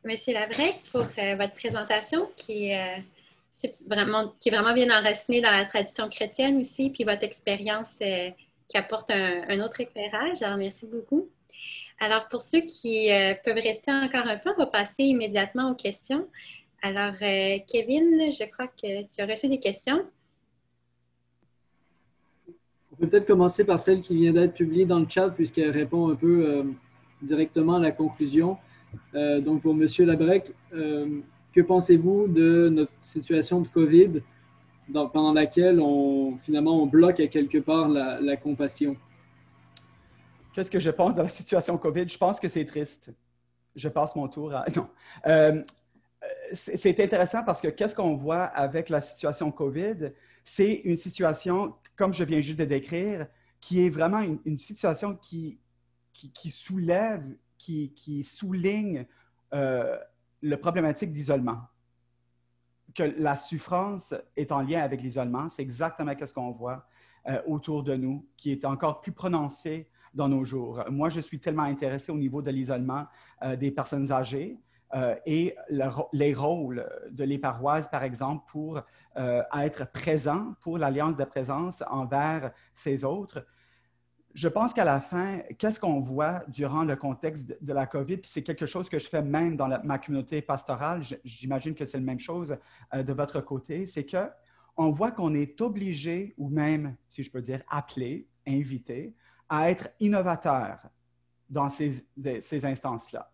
[0.06, 2.96] Monsieur Lavrec, pour euh, votre présentation qui, euh,
[3.88, 8.78] vraiment, qui est vraiment bien enracinée dans la tradition chrétienne aussi, puis votre expérience qui
[8.78, 10.42] apporte un, autre éclairage.
[10.44, 11.28] Alors, merci beaucoup.
[12.00, 13.10] Alors, pour ceux qui
[13.44, 16.26] peuvent rester encore un peu, on va passer immédiatement aux questions.
[16.82, 20.06] Alors, Kevin, je crois que tu as reçu des questions.
[22.94, 26.10] On peut peut-être commencer par celle qui vient d'être publiée dans le chat, puisqu'elle répond
[26.10, 26.64] un peu
[27.24, 28.58] directement à la conclusion.
[29.16, 29.88] Euh, donc, pour M.
[30.00, 31.22] Labrec, euh,
[31.54, 34.22] que pensez-vous de notre situation de COVID
[34.92, 38.96] pendant laquelle on, finalement, on bloque à quelque part la, compassion?
[40.54, 42.08] Qu'est-ce que je pense de la situation COVID?
[42.08, 43.12] Je pense que c'est triste.
[43.76, 44.66] Je passe mon tour à...
[44.76, 44.88] Non.
[45.26, 45.64] Euh,
[46.54, 50.12] c'est intéressant parce que qu'est-ce qu'on voit avec la situation COVID?
[50.46, 53.28] C'est une situation, comme je viens juste de décrire,
[53.60, 55.58] qui est vraiment une situation qui,
[56.14, 57.24] qui, soulève,
[57.58, 59.06] qui, souligne
[59.54, 59.98] euh,
[60.42, 61.62] la problématique d'isolement.
[62.94, 66.86] Que la souffrance est en lien avec l'isolement, c'est exactement ce qu'on voit
[67.28, 70.84] euh, autour de nous, qui est encore plus prononcé dans nos jours.
[70.92, 73.08] Moi, je suis tellement intéressé au niveau de l'isolement
[73.42, 74.60] euh, des personnes âgées
[75.26, 75.56] et
[76.12, 78.80] les rôles de les paroisses, par exemple, pour
[79.56, 83.44] être présents pour l'alliance de présence envers ces autres
[84.34, 88.42] je pense qu'à la fin, qu'est-ce qu'on voit durant le contexte de la COVID, c'est
[88.42, 92.20] quelque chose que je fais même dans ma communauté pastorale, j'imagine que c'est la même
[92.20, 92.58] chose
[92.94, 94.28] euh, de votre côté, c'est que
[94.76, 99.14] on voit qu'on est obligé, ou même, si je peux dire, appelé, invité,
[99.48, 100.80] à être innovateur
[101.48, 102.04] dans ces,
[102.40, 103.32] ces instances-là.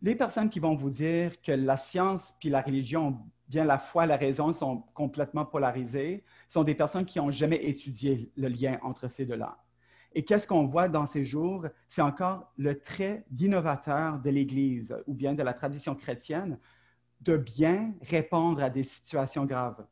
[0.00, 4.06] Les personnes qui vont vous dire que la science puis la religion, bien la foi,
[4.06, 9.06] la raison sont complètement polarisées, sont des personnes qui n'ont jamais étudié le lien entre
[9.06, 9.62] ces deux-là.
[10.14, 11.66] Et qu'est-ce qu'on voit dans ces jours?
[11.88, 16.58] C'est encore le trait d'innovateur de l'Église ou bien de la tradition chrétienne
[17.20, 19.86] de bien répondre à des situations graves.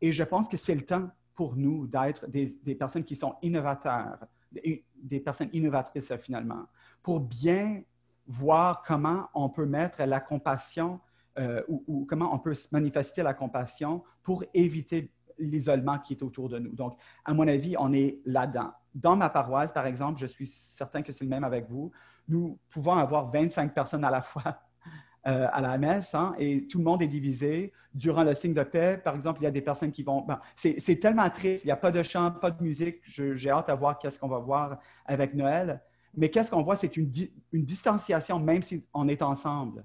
[0.00, 4.18] Et je pense que c'est le temps pour nous d'être des, personnes qui sont innovateurs,
[4.52, 6.66] des, personnes innovatrices finalement,
[7.02, 7.82] pour bien
[8.26, 11.00] voir comment on peut mettre la compassion
[11.38, 15.10] euh, ou, comment on peut manifester la compassion pour éviter
[15.40, 16.72] l'isolement qui est autour de nous.
[16.72, 18.72] Donc, à mon avis, on est là-dedans.
[18.94, 21.90] Dans ma paroisse, par exemple, je suis certain que c'est le même avec vous,
[22.28, 24.62] nous pouvons avoir 25 personnes à la fois
[25.26, 27.72] euh, à la messe hein, et tout le monde est divisé.
[27.92, 30.24] Durant le signe de paix, par exemple, il y a des personnes qui vont...
[30.54, 33.00] c'est tellement triste, il n'y a pas de chant, pas de musique.
[33.02, 35.82] J'ai hâte à voir qu'est-ce qu'on va voir avec Noël.
[36.14, 37.10] Mais qu'est-ce qu'on voit, c'est une,
[37.52, 39.84] une, distanciation même si on est ensemble.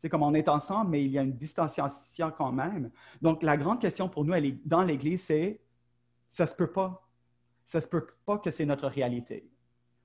[0.00, 2.90] C'est comme on est ensemble, mais il y a une distanciation quand même.
[3.20, 5.60] Donc, la grande question pour nous, elle est dans l'Église, c'est
[6.28, 7.04] ça se peut pas.
[7.66, 9.50] Ça se peut pas que c'est notre réalité.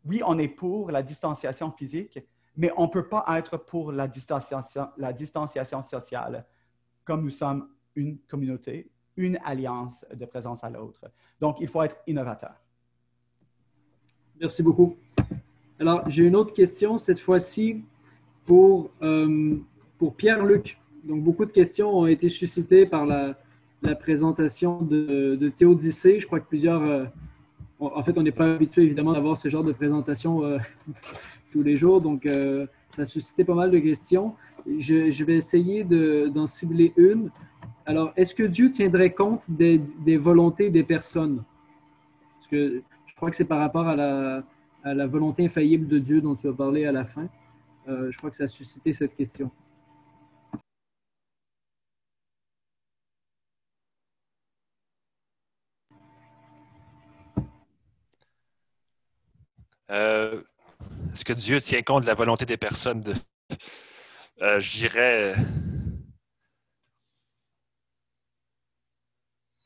[0.05, 2.19] Oui, on est pour la distanciation physique,
[2.57, 6.45] mais on ne peut pas être pour la distanciation, la distanciation sociale,
[7.05, 11.05] comme nous sommes une communauté, une alliance de présence à l'autre.
[11.39, 12.53] Donc, il faut être innovateur.
[14.39, 14.97] Merci beaucoup.
[15.79, 17.83] Alors, j'ai une autre question, cette fois-ci
[18.45, 19.57] pour, euh,
[20.03, 20.77] pour Pierre-Luc.
[21.05, 23.37] Donc, beaucoup de questions ont été suscitées par la,
[24.01, 26.19] présentation de, de Théodicée.
[26.19, 26.83] Je crois que plusieurs...
[26.83, 27.05] Euh,
[27.79, 30.57] en fait, on n'est pas habitué, évidemment, d'avoir ce genre de présentation euh,
[31.53, 32.01] tous les jours.
[32.01, 34.35] Donc, euh, ça a suscité pas mal de questions.
[34.77, 37.29] Je, vais essayer d'en cibler une.
[37.85, 39.79] Alors, est-ce que Dieu tiendrait compte des,
[40.17, 41.43] volontés des personnes?
[42.35, 44.43] Parce que je crois que c'est par rapport à la,
[44.83, 47.29] à la, volonté infaillible de Dieu dont tu as parlé à la fin.
[47.87, 49.49] Je crois que ça a suscité cette question.
[61.13, 63.01] Est-ce que Dieu tient compte de la volonté des personnes?
[63.01, 63.13] De,
[64.41, 65.35] euh, je dirais.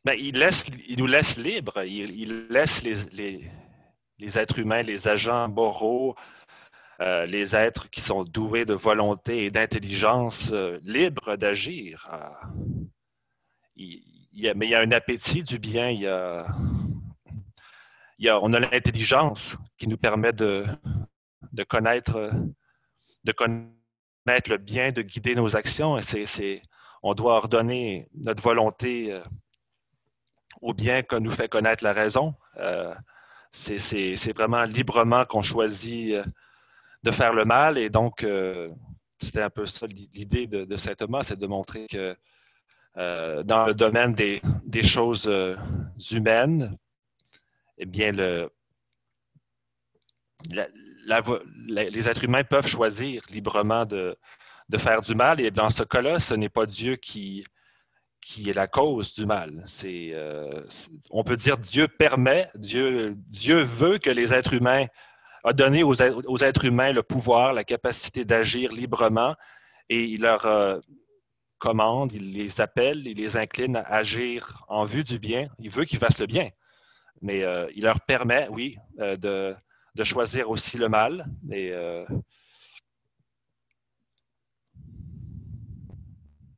[0.03, 1.84] Ben, il, laisse, il nous laisse libres.
[1.84, 3.49] Il, laisse les,
[4.19, 6.15] les, êtres humains, les agents moraux,
[6.99, 12.10] euh, les êtres qui sont doués de volonté et d'intelligence euh, libres d'agir.
[13.78, 14.03] Il,
[14.56, 15.90] mais il y a un appétit du bien.
[15.90, 16.07] Il y
[18.30, 20.65] a, on a l'intelligence qui nous permet de,
[21.51, 22.31] de connaître,
[23.23, 25.99] de connaître le bien, de guider nos actions.
[27.03, 29.22] On doit ordonner notre volonté euh,
[30.61, 32.35] au bien que nous fait connaître la raison.
[32.57, 32.93] Euh,
[33.51, 36.23] c'est, vraiment librement qu'on choisit euh,
[37.03, 37.77] de faire le mal.
[37.77, 38.26] Et donc,
[39.19, 42.15] c'était un peu ça l'idée de, saint Thomas, c'est de montrer que
[42.95, 45.30] dans le domaine des, des choses
[46.11, 46.76] humaines,
[47.77, 48.51] eh bien, le,
[51.68, 54.18] les êtres humains peuvent choisir librement de,
[54.78, 57.44] faire du mal, et dans ce cas-là, ce n'est pas Dieu qui,
[58.46, 59.64] est la cause du mal.
[59.86, 60.64] Euh,
[61.10, 63.16] on peut dire Dieu permet, Dieu,
[63.64, 64.86] veut que les êtres humains,
[65.44, 69.36] a donné aux, aux êtres humains le pouvoir, la capacité d'agir librement,
[69.88, 70.80] et il leur euh,
[71.58, 75.48] commande, il les appelle, il les incline à agir en vue du bien.
[75.60, 76.50] Il veut qu'ils fassent le bien,
[77.22, 79.56] mais euh, il leur permet, oui, de
[79.98, 81.26] de choisir aussi le mal.
[81.52, 82.06] Et, euh,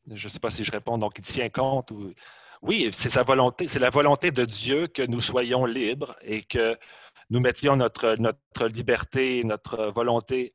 [0.08, 0.98] je ne sais pas si je réponds.
[0.98, 1.92] Donc, il tient compte.
[2.62, 3.68] Oui, c'est sa volonté.
[3.68, 6.78] C'est la volonté de Dieu que nous soyons libres et que
[7.30, 10.54] nous mettions notre, notre liberté, notre volonté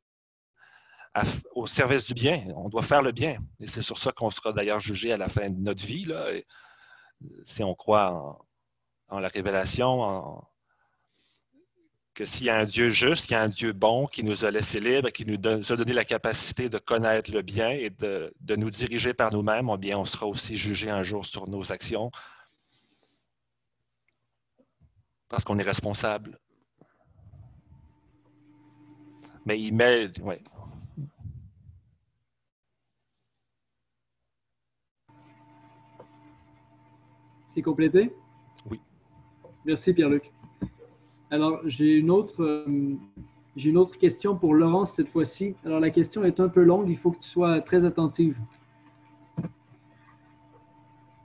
[1.53, 2.45] au service du bien.
[2.55, 3.37] On doit faire le bien.
[3.59, 6.03] Et c'est sur ça qu'on sera d'ailleurs jugé à la fin de notre vie.
[6.03, 6.27] Là.
[7.45, 8.45] si on croit en,
[9.07, 10.47] en la révélation, en,
[12.15, 14.45] que s'il y a un Dieu juste, qu'il y a un Dieu bon qui nous
[14.45, 18.33] a laissés libres, qui nous, a donné la capacité de connaître le bien et de,
[18.55, 22.09] nous diriger par nous-mêmes, eh bien, on sera aussi jugé un jour sur nos actions
[25.27, 26.39] parce qu'on est responsable.
[29.45, 30.09] Mais il met.
[30.21, 30.41] Ouais.
[37.43, 38.15] C'est complété?
[38.65, 38.79] Oui.
[39.65, 40.31] Merci, Pierre-Luc.
[41.35, 42.95] Alors, j'ai une autre, euh,
[43.57, 45.53] une autre question pour Laurence cette fois-ci.
[45.65, 48.37] Alors, la question est un peu longue, il faut que tu sois très attentive.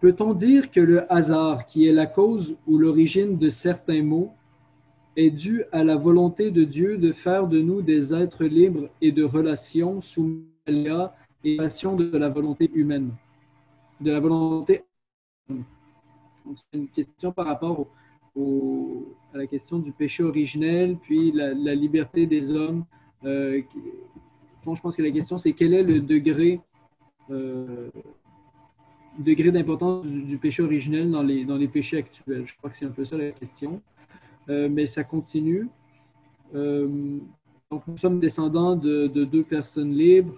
[0.00, 4.32] Peut-on dire que le hasard, qui est la cause ou l'origine de certains mots,
[5.14, 9.12] est dû à la volonté de Dieu de faire de nous des êtres libres et
[9.12, 11.14] de relations sous la
[11.44, 13.12] et passion de la volonté humaine,
[14.00, 14.82] de la volonté.
[15.48, 17.86] C'est une question par rapport
[18.36, 22.84] à la question du péché originel, puis la, liberté des hommes.
[23.24, 23.62] Euh,
[24.64, 26.60] je pense que la question, c'est quel est le degré,
[27.30, 27.90] euh,
[29.18, 32.44] degré d'importance du, péché originel dans les, dans les péchés actuels?
[32.46, 33.82] Je crois que c'est un peu ça la question.
[34.48, 35.68] Euh, mais ça continue.
[36.54, 37.18] Euh,
[37.70, 40.34] donc, nous sommes descendants de, deux personnes libres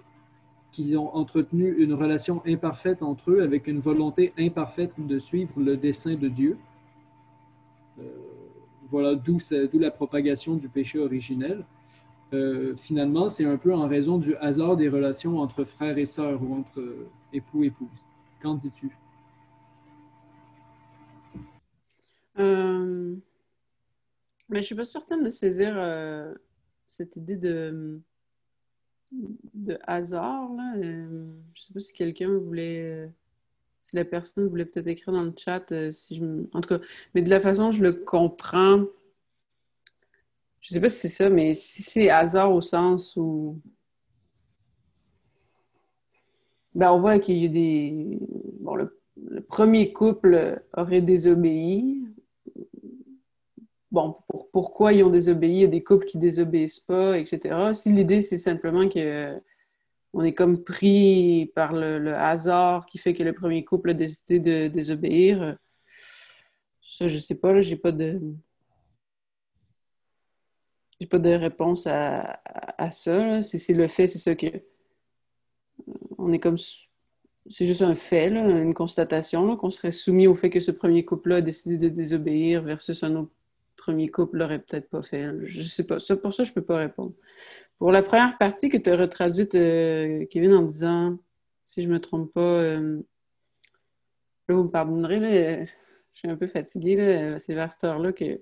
[0.71, 5.77] qui ont entretenu une relation imparfaite entre eux avec une volonté imparfaite de suivre le
[5.77, 6.57] dessein de Dieu.
[7.99, 8.03] Euh,
[8.89, 9.39] voilà d'où
[9.79, 11.63] la propagation du péché originel.
[12.81, 16.55] finalement, c'est un peu en raison du hasard des relations entre frères et sœurs ou
[16.55, 16.83] entre
[17.31, 18.03] époux et épouses.
[18.41, 18.91] Qu'en dis-tu?
[24.53, 26.31] Mais je suis pas certaine de saisir euh,
[26.85, 27.99] cette idée de,
[29.81, 30.51] hasard.
[30.77, 31.25] Euh,
[31.55, 33.11] je sais pas si quelqu'un voulait.
[33.83, 35.71] Si la personne voulait peut-être écrire dans le chat.
[35.71, 36.21] Euh, si
[36.53, 36.79] en tout cas,
[37.13, 38.85] mais de la façon je le comprends,
[40.61, 43.59] je sais pas si c'est ça, mais si c'est hasard au sens où.
[46.73, 48.19] Ben, on voit qu'il y a des.
[48.61, 52.03] Bon, le premier couple aurait désobéi
[53.93, 54.15] bon,
[54.51, 57.73] pourquoi ils ont désobéi, il y a des couples qui désobéissent pas, etc.
[57.73, 59.39] Si l'idée, c'est simplement que
[60.13, 64.39] on est comme pris par le, hasard qui fait que le premier couple a décidé
[64.39, 65.57] de désobéir,
[66.81, 68.21] ça, je sais pas, j'ai pas de...
[70.99, 72.39] J'ai pas de réponse à,
[72.91, 73.41] ça.
[73.41, 74.47] Si c'est le fait, c'est ça que...
[76.17, 76.57] On est comme...
[77.47, 81.37] C'est juste un fait, une constatation, qu'on serait soumis au fait que ce premier couple-là
[81.37, 83.31] a décidé de désobéir versus un autre
[83.75, 85.29] premier couple l'aurait peut-être pas fait.
[85.41, 85.99] Je sais pas.
[85.99, 87.13] Ça, pour ça, je peux pas répondre.
[87.77, 91.17] Pour la première partie que tu as retraduite, euh, Kevin, en disant,
[91.65, 93.01] si je me trompe pas, euh,
[94.47, 95.65] là, vous me pardonnerez,
[96.13, 97.35] je suis un peu fatiguée.
[97.39, 98.41] C'est vers cette heure-là que,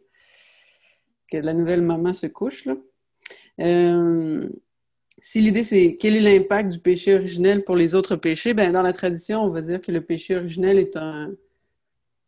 [1.31, 2.67] que la nouvelle maman se couche.
[3.59, 4.49] Euh,
[5.19, 8.81] si l'idée c'est quel est l'impact du péché originel pour les autres péchés, ben dans
[8.81, 11.31] la tradition, on va dire que le péché originel est un,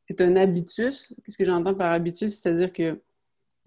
[0.09, 1.13] est un habitus.
[1.23, 2.35] Qu'est-ce que j'entends par habitus?
[2.35, 3.01] C'est-à-dire que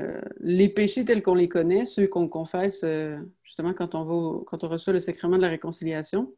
[0.01, 4.93] euh, les péchés tels qu'on les connaît, ceux qu'on confesse euh, justement quand on, reçoit
[4.93, 6.35] le sacrement de la réconciliation,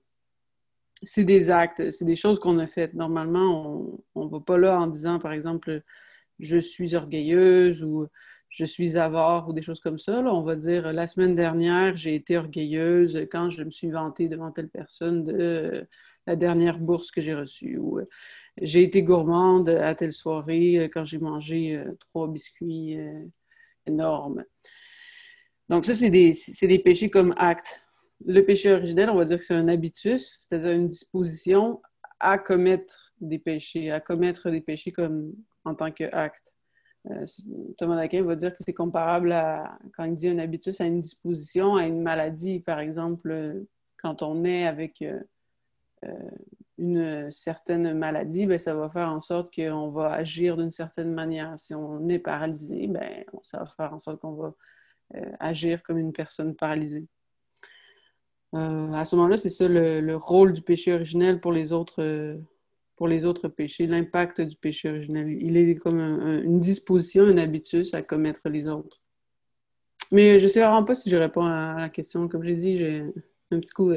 [1.02, 2.94] c'est des actes, c'est des choses qu'on a faites.
[2.94, 5.82] Normalement, on ne va pas là en disant, par exemple,
[6.38, 8.06] je suis orgueilleuse ou
[8.48, 10.22] je suis avare ou des choses comme ça.
[10.22, 14.28] Là, on va dire, la semaine dernière, j'ai été orgueilleuse quand je me suis vantée
[14.28, 15.86] devant telle personne de
[16.26, 17.78] la dernière bourse que j'ai reçue.
[17.78, 18.00] Ou
[18.60, 22.98] j'ai été gourmande à telle soirée euh, quand j'ai mangé euh, trois biscuits
[23.88, 24.44] euh, énormes.
[25.68, 27.88] Donc ça, c'est des, péchés comme acte.
[28.24, 31.80] Le péché originel, on va dire que c'est un habitus, c'est-à-dire une disposition
[32.20, 35.32] à commettre des péchés, à commettre des péchés comme
[35.64, 36.44] en tant qu'acte.
[37.78, 41.00] Thomas d'Aquin va dire que c'est comparable à, quand il dit un habitus, à une
[41.00, 42.60] disposition, à une maladie.
[42.60, 43.64] Par exemple,
[44.02, 46.12] quand on est avec euh,
[46.78, 51.58] une certaine maladie, ben, ça va faire en sorte qu'on va agir d'une certaine manière.
[51.58, 54.54] Si on est paralysé, ben, ça va faire en sorte qu'on va
[55.16, 57.06] euh, agir comme une personne paralysée.
[58.54, 62.38] Euh, à ce moment-là, c'est ça le, rôle du péché originel pour les autres,
[62.96, 65.28] pour les autres péchés, l'impact du péché originel.
[65.30, 69.02] Il est comme une disposition, un habitus à commettre les autres.
[70.12, 72.28] Mais je ne sais vraiment pas si je réponds à la question.
[72.28, 73.04] Comme j'ai dit, j'ai
[73.50, 73.92] un petit coup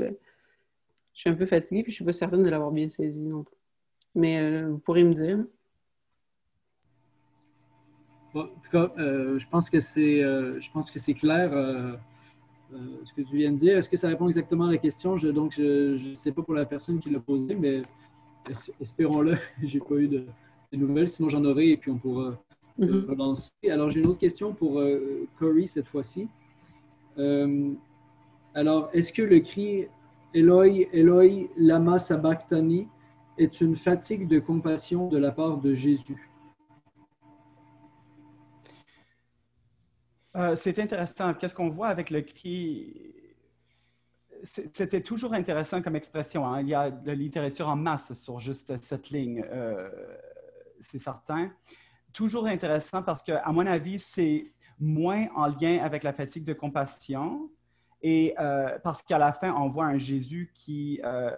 [1.13, 3.43] je suis un peu fatiguée, puis je suis pas certaine de l'avoir bien saisi non
[3.43, 3.55] plus.
[4.15, 5.39] Mais euh, vous pourrez me dire.
[8.33, 11.51] en tout cas, euh, je pense que c'est, euh, je pense que c'est clair
[12.71, 13.77] ce que tu viens de dire.
[13.77, 15.17] Est-ce que ça répond exactement à la question?
[15.17, 17.81] Je, Donc, je ne sais pas pour la personne qui l'a posé, mais
[18.79, 19.37] espérons-le.
[19.63, 20.25] j'ai pas eu de,
[20.71, 21.09] nouvelles.
[21.09, 22.41] Sinon, j'en aurai et puis on pourra
[22.79, 23.05] mm-hmm.
[23.07, 23.51] relancer.
[23.69, 24.81] Alors, j'ai une autre question pour
[25.37, 26.29] Corey cette fois-ci.
[28.53, 29.87] alors, est-ce que le cri
[30.33, 32.87] Eloi, Eloi, lama sabachthani
[33.37, 36.31] est une fatigue de compassion de la part de Jésus.
[40.37, 41.33] Euh, c'est intéressant.
[41.33, 43.13] Qu'est-ce qu'on voit avec le cri?
[44.43, 46.47] C'était toujours intéressant comme expression.
[46.47, 46.61] Hein.
[46.61, 49.89] Il y a de la littérature en masse sur juste cette ligne, euh,
[50.79, 51.51] c'est certain.
[52.13, 56.53] Toujours intéressant parce que, à mon avis, c'est moins en lien avec la fatigue de
[56.53, 57.51] compassion,
[58.01, 61.35] et euh, parce qu'à la fin, on voit un Jésus qui, euh,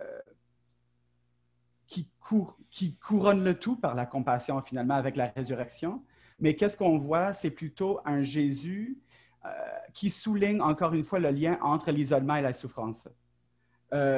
[1.87, 6.03] qui, couronne le tout par la compassion finalement avec la résurrection.
[6.39, 7.33] Mais qu'est-ce qu'on voit?
[7.33, 8.97] C'est plutôt un Jésus
[9.45, 9.49] euh,
[9.93, 13.07] qui souligne encore une fois le lien entre l'isolement et la souffrance.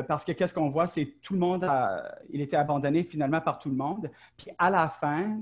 [0.07, 1.69] Parce que qu'est-ce qu'on voit, c'est tout le monde,
[2.29, 4.09] il était abandonné finalement par tout le monde.
[4.37, 5.41] Puis à la fin,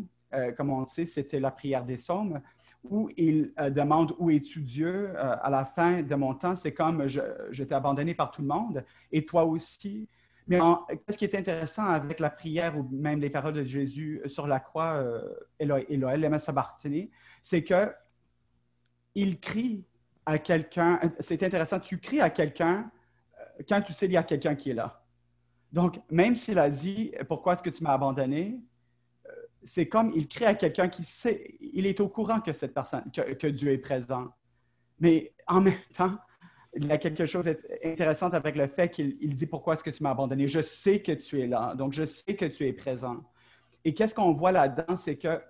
[0.57, 2.41] comme on le sait, c'était la prière des sommes,
[2.83, 5.13] où il demande où es-tu Dieu?
[5.17, 6.55] À la fin de mon temps.
[6.55, 10.09] C'est comme je, j'étais abandonné par tout le monde et toi aussi.
[10.47, 10.59] Mais
[11.09, 14.59] ce qui est intéressant avec la prière ou même les paroles de Jésus sur la
[14.59, 15.21] croix, euh,
[15.59, 17.09] Eloi, Eloi, sabachthani,
[17.41, 17.93] c'est que
[19.15, 19.85] il crie
[20.25, 20.99] à quelqu'un.
[21.19, 22.91] C'est intéressant, tu cries à quelqu'un
[23.39, 25.05] euh, quand tu sais qu'il y a quelqu'un qui est là.
[25.71, 28.59] Donc, même s'il a dit Pourquoi est-ce que tu m'as abandonné?
[28.59, 28.72] euh,
[29.65, 33.03] c'est comme il crie à quelqu'un qui sait, il est au courant que cette personne,
[33.11, 34.29] que Dieu est présent.
[34.99, 36.17] Mais en même temps,
[36.75, 40.01] il y a quelque chose d'intéressant avec le fait qu'il dit pourquoi est-ce que tu
[40.01, 40.47] m'as abandonné?
[40.47, 43.23] Je sais que tu es là, donc je sais que tu es présent.
[43.85, 45.41] Et qu'est-ce qu'on voit là-dedans, c'est que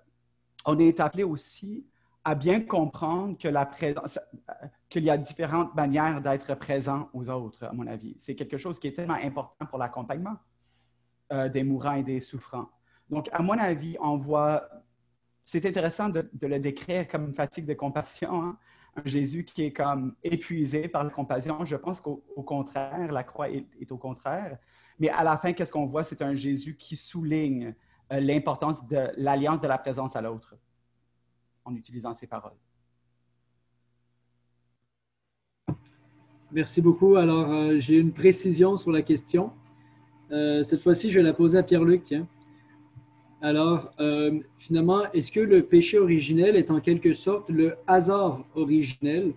[0.66, 1.86] on est appelé aussi
[2.24, 4.18] à bien comprendre que la présence,
[4.88, 8.16] qu'il y a différentes manières d'être présent aux autres, à mon avis.
[8.18, 10.36] C'est quelque chose qui est tellement important pour l'accompagnement
[11.32, 12.68] euh, des mourants et des souffrants.
[13.10, 14.68] Donc, à mon avis, on voit,
[15.44, 18.42] c'est intéressant de, le décrire comme une fatigue de compassion.
[18.42, 18.58] Hein
[18.96, 21.64] un Jésus qui est comme épuisé par la compassion.
[21.64, 24.58] Je pense qu'au contraire, la croix est, au contraire.
[24.98, 26.04] Mais à la fin, qu'est-ce qu'on voit?
[26.04, 27.74] C'est un Jésus qui souligne
[28.12, 30.54] euh, l'importance de l'alliance de la présence à l'autre
[31.64, 32.56] en utilisant ces paroles.
[36.52, 37.16] Merci beaucoup.
[37.16, 39.52] Alors, euh, j'ai une précision sur la question.
[40.30, 42.28] Euh, cette fois-ci, je vais la poser à Pierre-Luc, tiens.
[43.44, 49.34] Alors, euh, finalement, est-ce que le péché originel est en quelque sorte le hasard originel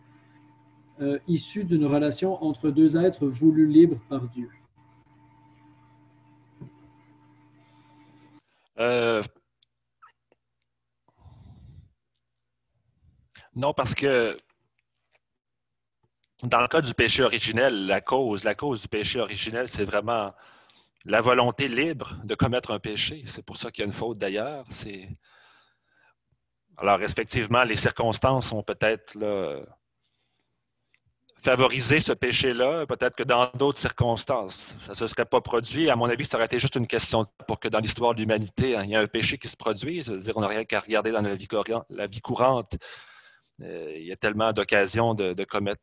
[1.01, 4.49] euh, issu d'une relation entre deux êtres voulus libres par Dieu?
[8.79, 9.21] Euh,
[13.57, 14.38] non, parce que
[16.43, 20.31] dans le cas du péché originel, la cause, la cause du péché originel, c'est vraiment
[21.07, 23.23] la volonté libre de commettre un péché.
[23.27, 24.65] C'est pour ça qu'il y a une faute d'ailleurs.
[26.77, 29.17] Alors, respectivement, les circonstances ont peut-être
[31.41, 32.85] favorisé ce péché-là.
[32.85, 35.89] Peut-être que dans d'autres circonstances, ça ne se serait pas produit.
[35.89, 38.75] À mon avis, ça aurait été juste une question pour que dans l'histoire de l'humanité,
[38.75, 40.11] hein, il y a un péché qui se produise.
[40.11, 41.35] dire, on n'a rien qu'à regarder dans la
[42.07, 42.75] vie, courante.
[43.61, 45.81] Euh, il y a tellement d'occasions de, commettre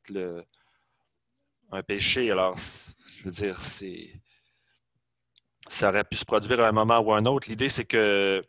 [1.72, 2.30] un péché.
[2.30, 4.12] Alors, je veux dire, c'est
[5.68, 7.48] ça aurait pu se produire à un moment ou à un autre.
[7.48, 8.44] L'idée, c'est que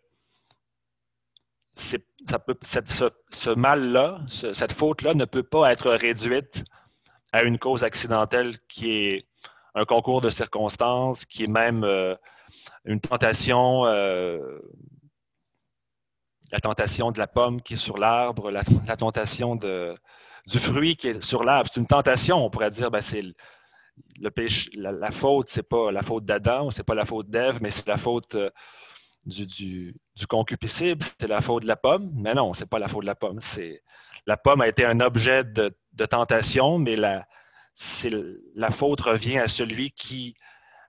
[1.76, 6.64] ça peut, ce, mal-là, cette faute-là ne peut pas être réduite
[7.34, 9.28] à une cause accidentelle qui est
[9.76, 12.16] un concours de circonstances, qui est même euh,
[12.86, 14.60] une tentation, euh,
[16.52, 18.64] la tentation de la pomme qui est sur l'arbre, la,
[18.96, 21.70] tentation du fruit qui est sur l'arbre.
[21.74, 23.24] C'est une tentation, on pourrait dire, ben, c'est
[24.20, 27.72] le péché, la, faute, c'est pas la faute d'Adam, c'est pas la faute d'Ève, mais
[27.72, 28.50] c'est la faute euh,
[29.26, 32.12] du, du, concupiscible, c'est la faute de la pomme.
[32.16, 33.40] Mais non, c'est pas la faute de la pomme.
[33.40, 33.82] C'est
[34.26, 35.74] la pomme a été un objet de,
[36.10, 37.28] tentation, mais la,
[38.56, 40.36] la faute revient à celui qui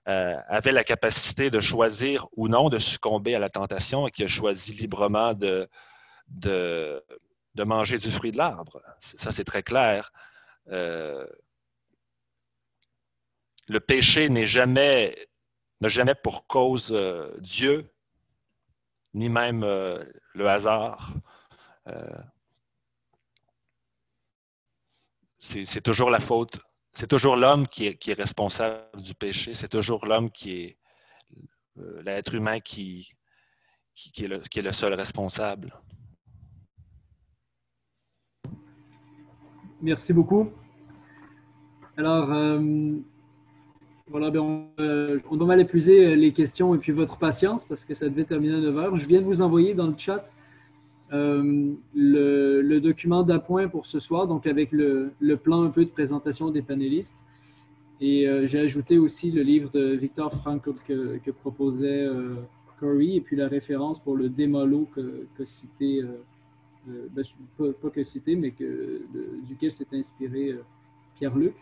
[0.07, 4.23] euh, avait la capacité de choisir ou non de succomber à la tentation et qui
[4.23, 5.69] a choisi librement de,
[6.29, 7.03] de,
[7.63, 8.81] manger du fruit de l'arbre.
[8.99, 10.11] Ça, c'est très clair.
[10.71, 11.25] Euh,
[13.67, 15.15] le péché n'est jamais,
[15.81, 17.91] n'a jamais pour cause euh, Dieu,
[19.13, 20.03] ni même euh,
[20.33, 21.13] le hasard.
[21.87, 22.17] Euh,
[25.39, 26.59] c'est toujours la faute.
[26.93, 29.53] C'est toujours l'homme qui est, responsable du péché.
[29.53, 30.77] C'est toujours l'homme qui est
[32.03, 33.11] l'être humain qui,
[33.93, 35.79] qui, est le, qui, est le, seul responsable.
[39.79, 40.51] Merci beaucoup.
[41.95, 42.59] Alors,
[44.09, 47.83] voilà, ben euh, on, doit mal épuiser euh, les questions et puis votre patience parce
[47.83, 48.97] que ça devait terminer à 9 heures.
[48.97, 50.29] Je viens de vous envoyer dans le chat
[51.11, 56.51] euh, le, document d'appoint pour ce soir, donc avec le, plan un peu de présentation
[56.51, 57.23] des panélistes.
[57.99, 62.07] Et j'ai ajouté aussi le livre de Victor Frankl que, proposait
[62.79, 66.03] Corey et puis la référence pour le démolo que, que cité,
[66.85, 67.25] ben,
[67.57, 69.01] pas, que cité, mais que,
[69.47, 70.55] duquel s'est inspiré
[71.15, 71.55] Pierre-Luc.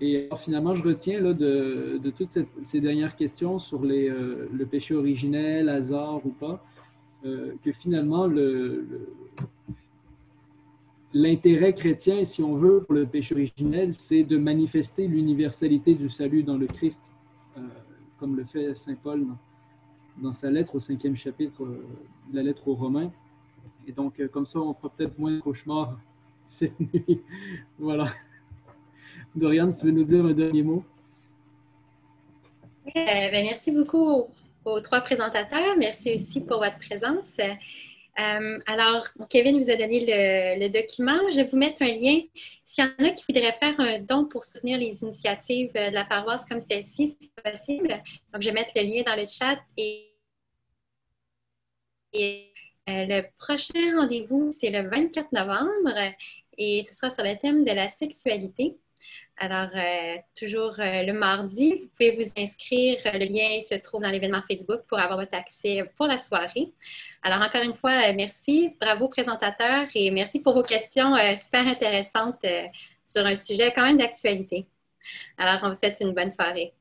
[0.00, 5.68] Et finalement, je retiens là, de, toutes ces dernières questions sur euh, le péché originel,
[5.70, 6.62] hasard ou pas,
[7.24, 8.28] euh, que finalement,
[11.14, 16.42] l'intérêt chrétien, si on veut, pour le péché originel, c'est de manifester l'universalité du salut
[16.42, 17.02] dans le Christ,
[17.56, 17.62] euh,
[18.20, 19.26] comme le fait Saint Paul
[20.18, 23.10] dans sa lettre au cinquième chapitre de la lettre aux Romains.
[23.86, 25.98] Et donc, comme ça, on fera peut-être moins de cauchemars
[26.46, 27.22] cette nuit.
[27.78, 28.08] voilà.
[29.36, 30.82] Dorian, tu veux nous dire un dernier mot?
[32.94, 34.28] Ben, merci beaucoup
[34.64, 35.76] aux, trois présentateurs.
[35.76, 37.36] Merci aussi pour votre présence.
[37.38, 41.18] Euh, alors, Kevin vous a donné le, document.
[41.30, 42.20] Je vais vous mettre un lien.
[42.64, 46.04] S'il y en a qui voudraient faire un don pour soutenir les initiatives de la
[46.06, 48.02] paroisse comme celle-ci, c'est possible.
[48.32, 49.58] Donc, je vais mettre le lien dans le chat.
[49.76, 50.12] Et,
[52.14, 56.14] euh, le prochain rendez-vous, c'est le 24 novembre
[56.56, 58.78] et ce sera sur le thème de la sexualité.
[59.38, 62.98] Alors, euh, toujours euh, le mardi, vous pouvez vous inscrire.
[63.04, 66.72] Le lien se trouve dans l'événement Facebook pour avoir votre accès pour la soirée.
[67.22, 68.74] Alors, encore une fois, euh, merci.
[68.80, 72.46] Bravo, présentateur, et merci pour vos questions super intéressantes
[73.04, 74.66] sur un sujet quand même d'actualité.
[75.36, 76.72] Alors, on vous souhaite une bonne soirée.